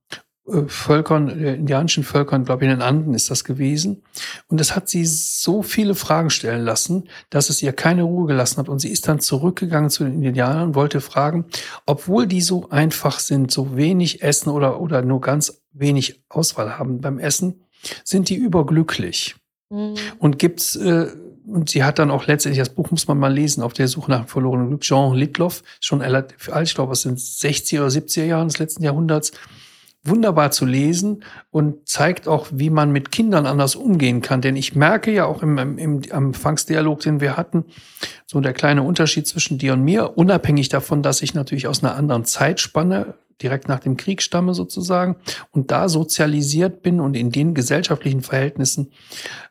äh, 0.47 0.63
Völkern, 0.67 1.29
äh, 1.29 1.55
indianischen 1.55 2.03
Völkern, 2.03 2.43
glaube 2.43 2.65
ich, 2.65 2.71
in 2.71 2.77
den 2.77 2.85
Anden 2.85 3.13
ist 3.13 3.29
das 3.29 3.43
gewesen. 3.43 4.03
Und 4.47 4.59
das 4.59 4.75
hat 4.75 4.89
sie 4.89 5.05
so 5.05 5.63
viele 5.63 5.95
Fragen 5.95 6.29
stellen 6.29 6.63
lassen, 6.63 7.07
dass 7.29 7.49
es 7.49 7.61
ihr 7.61 7.71
keine 7.71 8.03
Ruhe 8.03 8.27
gelassen 8.27 8.57
hat. 8.57 8.67
Und 8.67 8.79
sie 8.79 8.89
ist 8.89 9.07
dann 9.07 9.19
zurückgegangen 9.19 9.89
zu 9.89 10.03
den 10.03 10.21
Indianern 10.21 10.69
und 10.69 10.75
wollte 10.75 10.99
fragen, 11.01 11.45
obwohl 11.85 12.27
die 12.27 12.41
so 12.41 12.69
einfach 12.69 13.19
sind, 13.19 13.51
so 13.51 13.77
wenig 13.77 14.21
essen 14.21 14.49
oder, 14.49 14.81
oder 14.81 15.01
nur 15.01 15.21
ganz 15.21 15.61
wenig 15.71 16.23
Auswahl 16.29 16.77
haben 16.77 16.99
beim 16.99 17.19
Essen, 17.19 17.63
sind 18.03 18.29
die 18.29 18.35
überglücklich. 18.35 19.35
Mhm. 19.69 19.95
Und 20.19 20.39
gibt's, 20.39 20.75
äh, 20.75 21.07
und 21.45 21.69
sie 21.69 21.83
hat 21.83 21.99
dann 21.99 22.11
auch 22.11 22.27
letztendlich, 22.27 22.59
das 22.59 22.73
Buch 22.73 22.91
muss 22.91 23.07
man 23.07 23.19
mal 23.19 23.33
lesen, 23.33 23.63
auf 23.63 23.73
der 23.73 23.87
Suche 23.87 24.11
nach 24.11 24.25
dem 24.25 24.27
verlorenen 24.27 24.69
Glück, 24.69 24.81
Jean 24.81 25.13
Litloff, 25.13 25.63
schon 25.79 26.01
alt, 26.01 26.35
ich 26.63 26.75
glaube, 26.75 26.93
es 26.93 27.01
sind 27.01 27.19
60er 27.19 27.79
oder 27.79 27.87
70er 27.87 28.25
Jahre 28.25 28.45
des 28.45 28.59
letzten 28.59 28.83
Jahrhunderts, 28.83 29.31
wunderbar 30.05 30.51
zu 30.51 30.65
lesen 30.65 31.23
und 31.49 31.87
zeigt 31.87 32.27
auch, 32.27 32.47
wie 32.51 32.69
man 32.69 32.91
mit 32.91 33.11
Kindern 33.11 33.45
anders 33.45 33.75
umgehen 33.75 34.21
kann. 34.21 34.41
Denn 34.41 34.55
ich 34.55 34.75
merke 34.75 35.11
ja 35.11 35.25
auch 35.25 35.41
im, 35.41 35.57
im, 35.57 35.77
im 35.77 36.01
Anfangsdialog, 36.11 36.99
den 36.99 37.21
wir 37.21 37.37
hatten, 37.37 37.65
so 38.25 38.41
der 38.41 38.53
kleine 38.53 38.83
Unterschied 38.83 39.27
zwischen 39.27 39.57
dir 39.57 39.73
und 39.73 39.83
mir, 39.83 40.17
unabhängig 40.17 40.67
davon, 40.69 41.03
dass 41.03 41.21
ich 41.21 41.33
natürlich 41.33 41.67
aus 41.67 41.83
einer 41.83 41.95
anderen 41.95 42.25
Zeitspanne 42.25 43.13
direkt 43.41 43.67
nach 43.67 43.79
dem 43.79 43.97
Krieg 43.97 44.21
stamme 44.21 44.53
sozusagen 44.53 45.15
und 45.51 45.71
da 45.71 45.89
sozialisiert 45.89 46.81
bin 46.81 46.99
und 46.99 47.15
in 47.15 47.31
den 47.31 47.53
gesellschaftlichen 47.53 48.21
Verhältnissen 48.21 48.91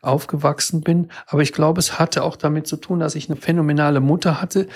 aufgewachsen 0.01 0.81
bin. 0.81 1.09
Aber 1.27 1.41
ich 1.41 1.53
glaube, 1.53 1.79
es 1.79 1.99
hatte 1.99 2.23
auch 2.23 2.35
damit 2.35 2.67
zu 2.67 2.77
tun, 2.77 2.99
dass 2.99 3.15
ich 3.15 3.29
eine 3.29 3.39
phänomenale 3.39 3.99
Mutter 3.99 4.41
hatte, 4.41 4.67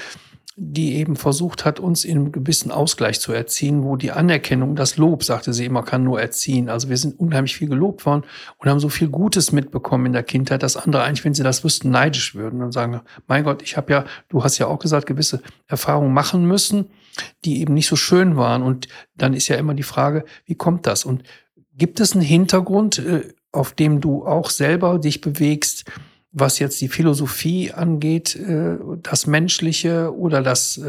die 0.60 0.96
eben 0.96 1.16
versucht 1.16 1.66
hat, 1.66 1.80
uns 1.80 2.04
in 2.04 2.18
einem 2.18 2.32
gewissen 2.32 2.72
Ausgleich 2.72 3.20
zu 3.20 3.32
erziehen, 3.32 3.84
wo 3.84 3.96
die 3.96 4.12
Anerkennung, 4.12 4.76
das 4.76 4.98
Lob, 4.98 5.24
sagte 5.24 5.54
sie 5.54 5.66
immer, 5.66 5.84
kann 5.84 6.04
nur 6.04 6.20
erziehen. 6.20 6.68
Also 6.68 6.90
wir 6.90 6.98
sind 6.98 7.20
unheimlich 7.20 7.56
viel 7.56 7.70
gelobt 7.70 8.08
worden 8.08 8.24
und 8.58 8.68
haben 8.68 8.80
so 8.80 8.90
viel 8.90 9.08
Gutes 9.08 9.52
mitbekommen 9.52 10.08
in 10.08 10.14
der 10.14 10.24
Kindheit, 10.24 10.64
dass 10.64 10.76
andere 10.76 11.04
eigentlich, 11.04 11.24
wenn 11.26 11.36
sie 11.36 11.44
das 11.44 11.64
wüssten, 11.64 11.92
neidisch 11.92 12.34
würden 12.34 12.64
und 12.64 12.72
sagen, 12.72 13.02
mein 13.28 13.44
Gott, 13.44 13.62
ich 13.62 13.78
habe 13.78 13.94
ja, 13.94 14.06
du 14.30 14.44
hast 14.44 14.58
ja 14.58 14.66
auch 14.66 14.80
gesagt, 14.80 15.06
gewisse 15.06 15.44
Erfahrungen 15.68 16.12
machen 16.12 16.44
müssen, 16.48 16.88
die 17.46 17.62
eben 17.62 17.74
nicht 17.74 17.88
so 17.88 17.96
schön 17.96 18.36
waren. 18.36 18.64
Und 18.64 18.88
dann 19.16 19.34
ist 19.34 19.48
ja 19.48 19.56
immer 19.58 19.74
die 19.74 19.84
Frage, 19.84 20.26
wie 20.46 20.56
kommt 20.56 20.88
das? 20.88 21.06
Und 21.06 21.24
gibt 21.74 22.00
es 22.00 22.14
einen 22.14 22.22
Hintergrund, 22.22 23.00
äh, 23.00 23.34
auf 23.52 23.74
dem 23.74 24.02
du 24.02 24.26
auch 24.26 24.50
selber 24.50 25.00
dich 25.00 25.22
bewegst, 25.22 25.86
was 26.32 26.60
jetzt 26.60 26.80
die 26.82 26.90
Philosophie 26.90 27.72
angeht, 27.72 28.36
äh, 28.36 28.78
das 29.02 29.28
Menschliche 29.28 30.16
oder 30.16 30.42
das 30.42 30.80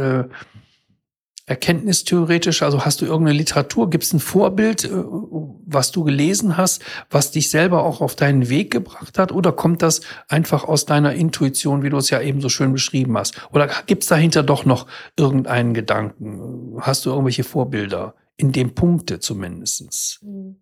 Erkenntnistheoretische? 1.49 2.65
Also 2.65 2.85
hast 2.85 3.01
du 3.01 3.07
irgendeine 3.07 3.39
Literatur? 3.39 3.91
Gibt 3.91 4.05
es 4.05 4.13
ein 4.13 4.21
Vorbild, 4.21 4.85
äh, 4.85 4.91
was 4.91 5.91
du 5.93 6.05
gelesen 6.05 6.57
hast, 6.57 6.83
was 7.11 7.31
dich 7.31 7.51
selber 7.51 7.85
auch 7.85 8.01
auf 8.01 8.15
deinen 8.15 8.49
Weg 8.49 8.71
gebracht 8.71 9.19
hat? 9.19 9.33
Oder 9.33 9.53
kommt 9.53 9.83
das 9.83 10.03
einfach 10.29 10.65
aus 10.65 10.87
deiner 10.87 11.15
Intuition, 11.15 11.83
wie 11.83 11.91
du 11.91 11.97
es 11.97 12.11
ja 12.11 12.21
eben 12.21 12.41
so 12.41 12.49
schön 12.49 12.73
beschrieben 12.73 13.17
hast? 13.17 13.41
Oder 13.53 13.69
gibt 13.87 14.03
es 14.03 14.09
dahinter 14.09 14.43
doch 14.43 14.65
noch 14.65 14.87
irgendeinen 15.17 15.75
Gedanken? 15.75 16.77
Hast 16.81 17.07
du 17.07 17.11
irgendwelche 17.11 17.45
Vorbilder 17.45 18.15
in 18.37 18.53
dem 18.53 18.75
Punkte 18.75 19.19
zumindestens? 19.19 20.21
Mhm. 20.23 20.57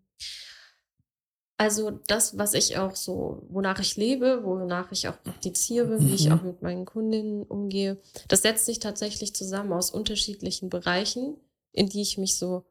Also 1.58 1.90
das, 2.06 2.36
was 2.36 2.52
ich 2.52 2.76
auch 2.76 2.94
so, 2.96 3.42
wonach 3.48 3.80
ich 3.80 3.96
lebe, 3.96 4.44
wonach 4.44 4.92
ich 4.92 5.08
auch 5.08 5.22
praktiziere, 5.22 6.00
wie 6.00 6.14
ich 6.14 6.28
mhm. 6.28 6.32
auch 6.32 6.42
mit 6.42 6.62
meinen 6.62 6.84
Kundinnen 6.84 7.44
umgehe, 7.44 7.98
das 8.28 8.42
setzt 8.42 8.66
sich 8.66 8.78
tatsächlich 8.78 9.34
zusammen 9.34 9.72
aus 9.72 9.90
unterschiedlichen 9.90 10.68
Bereichen, 10.68 11.36
in 11.72 11.88
die 11.88 12.02
ich 12.02 12.18
mich 12.18 12.36
so 12.36 12.66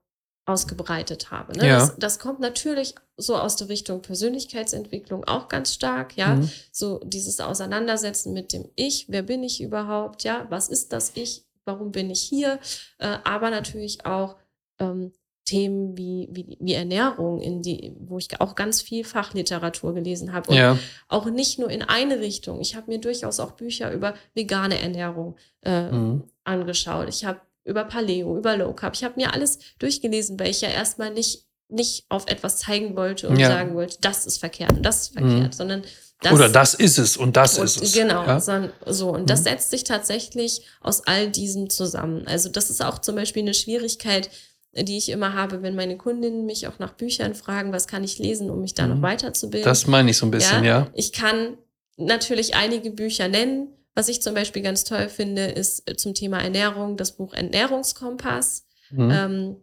ausgebreitet 0.46 1.32
habe. 1.32 1.58
Ne? 1.58 1.68
Ja. 1.68 1.80
Das, 1.80 1.96
das, 1.98 2.20
kommt 2.20 2.40
natürlich 2.40 2.94
so 3.18 3.36
aus 3.36 3.56
der 3.56 3.70
Richtung 3.70 4.02
Persönlichkeitsentwicklung 4.02 5.24
auch 5.24 5.50
ganz 5.50 5.74
stark, 5.74 6.16
ja. 6.16 6.36
Mhm. 6.36 6.52
So 6.72 7.00
dieses 7.04 7.40
Auseinandersetzen 7.40 8.34
mit 8.34 8.54
dem 8.54 8.70
Ich, 8.76 9.08
wer 9.10 9.24
bin 9.24 9.44
ich 9.44 9.62
überhaupt, 9.62 10.24
ja, 10.24 10.46
was 10.50 10.70
ist 10.70 10.94
das 10.94 11.14
Ich, 11.16 11.46
warum 11.66 11.92
bin 11.92 12.12
ich 12.12 12.22
hier, 12.22 12.60
äh, 13.00 13.18
aber 13.24 13.50
natürlich 13.50 14.06
auch 14.06 14.36
ähm, 14.78 15.14
Themen 15.46 15.96
wie, 15.96 16.28
wie, 16.32 16.58
wie 16.60 16.74
Ernährung, 16.74 17.40
in 17.40 17.62
die, 17.62 17.96
wo 18.00 18.18
ich 18.18 18.42
auch 18.42 18.56
ganz 18.56 18.82
viel 18.82 19.04
Fachliteratur 19.04 19.94
gelesen 19.94 20.34
habe. 20.34 20.50
Und 20.50 20.58
ja. 20.58 20.78
auch 21.08 21.28
nicht 21.28 21.60
nur 21.60 21.70
in 21.70 21.84
eine 21.84 22.20
Richtung. 22.20 22.60
Ich 22.62 22.76
habe 22.76 22.92
mir 22.92 23.00
durchaus 23.00 23.40
auch 23.40 23.52
Bücher 23.52 23.92
über 23.94 24.16
vegane 24.34 24.82
Ernährung 24.82 25.36
äh, 25.62 25.92
mhm. 25.92 26.24
angeschaut. 26.44 27.08
Ich 27.10 27.26
habe 27.26 27.40
über 27.64 27.84
Paleo, 27.84 28.38
über 28.38 28.58
Low 28.58 28.74
Carb. 28.74 28.96
Ich 28.96 29.04
habe 29.04 29.16
mir 29.18 29.34
alles 29.34 29.60
durchgelesen, 29.80 30.40
weil 30.40 30.50
ich 30.50 30.62
ja 30.62 30.70
erstmal 30.70 31.12
nicht, 31.12 31.46
nicht 31.70 32.06
auf 32.10 32.28
etwas 32.28 32.58
zeigen 32.58 32.96
wollte 32.96 33.30
und 33.30 33.38
ja. 33.38 33.48
sagen 33.48 33.76
wollte, 33.76 33.98
das 34.02 34.26
ist 34.26 34.40
verkehrt 34.40 34.74
und 34.74 34.84
das 34.84 35.04
ist 35.04 35.14
verkehrt, 35.14 35.48
mhm. 35.48 35.52
sondern 35.52 35.84
das, 36.22 36.34
Oder 36.34 36.50
das 36.50 36.74
ist 36.74 36.98
es 36.98 37.18
und 37.18 37.36
das 37.36 37.60
und, 37.60 37.66
ist 37.66 37.82
es. 37.82 37.94
Genau, 37.94 38.26
ja? 38.26 38.40
so. 38.40 39.10
Und 39.10 39.24
mhm. 39.24 39.26
das 39.28 39.44
setzt 39.44 39.70
sich 39.70 39.84
tatsächlich 39.84 40.62
aus 40.82 41.06
all 41.06 41.30
diesem 41.30 41.70
zusammen. 41.70 42.26
Also 42.26 42.50
das 42.50 42.70
ist 42.70 42.84
auch 42.84 43.00
zum 43.00 43.16
Beispiel 43.16 43.44
eine 43.44 43.54
Schwierigkeit, 43.54 44.30
die 44.78 44.98
ich 44.98 45.10
immer 45.10 45.34
habe, 45.34 45.62
wenn 45.62 45.76
meine 45.76 45.98
Kundinnen 45.98 46.46
mich 46.46 46.68
auch 46.68 46.80
nach 46.80 46.94
Büchern 46.94 47.34
fragen, 47.34 47.72
was 47.72 47.88
kann 47.88 48.04
ich 48.04 48.20
lesen, 48.20 48.50
um 48.50 48.62
mich 48.62 48.74
da 48.74 48.88
mhm. 48.88 48.96
noch 48.96 49.02
weiterzubilden. 49.02 49.66
Das 49.66 49.88
meine 49.88 50.12
ich 50.12 50.18
so 50.18 50.26
ein 50.26 50.32
bisschen, 50.32 50.64
ja? 50.64 50.80
ja. 50.80 50.88
Ich 50.94 51.14
kann 51.14 51.58
natürlich 51.98 52.56
einige 52.56 52.92
Bücher 52.92 53.28
nennen. 53.28 53.70
Was 53.98 54.10
ich 54.10 54.22
zum 54.22 54.34
Beispiel 54.34 54.62
ganz 54.62 54.84
toll 54.84 55.08
finde, 55.08 55.46
ist 55.46 55.90
äh, 55.90 55.96
zum 55.96 56.14
Thema 56.14 56.42
Ernährung 56.42 56.98
das 56.98 57.14
Buch 57.14 57.34
Ernährungskompass. 57.34 58.66
Mhm. 58.92 59.12
Ähm, 59.12 59.56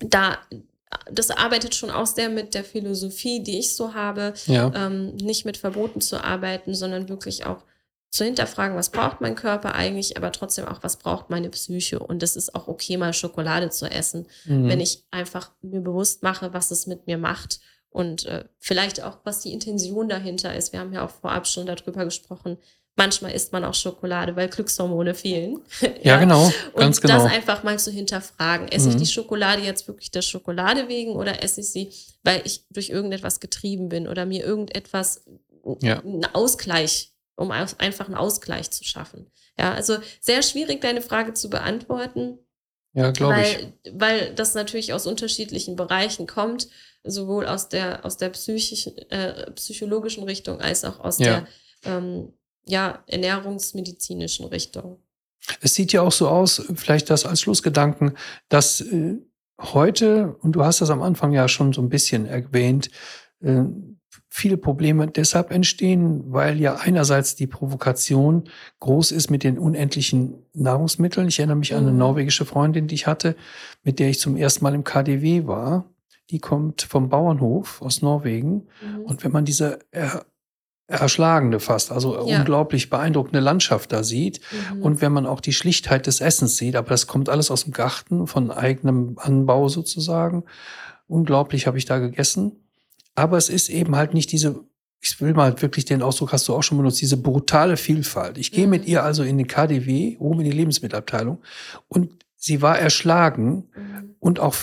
da 0.00 0.38
das 1.10 1.30
arbeitet 1.30 1.74
schon 1.74 1.90
auch 1.90 2.06
sehr 2.06 2.28
mit 2.28 2.54
der 2.54 2.64
Philosophie, 2.64 3.42
die 3.42 3.58
ich 3.58 3.74
so 3.74 3.94
habe, 3.94 4.34
ja. 4.46 4.72
ähm, 4.74 5.16
nicht 5.16 5.44
mit 5.44 5.56
Verboten 5.56 6.00
zu 6.00 6.22
arbeiten, 6.22 6.74
sondern 6.74 7.08
wirklich 7.08 7.44
auch 7.44 7.64
zu 8.16 8.24
hinterfragen, 8.24 8.76
was 8.76 8.90
braucht 8.90 9.20
mein 9.20 9.34
Körper 9.34 9.74
eigentlich, 9.74 10.16
aber 10.16 10.32
trotzdem 10.32 10.66
auch, 10.66 10.82
was 10.82 10.96
braucht 10.96 11.30
meine 11.30 11.50
Psyche. 11.50 11.98
Und 11.98 12.22
es 12.22 12.34
ist 12.34 12.54
auch 12.54 12.66
okay, 12.66 12.96
mal 12.96 13.12
Schokolade 13.12 13.70
zu 13.70 13.86
essen, 13.86 14.26
mhm. 14.44 14.68
wenn 14.68 14.80
ich 14.80 15.04
einfach 15.10 15.52
mir 15.62 15.80
bewusst 15.80 16.22
mache, 16.22 16.52
was 16.52 16.70
es 16.70 16.86
mit 16.86 17.06
mir 17.06 17.18
macht 17.18 17.60
und 17.90 18.26
äh, 18.26 18.44
vielleicht 18.58 19.02
auch, 19.02 19.18
was 19.24 19.40
die 19.40 19.52
Intention 19.52 20.08
dahinter 20.08 20.54
ist. 20.54 20.72
Wir 20.72 20.80
haben 20.80 20.92
ja 20.92 21.04
auch 21.04 21.10
vorab 21.10 21.46
schon 21.46 21.66
darüber 21.66 22.04
gesprochen. 22.04 22.58
Manchmal 22.94 23.32
isst 23.32 23.52
man 23.52 23.64
auch 23.64 23.74
Schokolade, 23.74 24.36
weil 24.36 24.48
Glückshormone 24.48 25.14
fehlen. 25.14 25.60
ja, 25.80 25.88
ja, 26.02 26.18
genau. 26.18 26.52
Ganz 26.74 26.98
und 26.98 27.02
genau. 27.02 27.24
das 27.24 27.32
einfach 27.32 27.62
mal 27.62 27.78
zu 27.78 27.90
hinterfragen. 27.90 28.68
Esse 28.68 28.88
mhm. 28.88 28.96
ich 28.96 29.02
die 29.02 29.06
Schokolade 29.06 29.62
jetzt 29.62 29.88
wirklich 29.88 30.10
der 30.10 30.22
Schokolade 30.22 30.88
wegen 30.88 31.12
oder 31.12 31.42
esse 31.42 31.60
ich 31.60 31.70
sie, 31.70 31.90
weil 32.22 32.42
ich 32.44 32.64
durch 32.70 32.88
irgendetwas 32.90 33.40
getrieben 33.40 33.88
bin 33.88 34.08
oder 34.08 34.24
mir 34.26 34.44
irgendetwas, 34.44 35.24
ja. 35.80 36.00
einen 36.00 36.24
Ausgleich 36.26 37.15
um 37.36 37.50
einfach 37.50 38.06
einen 38.06 38.14
Ausgleich 38.14 38.70
zu 38.70 38.84
schaffen. 38.84 39.30
Ja, 39.58 39.72
also 39.72 39.98
sehr 40.20 40.42
schwierig, 40.42 40.80
deine 40.80 41.02
Frage 41.02 41.34
zu 41.34 41.48
beantworten. 41.48 42.38
Ja, 42.92 43.10
glaube 43.10 43.42
ich. 43.42 43.92
Weil 43.92 44.34
das 44.34 44.54
natürlich 44.54 44.92
aus 44.92 45.06
unterschiedlichen 45.06 45.76
Bereichen 45.76 46.26
kommt, 46.26 46.68
sowohl 47.04 47.46
aus 47.46 47.68
der, 47.68 48.04
aus 48.04 48.16
der 48.16 48.30
psychischen, 48.30 48.96
äh, 49.10 49.50
psychologischen 49.52 50.24
Richtung 50.24 50.60
als 50.60 50.84
auch 50.84 51.00
aus 51.00 51.18
ja. 51.18 51.46
der 51.84 51.92
ähm, 51.92 52.32
ja, 52.64 53.04
ernährungsmedizinischen 53.06 54.46
Richtung. 54.46 54.98
Es 55.60 55.74
sieht 55.74 55.92
ja 55.92 56.02
auch 56.02 56.12
so 56.12 56.28
aus, 56.28 56.62
vielleicht 56.74 57.10
das 57.10 57.24
als 57.24 57.40
Schlussgedanken, 57.40 58.16
dass 58.48 58.80
äh, 58.80 59.18
heute, 59.60 60.36
und 60.40 60.52
du 60.52 60.64
hast 60.64 60.80
das 60.80 60.90
am 60.90 61.02
Anfang 61.02 61.32
ja 61.32 61.48
schon 61.48 61.72
so 61.72 61.80
ein 61.80 61.88
bisschen 61.88 62.26
erwähnt, 62.26 62.90
äh, 63.40 63.62
viele 64.36 64.58
Probleme 64.58 65.06
deshalb 65.06 65.50
entstehen, 65.50 66.24
weil 66.30 66.60
ja 66.60 66.74
einerseits 66.74 67.36
die 67.36 67.46
Provokation 67.46 68.44
groß 68.80 69.12
ist 69.12 69.30
mit 69.30 69.42
den 69.42 69.58
unendlichen 69.58 70.34
Nahrungsmitteln. 70.52 71.28
Ich 71.28 71.38
erinnere 71.38 71.56
mich 71.56 71.74
an 71.74 71.84
eine 71.84 71.92
mhm. 71.92 71.98
norwegische 71.98 72.44
Freundin, 72.44 72.86
die 72.86 72.96
ich 72.96 73.06
hatte, 73.06 73.34
mit 73.82 73.98
der 73.98 74.10
ich 74.10 74.20
zum 74.20 74.36
ersten 74.36 74.62
Mal 74.62 74.74
im 74.74 74.84
KDW 74.84 75.46
war. 75.46 75.86
Die 76.28 76.38
kommt 76.38 76.82
vom 76.82 77.08
Bauernhof 77.08 77.80
aus 77.80 78.02
Norwegen. 78.02 78.66
Mhm. 78.82 79.00
Und 79.04 79.24
wenn 79.24 79.32
man 79.32 79.46
diese 79.46 79.78
erschlagende 80.86 81.58
fast, 81.58 81.90
also 81.90 82.28
ja. 82.28 82.38
unglaublich 82.38 82.90
beeindruckende 82.90 83.40
Landschaft 83.40 83.90
da 83.90 84.02
sieht. 84.02 84.42
Mhm. 84.74 84.82
Und 84.82 85.00
wenn 85.00 85.12
man 85.12 85.24
auch 85.24 85.40
die 85.40 85.54
Schlichtheit 85.54 86.06
des 86.06 86.20
Essens 86.20 86.58
sieht, 86.58 86.76
aber 86.76 86.90
das 86.90 87.06
kommt 87.06 87.30
alles 87.30 87.50
aus 87.50 87.64
dem 87.64 87.72
Garten, 87.72 88.26
von 88.26 88.50
eigenem 88.50 89.16
Anbau 89.16 89.70
sozusagen. 89.70 90.44
Unglaublich 91.06 91.66
habe 91.66 91.78
ich 91.78 91.86
da 91.86 91.98
gegessen. 91.98 92.65
Aber 93.16 93.36
es 93.36 93.48
ist 93.48 93.68
eben 93.68 93.96
halt 93.96 94.14
nicht 94.14 94.30
diese, 94.30 94.64
ich 95.00 95.20
will 95.20 95.34
mal 95.34 95.60
wirklich 95.60 95.84
den 95.84 96.02
Ausdruck, 96.02 96.32
hast 96.32 96.46
du 96.46 96.54
auch 96.54 96.62
schon 96.62 96.78
benutzt, 96.78 97.00
diese 97.00 97.16
brutale 97.16 97.76
Vielfalt. 97.76 98.38
Ich 98.38 98.52
gehe 98.52 98.68
mit 98.68 98.82
mhm. 98.82 98.88
ihr 98.88 99.02
also 99.02 99.24
in 99.24 99.38
den 99.38 99.48
KDW, 99.48 100.16
oben 100.18 100.40
in 100.40 100.50
die 100.50 100.56
Lebensmittelabteilung, 100.56 101.42
und 101.88 102.12
sie 102.36 102.62
war 102.62 102.78
erschlagen 102.78 103.68
mhm. 103.74 104.14
und 104.20 104.38
auch 104.38 104.54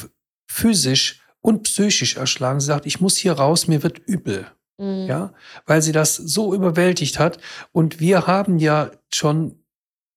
physisch 0.48 1.22
und 1.42 1.64
psychisch 1.64 2.16
erschlagen. 2.16 2.62
Sie 2.62 2.68
sagt, 2.68 2.86
ich 2.86 3.02
muss 3.02 3.18
hier 3.18 3.34
raus, 3.34 3.68
mir 3.68 3.84
wird 3.84 4.00
übel. 4.06 4.48
Mhm. 4.78 5.06
Ja, 5.08 5.34
weil 5.66 5.82
sie 5.82 5.92
das 5.92 6.16
so 6.16 6.54
überwältigt 6.54 7.20
hat. 7.20 7.40
Und 7.72 8.00
wir 8.00 8.28
haben 8.28 8.58
ja 8.58 8.92
schon 9.14 9.64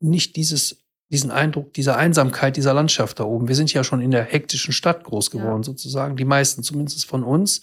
nicht 0.00 0.36
dieses, 0.36 0.84
diesen 1.10 1.30
Eindruck 1.30 1.72
dieser 1.74 1.96
Einsamkeit 1.96 2.56
dieser 2.56 2.74
Landschaft 2.74 3.20
da 3.20 3.24
oben. 3.24 3.48
Wir 3.48 3.54
sind 3.54 3.72
ja 3.72 3.84
schon 3.84 4.00
in 4.00 4.10
der 4.10 4.24
hektischen 4.24 4.72
Stadt 4.72 5.04
groß 5.04 5.30
geworden, 5.30 5.62
ja. 5.62 5.64
sozusagen. 5.64 6.16
Die 6.16 6.24
meisten 6.24 6.62
zumindest 6.62 7.06
von 7.06 7.22
uns. 7.22 7.62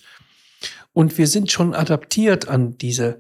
Und 0.94 1.18
wir 1.18 1.28
sind 1.28 1.52
schon 1.52 1.74
adaptiert 1.74 2.48
an 2.48 2.78
diese 2.78 3.20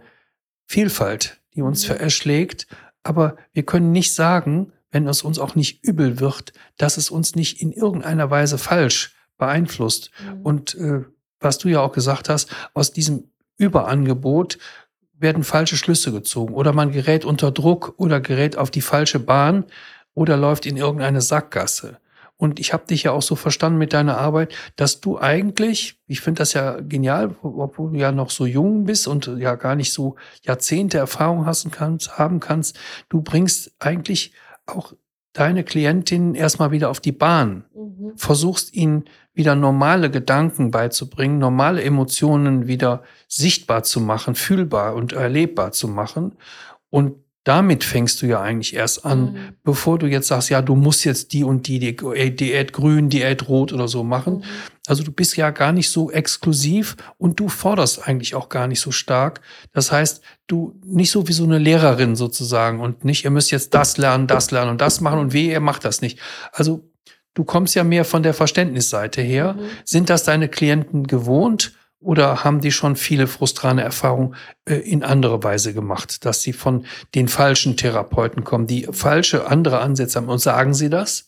Vielfalt, 0.66 1.42
die 1.56 1.62
uns 1.62 1.90
mhm. 1.90 1.98
erschlägt. 1.98 2.68
Aber 3.04 3.36
wir 3.52 3.64
können 3.64 3.92
nicht 3.92 4.14
sagen, 4.14 4.72
wenn 4.92 5.08
es 5.08 5.24
uns 5.24 5.40
auch 5.40 5.56
nicht 5.56 5.84
übel 5.84 6.20
wird, 6.20 6.54
dass 6.78 6.98
es 6.98 7.10
uns 7.10 7.36
nicht 7.36 7.62
in 7.62 7.72
irgendeiner 7.72 8.30
Weise 8.30 8.58
falsch 8.58 9.16
beeinflusst. 9.38 10.12
Mhm. 10.24 10.42
Und 10.42 10.76
äh, 10.76 11.02
was 11.40 11.58
du 11.58 11.68
ja 11.68 11.82
auch 11.82 11.92
gesagt 11.92 12.30
hast, 12.30 12.50
aus 12.74 12.94
diesem 12.94 13.26
Überangebot 13.58 14.58
werden 15.14 15.44
falsche 15.44 15.78
Schlüsse 15.78 16.12
gezogen 16.12 16.54
oder 16.54 16.74
man 16.74 16.92
gerät 16.92 17.26
unter 17.26 17.52
Druck 17.52 17.94
oder 17.98 18.20
gerät 18.20 18.58
auf 18.58 18.72
die 18.72 18.82
falsche 18.82 19.20
Bahn 19.20 19.66
oder 20.14 20.38
läuft 20.38 20.66
in 20.66 20.78
irgendeine 20.78 21.22
Sackgasse. 21.22 21.98
Und 22.44 22.60
ich 22.60 22.74
habe 22.74 22.86
dich 22.86 23.04
ja 23.04 23.14
auch 23.14 23.22
so 23.22 23.38
verstanden 23.38 23.80
mit 23.80 23.94
deiner 23.94 24.18
Arbeit, 24.18 24.54
dass 24.76 25.00
du 25.00 25.18
eigentlich, 25.18 25.98
ich 26.08 26.20
finde 26.20 26.40
das 26.40 26.52
ja 26.52 26.82
genial, 26.82 27.34
obwohl 27.42 27.94
du 27.94 27.98
ja 28.00 28.12
noch 28.12 28.32
so 28.32 28.46
jung 28.46 28.84
bist 28.84 29.08
und 29.08 29.28
ja 29.38 29.56
gar 29.56 29.78
nicht 29.78 29.94
so 29.94 30.18
Jahrzehnte 30.42 30.98
Erfahrung 30.98 31.46
hast, 31.46 31.72
kannst, 31.72 32.18
haben 32.18 32.42
kannst, 32.42 32.78
du 33.08 33.22
bringst 33.22 33.72
eigentlich 33.80 34.34
auch 34.66 34.92
deine 35.32 35.64
Klientin 35.64 36.36
erstmal 36.36 36.72
wieder 36.72 36.90
auf 36.90 37.00
die 37.00 37.14
Bahn, 37.14 37.64
mhm. 37.74 38.12
versuchst 38.18 38.74
ihnen 38.74 39.06
wieder 39.34 39.56
normale 39.56 40.12
Gedanken 40.12 40.70
beizubringen, 40.70 41.40
normale 41.40 41.82
Emotionen 41.82 42.68
wieder 42.68 43.04
sichtbar 43.30 43.84
zu 43.84 44.02
machen, 44.02 44.36
fühlbar 44.36 44.96
und 44.96 45.14
erlebbar 45.14 45.72
zu 45.72 45.88
machen. 45.88 46.36
Und 46.90 47.23
damit 47.44 47.84
fängst 47.84 48.22
du 48.22 48.26
ja 48.26 48.42
eigentlich 48.42 48.74
erst 48.74 49.06
an, 49.06 49.34
mhm. 49.34 49.38
bevor 49.64 50.00
du 50.00 50.08
jetzt 50.08 50.30
sagst, 50.30 50.50
ja, 50.50 50.62
du 50.62 50.76
musst 50.76 51.04
jetzt 51.04 51.34
die 51.34 51.44
und 51.44 51.68
die, 51.68 51.80
die 51.80 51.96
Diät 52.36 52.72
grün, 52.72 53.10
Diät 53.10 53.50
rot 53.50 53.74
oder 53.74 53.90
so 53.90 54.04
machen. 54.04 54.38
Mhm. 54.38 54.44
Also 54.88 55.04
du 55.04 55.12
bist 55.12 55.36
ja 55.36 55.50
gar 55.50 55.74
nicht 55.74 55.90
so 55.90 56.10
exklusiv 56.10 56.96
und 57.18 57.40
du 57.40 57.50
forderst 57.50 58.08
eigentlich 58.08 58.36
auch 58.36 58.48
gar 58.48 58.68
nicht 58.68 58.80
so 58.80 58.92
stark. 58.92 59.42
Das 59.74 59.92
heißt, 59.92 60.22
du 60.48 60.80
nicht 60.86 61.12
so 61.12 61.28
wie 61.28 61.34
so 61.34 61.44
eine 61.44 61.58
Lehrerin 61.58 62.16
sozusagen 62.16 62.80
und 62.80 63.04
nicht, 63.04 63.26
ihr 63.26 63.32
müsst 63.32 63.52
jetzt 63.52 63.74
das 63.74 63.98
lernen, 63.98 64.28
das 64.28 64.52
lernen 64.52 64.72
und 64.72 64.82
das 64.82 65.02
machen 65.02 65.20
und 65.20 65.34
weh, 65.34 65.52
ihr 65.52 65.60
macht 65.60 65.84
das 65.84 66.02
nicht. 66.02 66.20
Also 66.54 66.90
du 67.34 67.44
kommst 67.44 67.76
ja 67.76 67.84
mehr 67.84 68.06
von 68.06 68.24
der 68.24 68.34
Verständnisseite 68.34 69.22
her. 69.22 69.54
Mhm. 69.54 69.66
Sind 69.84 70.10
das 70.10 70.24
deine 70.24 70.48
Klienten 70.48 71.08
gewohnt? 71.08 71.74
Oder 72.04 72.44
haben 72.44 72.62
die 72.62 72.72
schon 72.72 72.96
viele 72.96 73.28
frustrane 73.28 73.82
Erfahrungen 73.82 74.36
äh, 74.66 74.76
in 74.76 75.04
andere 75.04 75.44
Weise 75.44 75.74
gemacht, 75.74 76.26
dass 76.26 76.42
sie 76.42 76.54
von 76.54 76.86
den 77.16 77.28
falschen 77.28 77.78
Therapeuten 77.78 78.44
kommen, 78.44 78.68
die 78.68 78.88
falsche 78.92 79.48
andere 79.48 79.80
Ansätze 79.80 80.20
haben? 80.20 80.30
Und 80.30 80.40
sagen 80.40 80.74
sie 80.74 80.90
das? 80.90 81.28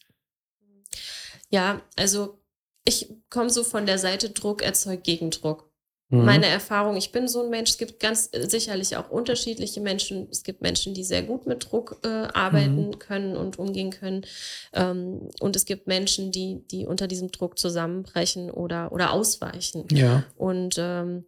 Ja, 1.49 1.81
also 1.97 2.39
ich 2.83 3.09
komme 3.29 3.49
so 3.49 3.63
von 3.63 3.85
der 3.85 3.97
Seite 3.97 4.29
Druck 4.29 4.61
erzeugt 4.61 5.05
Gegendruck. 5.05 5.71
Mhm. 6.19 6.25
Meine 6.25 6.47
Erfahrung, 6.47 6.95
ich 6.95 7.11
bin 7.11 7.27
so 7.27 7.43
ein 7.43 7.49
Mensch, 7.49 7.71
es 7.71 7.77
gibt 7.77 7.99
ganz 7.99 8.29
sicherlich 8.31 8.97
auch 8.97 9.09
unterschiedliche 9.09 9.81
Menschen. 9.81 10.27
Es 10.31 10.43
gibt 10.43 10.61
Menschen, 10.61 10.93
die 10.93 11.03
sehr 11.03 11.23
gut 11.23 11.45
mit 11.45 11.71
Druck 11.71 11.99
äh, 12.03 12.07
arbeiten 12.07 12.87
mhm. 12.87 12.99
können 12.99 13.37
und 13.37 13.59
umgehen 13.59 13.91
können. 13.91 14.25
Ähm, 14.73 15.29
und 15.39 15.55
es 15.55 15.65
gibt 15.65 15.87
Menschen, 15.87 16.31
die, 16.31 16.65
die 16.71 16.85
unter 16.85 17.07
diesem 17.07 17.31
Druck 17.31 17.59
zusammenbrechen 17.59 18.51
oder, 18.51 18.91
oder 18.91 19.11
ausweichen. 19.11 19.85
Ja. 19.91 20.23
Und 20.35 20.75
ähm, 20.77 21.25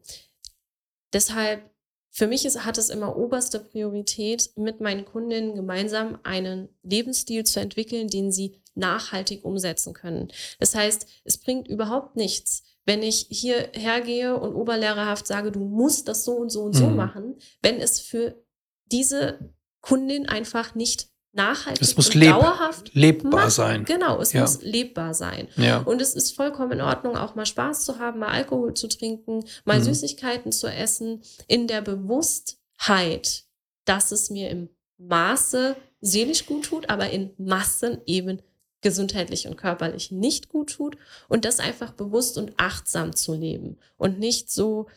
deshalb, 1.13 1.69
für 2.09 2.27
mich 2.27 2.45
ist, 2.45 2.65
hat 2.65 2.77
es 2.77 2.89
immer 2.89 3.15
oberste 3.15 3.59
Priorität, 3.59 4.51
mit 4.55 4.81
meinen 4.81 5.05
Kundinnen 5.05 5.55
gemeinsam 5.55 6.19
einen 6.23 6.69
Lebensstil 6.81 7.43
zu 7.43 7.59
entwickeln, 7.59 8.07
den 8.07 8.31
sie 8.31 8.61
nachhaltig 8.73 9.43
umsetzen 9.43 9.93
können. 9.93 10.29
Das 10.59 10.73
heißt, 10.73 11.07
es 11.25 11.37
bringt 11.37 11.67
überhaupt 11.67 12.15
nichts, 12.15 12.63
wenn 12.87 13.03
ich 13.03 13.27
hier 13.29 13.69
hergehe 13.73 14.35
und 14.37 14.55
oberlehrerhaft 14.55 15.27
sage, 15.27 15.51
du 15.51 15.59
musst 15.59 16.07
das 16.07 16.23
so 16.23 16.31
und 16.31 16.49
so 16.49 16.63
und 16.63 16.73
so 16.73 16.87
mhm. 16.87 16.95
machen, 16.95 17.35
wenn 17.61 17.81
es 17.81 17.99
für 17.99 18.41
diese 18.85 19.53
Kundin 19.81 20.27
einfach 20.27 20.73
nicht 20.73 21.09
nachhaltig 21.33 21.81
es 21.81 21.97
muss 21.97 22.07
und 22.07 22.15
leb 22.15 22.29
dauerhaft 22.31 22.95
lebbar 22.95 23.43
macht. 23.43 23.51
sein. 23.51 23.83
Genau, 23.83 24.19
es 24.21 24.31
ja. 24.31 24.41
muss 24.41 24.61
lebbar 24.61 25.13
sein. 25.13 25.49
Ja. 25.57 25.79
Und 25.79 26.01
es 26.01 26.15
ist 26.15 26.35
vollkommen 26.35 26.71
in 26.71 26.81
Ordnung, 26.81 27.17
auch 27.17 27.35
mal 27.35 27.45
Spaß 27.45 27.83
zu 27.83 27.99
haben, 27.99 28.19
mal 28.19 28.29
Alkohol 28.29 28.73
zu 28.73 28.87
trinken, 28.87 29.43
mal 29.65 29.79
mhm. 29.79 29.83
Süßigkeiten 29.83 30.53
zu 30.53 30.67
essen, 30.67 31.21
in 31.47 31.67
der 31.67 31.81
Bewusstheit, 31.81 33.43
dass 33.83 34.13
es 34.13 34.29
mir 34.29 34.49
im 34.49 34.69
Maße 34.97 35.75
seelisch 35.99 36.45
gut 36.45 36.65
tut, 36.65 36.89
aber 36.89 37.09
in 37.09 37.33
Massen 37.37 38.01
eben 38.05 38.41
gesundheitlich 38.81 39.47
und 39.47 39.57
körperlich 39.57 40.11
nicht 40.11 40.49
gut 40.49 40.73
tut 40.73 40.97
und 41.27 41.45
das 41.45 41.59
einfach 41.59 41.91
bewusst 41.91 42.37
und 42.37 42.53
achtsam 42.57 43.15
zu 43.15 43.33
leben 43.33 43.77
und 43.97 44.19
nicht 44.19 44.51
so 44.51 44.87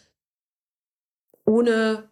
ohne 1.45 2.09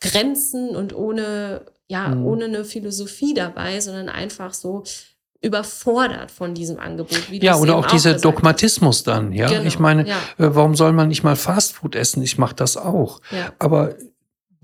Grenzen 0.00 0.76
und 0.76 0.94
ohne 0.94 1.66
ja 1.88 2.08
mhm. 2.08 2.26
ohne 2.26 2.44
eine 2.46 2.64
Philosophie 2.64 3.34
dabei, 3.34 3.80
sondern 3.80 4.08
einfach 4.08 4.52
so 4.52 4.84
überfordert 5.40 6.30
von 6.30 6.54
diesem 6.54 6.78
Angebot. 6.78 7.30
Wie 7.30 7.40
ja, 7.40 7.56
oder 7.56 7.76
auch 7.76 7.86
dieser 7.86 8.14
Dogmatismus 8.14 9.04
dann. 9.04 9.32
Ja, 9.32 9.48
genau, 9.48 9.62
ich 9.62 9.78
meine, 9.78 10.06
ja. 10.06 10.16
Äh, 10.38 10.54
warum 10.54 10.74
soll 10.74 10.92
man 10.92 11.08
nicht 11.08 11.22
mal 11.22 11.36
Fastfood 11.36 11.94
essen? 11.94 12.22
Ich 12.22 12.38
mache 12.38 12.54
das 12.54 12.76
auch. 12.76 13.20
Ja. 13.30 13.52
Aber 13.58 13.94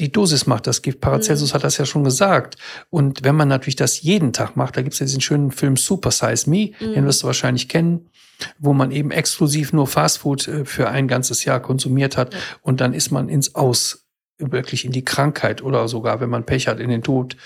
die 0.03 0.11
Dosis 0.11 0.47
macht 0.47 0.67
das 0.67 0.83
Gift. 0.83 1.01
Paracelsus 1.01 1.53
mhm. 1.53 1.55
hat 1.55 1.65
das 1.65 1.79
ja 1.79 1.87
schon 1.87 2.03
gesagt. 2.03 2.57
Und 2.91 3.23
wenn 3.23 3.37
man 3.37 3.47
natürlich 3.47 3.77
das 3.77 4.03
jeden 4.03 4.33
Tag 4.33 4.57
macht, 4.57 4.77
da 4.77 4.83
gibt 4.83 4.95
es 4.95 4.99
ja 4.99 5.07
diesen 5.07 5.21
schönen 5.21 5.53
Film 5.53 5.77
Super 5.77 6.11
Size 6.11 6.51
Me, 6.51 6.73
mhm. 6.81 6.95
den 6.95 7.07
wirst 7.07 7.23
du 7.23 7.29
wahrscheinlich 7.29 7.69
kennen, 7.69 8.11
wo 8.59 8.73
man 8.73 8.91
eben 8.91 9.13
exklusiv 9.13 9.73
nur 9.73 9.87
Fastfood 9.87 10.49
äh, 10.49 10.65
für 10.65 10.89
ein 10.89 11.07
ganzes 11.07 11.45
Jahr 11.45 11.61
konsumiert 11.61 12.17
hat. 12.17 12.35
Ja. 12.35 12.41
Und 12.63 12.81
dann 12.81 12.95
ist 12.95 13.13
man 13.13 13.29
ins 13.29 13.55
Aus 13.55 14.09
wirklich 14.39 14.85
in 14.85 14.91
die 14.91 15.05
Krankheit 15.05 15.63
oder 15.63 15.87
sogar, 15.87 16.21
wenn 16.21 16.31
man 16.31 16.45
Pech 16.45 16.67
hat, 16.67 16.81
in 16.81 16.91
den 16.91 17.05
Tod 17.05 17.37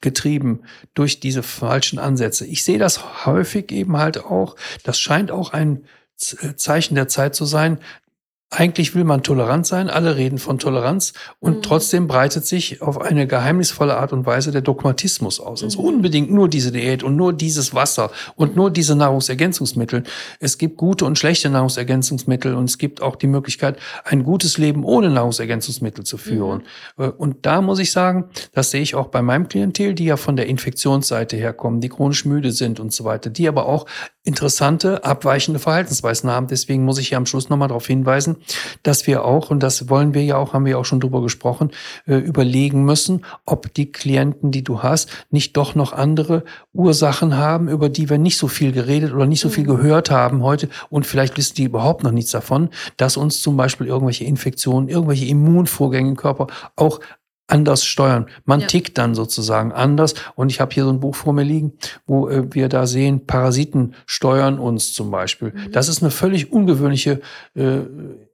getrieben 0.00 0.62
durch 0.94 1.20
diese 1.20 1.42
falschen 1.42 1.98
Ansätze. 1.98 2.46
Ich 2.46 2.64
sehe 2.64 2.78
das 2.78 3.26
häufig 3.26 3.70
eben 3.72 3.98
halt 3.98 4.24
auch. 4.24 4.56
Das 4.82 4.98
scheint 4.98 5.30
auch 5.30 5.52
ein 5.52 5.84
Zeichen 6.16 6.94
der 6.94 7.08
Zeit 7.08 7.34
zu 7.34 7.44
sein, 7.44 7.78
eigentlich 8.50 8.94
will 8.94 9.02
man 9.02 9.24
tolerant 9.24 9.66
sein, 9.66 9.90
alle 9.90 10.16
reden 10.16 10.38
von 10.38 10.60
Toleranz 10.60 11.14
und 11.40 11.56
mhm. 11.56 11.62
trotzdem 11.62 12.06
breitet 12.06 12.46
sich 12.46 12.80
auf 12.80 13.00
eine 13.00 13.26
geheimnisvolle 13.26 13.96
Art 13.96 14.12
und 14.12 14.24
Weise 14.24 14.52
der 14.52 14.60
Dogmatismus 14.60 15.40
aus. 15.40 15.64
Also 15.64 15.80
mhm. 15.80 15.88
unbedingt 15.88 16.30
nur 16.30 16.48
diese 16.48 16.70
Diät 16.70 17.02
und 17.02 17.16
nur 17.16 17.32
dieses 17.32 17.74
Wasser 17.74 18.12
und 18.36 18.54
nur 18.54 18.70
diese 18.70 18.94
Nahrungsergänzungsmittel. 18.94 20.04
Es 20.38 20.58
gibt 20.58 20.76
gute 20.76 21.04
und 21.04 21.18
schlechte 21.18 21.50
Nahrungsergänzungsmittel 21.50 22.54
und 22.54 22.66
es 22.66 22.78
gibt 22.78 23.02
auch 23.02 23.16
die 23.16 23.26
Möglichkeit, 23.26 23.78
ein 24.04 24.22
gutes 24.22 24.58
Leben 24.58 24.84
ohne 24.84 25.10
Nahrungsergänzungsmittel 25.10 26.04
zu 26.04 26.16
führen. 26.16 26.62
Mhm. 26.96 27.14
Und 27.18 27.46
da 27.46 27.60
muss 27.60 27.80
ich 27.80 27.90
sagen, 27.90 28.30
das 28.52 28.70
sehe 28.70 28.82
ich 28.82 28.94
auch 28.94 29.08
bei 29.08 29.22
meinem 29.22 29.48
Klientel, 29.48 29.92
die 29.94 30.04
ja 30.04 30.16
von 30.16 30.36
der 30.36 30.46
Infektionsseite 30.46 31.36
herkommen, 31.36 31.80
die 31.80 31.88
chronisch 31.88 32.24
müde 32.24 32.52
sind 32.52 32.78
und 32.78 32.92
so 32.92 33.02
weiter, 33.04 33.28
die 33.28 33.48
aber 33.48 33.66
auch 33.66 33.86
interessante, 34.26 35.04
abweichende 35.04 35.60
Verhaltensweisen 35.60 36.28
haben. 36.28 36.48
Deswegen 36.48 36.84
muss 36.84 36.98
ich 36.98 37.08
hier 37.08 37.16
am 37.16 37.26
Schluss 37.26 37.48
nochmal 37.48 37.68
darauf 37.68 37.86
hinweisen, 37.86 38.36
dass 38.82 39.06
wir 39.06 39.24
auch, 39.24 39.50
und 39.50 39.62
das 39.62 39.88
wollen 39.88 40.14
wir 40.14 40.24
ja 40.24 40.36
auch, 40.36 40.52
haben 40.52 40.64
wir 40.64 40.78
auch 40.78 40.84
schon 40.84 40.98
drüber 40.98 41.22
gesprochen, 41.22 41.70
äh, 42.06 42.16
überlegen 42.16 42.84
müssen, 42.84 43.24
ob 43.44 43.72
die 43.72 43.92
Klienten, 43.92 44.50
die 44.50 44.64
du 44.64 44.82
hast, 44.82 45.08
nicht 45.30 45.56
doch 45.56 45.76
noch 45.76 45.92
andere 45.92 46.44
Ursachen 46.72 47.36
haben, 47.36 47.68
über 47.68 47.88
die 47.88 48.10
wir 48.10 48.18
nicht 48.18 48.36
so 48.36 48.48
viel 48.48 48.72
geredet 48.72 49.12
oder 49.12 49.26
nicht 49.26 49.40
so 49.40 49.48
viel 49.48 49.64
mhm. 49.64 49.76
gehört 49.76 50.10
haben 50.10 50.42
heute 50.42 50.68
und 50.90 51.06
vielleicht 51.06 51.36
wissen 51.36 51.54
die 51.54 51.64
überhaupt 51.64 52.02
noch 52.02 52.12
nichts 52.12 52.32
davon, 52.32 52.70
dass 52.96 53.16
uns 53.16 53.40
zum 53.40 53.56
Beispiel 53.56 53.86
irgendwelche 53.86 54.24
Infektionen, 54.24 54.88
irgendwelche 54.88 55.26
Immunvorgänge 55.26 56.10
im 56.10 56.16
Körper 56.16 56.48
auch 56.74 56.98
anders 57.46 57.84
steuern. 57.84 58.26
Man 58.44 58.60
ja. 58.60 58.66
tickt 58.66 58.98
dann 58.98 59.14
sozusagen 59.14 59.72
anders. 59.72 60.14
Und 60.34 60.50
ich 60.50 60.60
habe 60.60 60.74
hier 60.74 60.84
so 60.84 60.90
ein 60.90 61.00
Buch 61.00 61.14
vor 61.14 61.32
mir 61.32 61.44
liegen, 61.44 61.74
wo 62.06 62.28
äh, 62.28 62.52
wir 62.52 62.68
da 62.68 62.86
sehen, 62.86 63.26
Parasiten 63.26 63.94
steuern 64.06 64.58
uns 64.58 64.92
zum 64.92 65.10
Beispiel. 65.10 65.52
Mhm. 65.52 65.72
Das 65.72 65.88
ist 65.88 66.02
eine 66.02 66.10
völlig 66.10 66.52
ungewöhnliche 66.52 67.20
äh, 67.54 67.78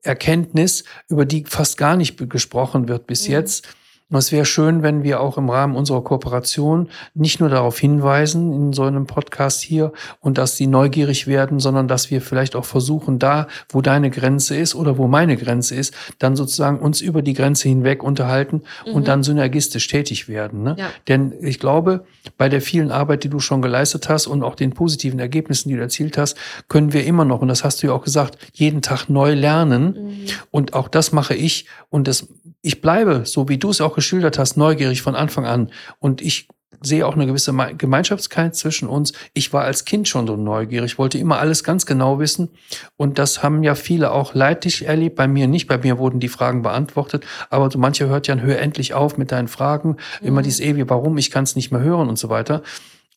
Erkenntnis, 0.03 0.85
über 1.09 1.27
die 1.27 1.45
fast 1.45 1.77
gar 1.77 1.97
nicht 1.97 2.19
gesprochen 2.31 2.89
wird 2.89 3.07
bis 3.07 3.27
mhm. 3.29 3.35
jetzt. 3.35 3.69
Und 4.13 4.19
es 4.19 4.31
wäre 4.31 4.45
schön, 4.45 4.83
wenn 4.83 5.03
wir 5.03 5.21
auch 5.21 5.39
im 5.39 5.49
Rahmen 5.49 5.75
unserer 5.75 6.05
Kooperation 6.05 6.91
nicht 7.15 7.41
nur 7.41 7.49
darauf 7.49 7.79
hinweisen 7.79 8.53
in 8.53 8.73
so 8.75 8.83
einem 8.83 9.07
Podcast 9.07 9.63
hier 9.63 9.93
und 10.21 10.37
dass 10.37 10.57
sie 10.57 10.67
neugierig 10.67 11.27
werden, 11.27 11.61
sondern 11.61 11.89
dass 11.89 12.11
wir 12.11 12.21
vielleicht 12.21 12.55
auch 12.55 12.67
versuchen, 12.67 13.19
da, 13.19 13.47
wo 13.71 13.81
deine 13.81 14.11
Grenze 14.11 14.55
ist 14.55 14.75
oder 14.75 14.99
wo 14.99 15.09
meine 15.09 15.39
Grenze 15.39 15.77
ist, 15.77 15.95
dann 16.19 16.37
sozusagen 16.37 16.79
uns 16.79 17.01
über 17.01 17.23
die 17.23 17.33
Grenze 17.33 17.71
hinweg 17.71 18.03
unterhalten 18.03 18.65
mhm. 18.87 18.93
und 18.93 19.09
dann 19.09 19.23
synergistisch 19.23 19.89
tätig 19.89 20.29
werden. 20.29 20.63
Ne? 20.63 20.77
Ja. 20.79 20.91
Denn 21.09 21.33
ich 21.41 21.59
glaube, 21.59 22.05
bei 22.37 22.51
der 22.51 22.61
vielen 22.61 22.91
Arbeit, 22.91 23.25
die 23.25 23.31
du 23.31 23.41
schon 23.41 23.63
geleistet 23.63 24.11
hast 24.11 24.27
und 24.27 24.43
auch 24.43 24.57
den 24.57 24.75
positiven 24.75 25.21
Ergebnissen, 25.21 25.71
die 25.71 25.77
du 25.77 25.81
erzielt 25.81 26.19
hast, 26.19 26.37
können 26.69 26.93
wir 26.93 27.07
immer 27.07 27.25
noch, 27.25 27.41
und 27.41 27.49
das 27.49 27.65
hast 27.65 27.83
du 27.83 27.87
ja 27.87 27.95
auch 27.95 28.05
gesagt, 28.05 28.37
jeden 28.53 28.83
Tag 28.83 29.09
neu 29.09 29.33
lernen. 29.33 29.85
Mhm. 29.85 30.27
Und 30.51 30.75
auch 30.75 30.89
das 30.89 31.13
mache 31.13 31.35
ich. 31.35 31.67
Und 31.89 32.09
das, 32.09 32.29
ich 32.61 32.83
bleibe, 32.83 33.23
so 33.25 33.49
wie 33.49 33.57
du 33.57 33.71
es 33.71 33.81
auch 33.81 33.95
geschildert 34.03 34.37
hast, 34.37 34.57
neugierig 34.57 35.01
von 35.01 35.15
Anfang 35.15 35.47
an. 35.47 35.71
Und 36.01 36.21
ich 36.21 36.49
sehe 36.81 37.07
auch 37.07 37.15
eine 37.15 37.27
gewisse 37.27 37.55
Gemeinschaftskeit 37.79 38.57
zwischen 38.57 38.89
uns. 38.89 39.13
Ich 39.33 39.53
war 39.53 39.63
als 39.63 39.85
Kind 39.85 40.09
schon 40.09 40.27
so 40.27 40.35
neugierig, 40.37 40.99
wollte 40.99 41.19
immer 41.19 41.39
alles 41.39 41.63
ganz 41.63 41.87
genau 41.87 42.19
wissen. 42.19 42.49
Und 42.97 43.19
das 43.19 43.45
haben 43.45 43.63
ja 43.63 43.77
viele 43.77 44.11
auch 44.11 44.35
leidlich 44.35 44.87
erlebt. 44.87 45.15
Bei 45.15 45.29
mir 45.29 45.47
nicht. 45.47 45.69
Bei 45.69 45.79
mir 45.79 45.99
wurden 45.99 46.19
die 46.19 46.29
Fragen 46.29 46.63
beantwortet. 46.63 47.25
Aber 47.51 47.71
so 47.71 47.79
mancher 47.79 48.09
hört 48.09 48.27
ja, 48.27 48.35
hör 48.35 48.59
endlich 48.59 48.95
auf 48.95 49.17
mit 49.17 49.31
deinen 49.31 49.47
Fragen. 49.47 49.97
Mhm. 50.21 50.27
Immer 50.27 50.43
dieses 50.43 50.59
ewige, 50.59 50.91
warum, 50.91 51.17
ich 51.19 51.31
kann 51.31 51.45
es 51.45 51.55
nicht 51.55 51.71
mehr 51.71 51.83
hören 51.83 52.09
und 52.09 52.19
so 52.19 52.29
weiter. 52.29 52.63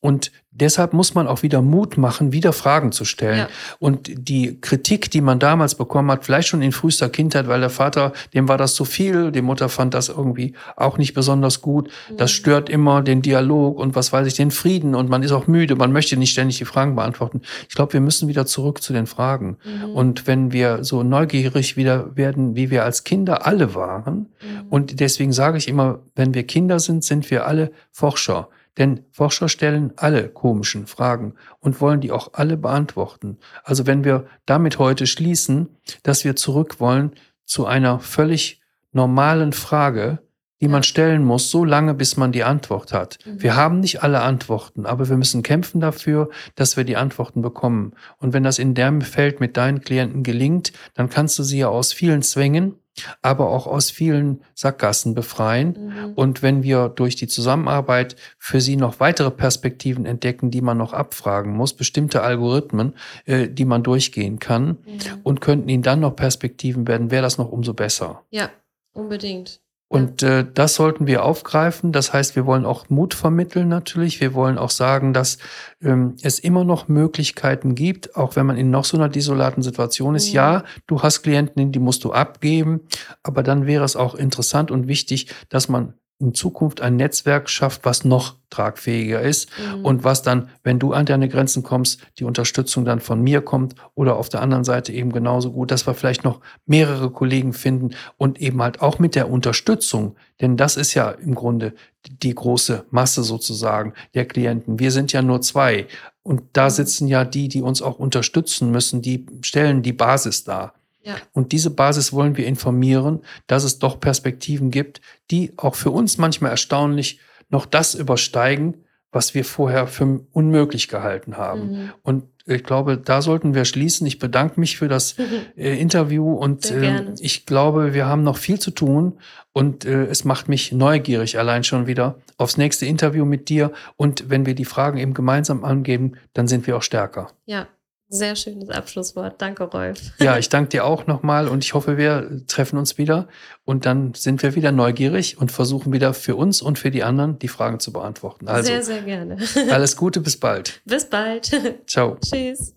Und 0.05 0.31
deshalb 0.51 0.93
muss 0.93 1.15
man 1.15 1.27
auch 1.27 1.41
wieder 1.41 1.63
Mut 1.63 1.97
machen, 1.97 2.31
wieder 2.31 2.53
Fragen 2.53 2.91
zu 2.91 3.05
stellen. 3.05 3.39
Ja. 3.39 3.47
Und 3.79 4.11
die 4.29 4.61
Kritik, 4.61 5.09
die 5.09 5.19
man 5.19 5.39
damals 5.39 5.73
bekommen 5.73 6.11
hat, 6.11 6.25
vielleicht 6.25 6.47
schon 6.47 6.61
in 6.61 6.73
frühester 6.73 7.09
Kindheit, 7.09 7.47
weil 7.47 7.59
der 7.59 7.71
Vater, 7.71 8.13
dem 8.35 8.47
war 8.47 8.59
das 8.59 8.75
zu 8.75 8.85
viel, 8.85 9.31
die 9.31 9.41
Mutter 9.41 9.67
fand 9.67 9.95
das 9.95 10.09
irgendwie 10.09 10.53
auch 10.75 10.99
nicht 10.99 11.15
besonders 11.15 11.61
gut. 11.61 11.89
Mhm. 12.11 12.17
Das 12.17 12.29
stört 12.29 12.69
immer 12.69 13.01
den 13.01 13.23
Dialog 13.23 13.79
und 13.79 13.95
was 13.95 14.13
weiß 14.13 14.27
ich, 14.27 14.35
den 14.35 14.51
Frieden. 14.51 14.93
Und 14.93 15.09
man 15.09 15.23
ist 15.23 15.31
auch 15.31 15.47
müde, 15.47 15.75
man 15.75 15.91
möchte 15.91 16.17
nicht 16.17 16.33
ständig 16.33 16.59
die 16.59 16.65
Fragen 16.65 16.95
beantworten. 16.95 17.41
Ich 17.67 17.73
glaube, 17.73 17.93
wir 17.93 18.01
müssen 18.01 18.27
wieder 18.27 18.45
zurück 18.45 18.83
zu 18.83 18.93
den 18.93 19.07
Fragen. 19.07 19.57
Mhm. 19.65 19.89
Und 19.89 20.27
wenn 20.27 20.51
wir 20.51 20.83
so 20.83 21.01
neugierig 21.01 21.77
wieder 21.77 22.15
werden, 22.15 22.55
wie 22.55 22.69
wir 22.69 22.83
als 22.83 23.05
Kinder 23.05 23.47
alle 23.47 23.73
waren, 23.73 24.17
mhm. 24.17 24.67
und 24.69 24.99
deswegen 24.99 25.33
sage 25.33 25.57
ich 25.57 25.67
immer, 25.67 25.97
wenn 26.13 26.35
wir 26.35 26.43
Kinder 26.43 26.77
sind, 26.79 27.03
sind 27.03 27.31
wir 27.31 27.47
alle 27.47 27.71
Forscher. 27.91 28.49
Denn 28.77 29.05
Forscher 29.11 29.47
stellen 29.47 29.93
alle 29.95 30.27
komischen 30.29 30.87
Fragen 30.87 31.35
und 31.59 31.79
wollen 31.79 32.01
die 32.01 32.11
auch 32.11 32.33
alle 32.33 32.57
beantworten. 32.57 33.37
Also 33.63 33.87
wenn 33.87 34.03
wir 34.03 34.25
damit 34.45 34.79
heute 34.79 35.07
schließen, 35.07 35.69
dass 36.03 36.25
wir 36.25 36.35
zurück 36.35 36.79
wollen 36.79 37.13
zu 37.45 37.65
einer 37.65 37.99
völlig 37.99 38.61
normalen 38.91 39.53
Frage, 39.53 40.19
die 40.61 40.67
man 40.67 40.83
stellen 40.83 41.23
muss, 41.23 41.51
so 41.51 41.65
lange, 41.65 41.93
bis 41.93 42.17
man 42.17 42.31
die 42.31 42.43
Antwort 42.43 42.93
hat. 42.93 43.19
Mhm. 43.25 43.41
Wir 43.41 43.55
haben 43.55 43.79
nicht 43.79 44.03
alle 44.03 44.21
Antworten, 44.21 44.85
aber 44.85 45.09
wir 45.09 45.17
müssen 45.17 45.43
kämpfen 45.43 45.81
dafür, 45.81 46.29
dass 46.55 46.77
wir 46.77 46.83
die 46.83 46.97
Antworten 46.97 47.41
bekommen. 47.41 47.93
Und 48.17 48.33
wenn 48.33 48.43
das 48.43 48.59
in 48.59 48.73
dem 48.73 49.01
Feld 49.01 49.39
mit 49.39 49.57
deinen 49.57 49.81
Klienten 49.81 50.23
gelingt, 50.23 50.71
dann 50.93 51.09
kannst 51.09 51.37
du 51.39 51.43
sie 51.43 51.59
ja 51.59 51.67
aus 51.69 51.93
vielen 51.93 52.21
Zwängen 52.21 52.75
aber 53.21 53.49
auch 53.49 53.67
aus 53.67 53.89
vielen 53.89 54.41
Sackgassen 54.53 55.15
befreien. 55.15 55.75
Mhm. 55.77 56.13
Und 56.13 56.41
wenn 56.41 56.63
wir 56.63 56.89
durch 56.89 57.15
die 57.15 57.27
Zusammenarbeit 57.27 58.15
für 58.37 58.61
sie 58.61 58.75
noch 58.75 58.99
weitere 58.99 59.31
Perspektiven 59.31 60.05
entdecken, 60.05 60.51
die 60.51 60.61
man 60.61 60.77
noch 60.77 60.93
abfragen 60.93 61.53
muss, 61.53 61.73
bestimmte 61.73 62.21
Algorithmen, 62.21 62.93
äh, 63.25 63.49
die 63.49 63.65
man 63.65 63.83
durchgehen 63.83 64.39
kann 64.39 64.67
mhm. 64.67 64.99
und 65.23 65.41
könnten 65.41 65.69
ihnen 65.69 65.83
dann 65.83 65.99
noch 65.99 66.15
Perspektiven 66.15 66.87
werden, 66.87 67.11
wäre 67.11 67.23
das 67.23 67.37
noch 67.37 67.51
umso 67.51 67.73
besser. 67.73 68.23
Ja, 68.29 68.49
unbedingt. 68.93 69.61
Und 69.87 70.23
äh, 70.23 70.45
das 70.51 70.75
sollten 70.75 71.05
wir 71.05 71.23
aufgreifen. 71.23 71.91
Das 71.91 72.11
heißt, 72.11 72.35
wir 72.35 72.45
wollen 72.47 72.65
auch 72.65 72.89
Mut 72.89 73.13
vermitteln 73.13 73.67
natürlich. 73.67 74.19
Wir 74.19 74.33
wollen 74.33 74.57
auch 74.57 74.71
sagen, 74.71 75.13
dass 75.13 75.37
ähm, 75.81 76.15
es 76.23 76.39
immer 76.39 76.63
noch 76.63 76.87
Möglichkeiten 76.87 77.75
gibt, 77.75 78.15
auch 78.15 78.35
wenn 78.35 78.47
man 78.47 78.57
in 78.57 78.71
noch 78.71 78.85
so 78.85 78.97
einer 78.97 79.09
desolaten 79.09 79.61
Situation 79.61 80.15
ist. 80.15 80.29
Mhm. 80.29 80.33
Ja, 80.33 80.63
du 80.87 81.03
hast 81.03 81.21
Klienten, 81.21 81.71
die 81.71 81.79
musst 81.79 82.03
du 82.03 82.13
abgeben, 82.13 82.81
aber 83.21 83.43
dann 83.43 83.67
wäre 83.67 83.83
es 83.83 83.95
auch 83.95 84.15
interessant 84.15 84.71
und 84.71 84.87
wichtig, 84.87 85.33
dass 85.49 85.69
man 85.69 85.93
in 86.19 86.33
Zukunft 86.33 86.81
ein 86.81 86.95
Netzwerk 86.95 87.49
schafft, 87.49 87.83
was 87.83 88.05
noch 88.05 88.35
tragfähiger 88.49 89.21
ist 89.21 89.49
mhm. 89.59 89.83
und 89.83 90.03
was 90.05 90.21
dann, 90.21 90.49
wenn 90.63 90.79
du 90.79 90.93
an 90.93 91.05
deine 91.05 91.27
Grenzen 91.27 91.61
kommst, 91.61 91.99
die 92.19 92.23
Unterstützung 92.23 92.85
dann 92.85 93.01
von 93.01 93.21
mir 93.21 93.41
kommt 93.41 93.75
oder 93.95 94.15
auf 94.15 94.29
der 94.29 94.41
anderen 94.41 94.63
Seite 94.63 94.93
eben 94.93 95.11
genauso 95.11 95.51
gut, 95.51 95.71
dass 95.71 95.85
wir 95.85 95.93
vielleicht 95.93 96.23
noch 96.23 96.39
mehrere 96.65 97.09
Kollegen 97.09 97.51
finden 97.51 97.95
und 98.17 98.39
eben 98.39 98.61
halt 98.61 98.81
auch 98.81 98.97
mit 98.97 99.15
der 99.15 99.29
Unterstützung, 99.29 100.15
denn 100.39 100.55
das 100.55 100.77
ist 100.77 100.93
ja 100.93 101.11
im 101.11 101.35
Grunde 101.35 101.73
die 102.07 102.33
große 102.33 102.85
Masse 102.91 103.23
sozusagen 103.23 103.93
der 104.13 104.25
Klienten. 104.25 104.79
Wir 104.79 104.91
sind 104.91 105.11
ja 105.11 105.21
nur 105.21 105.41
zwei 105.41 105.87
und 106.23 106.43
da 106.53 106.65
mhm. 106.65 106.71
sitzen 106.71 107.07
ja 107.09 107.25
die, 107.25 107.49
die 107.49 107.61
uns 107.61 107.81
auch 107.81 107.99
unterstützen 107.99 108.71
müssen, 108.71 109.01
die 109.01 109.25
stellen 109.41 109.81
die 109.81 109.93
Basis 109.93 110.45
dar. 110.45 110.73
Ja. 111.05 111.15
Und 111.33 111.51
diese 111.51 111.69
Basis 111.69 112.11
wollen 112.11 112.35
wir 112.35 112.47
informieren, 112.47 113.21
dass 113.47 113.63
es 113.63 113.79
doch 113.79 113.99
Perspektiven 113.99 114.71
gibt, 114.71 115.01
die 115.31 115.53
auch 115.57 115.75
für 115.75 115.91
uns 115.91 116.17
manchmal 116.17 116.51
erstaunlich 116.51 117.19
noch 117.49 117.65
das 117.65 117.93
übersteigen, 117.93 118.85
was 119.11 119.33
wir 119.33 119.45
vorher 119.45 119.87
für 119.87 120.21
unmöglich 120.33 120.89
gehalten 120.89 121.37
haben. 121.37 121.71
Mhm. 121.71 121.91
Und 122.01 122.23
ich 122.47 122.63
glaube, 122.63 122.97
da 122.97 123.21
sollten 123.21 123.55
wir 123.55 123.65
schließen. 123.65 124.05
Ich 124.05 124.19
bedanke 124.19 124.59
mich 124.59 124.77
für 124.77 124.87
das 124.87 125.15
äh, 125.55 125.79
Interview 125.79 126.33
und 126.33 126.69
äh, 126.69 127.13
ich 127.19 127.45
glaube, 127.45 127.93
wir 127.93 128.07
haben 128.07 128.23
noch 128.23 128.37
viel 128.37 128.59
zu 128.59 128.71
tun 128.71 129.19
und 129.53 129.85
äh, 129.85 130.05
es 130.05 130.25
macht 130.25 130.49
mich 130.49 130.71
neugierig 130.71 131.39
allein 131.39 131.63
schon 131.63 131.87
wieder 131.87 132.19
aufs 132.37 132.57
nächste 132.57 132.85
Interview 132.85 133.25
mit 133.25 133.47
dir. 133.47 133.71
Und 133.95 134.29
wenn 134.29 134.45
wir 134.45 134.53
die 134.53 134.65
Fragen 134.65 134.97
eben 134.97 135.13
gemeinsam 135.13 135.63
angeben, 135.63 136.17
dann 136.33 136.47
sind 136.47 136.67
wir 136.67 136.75
auch 136.77 136.83
stärker. 136.83 137.31
Ja, 137.45 137.67
sehr 138.07 138.35
schönes 138.35 138.69
Abschlusswort. 138.69 139.41
Danke, 139.41 139.63
Rolf. 139.63 139.99
Ja, 140.19 140.37
ich 140.37 140.49
danke 140.49 140.69
dir 140.69 140.85
auch 140.85 141.07
nochmal 141.07 141.47
und 141.47 141.63
ich 141.63 141.73
hoffe, 141.73 141.97
wir 141.97 142.41
treffen 142.47 142.77
uns 142.77 142.97
wieder 142.97 143.27
und 143.63 143.85
dann 143.85 144.13
sind 144.13 144.43
wir 144.43 144.55
wieder 144.55 144.71
neugierig 144.71 145.39
und 145.39 145.51
versuchen 145.51 145.91
wieder 145.91 146.13
für 146.13 146.35
uns 146.35 146.61
und 146.61 146.77
für 146.77 146.91
die 146.91 147.03
anderen 147.03 147.39
die 147.39 147.47
Fragen 147.47 147.79
zu 147.79 147.91
beantworten. 147.91 148.47
Also, 148.47 148.67
sehr, 148.67 148.83
sehr 148.83 149.01
gerne. 149.01 149.37
Alles 149.71 149.97
Gute, 149.97 150.21
bis 150.21 150.37
bald. 150.37 150.81
Bis 150.85 151.09
bald. 151.09 151.51
Ciao. 151.87 152.17
Tschüss. 152.21 152.75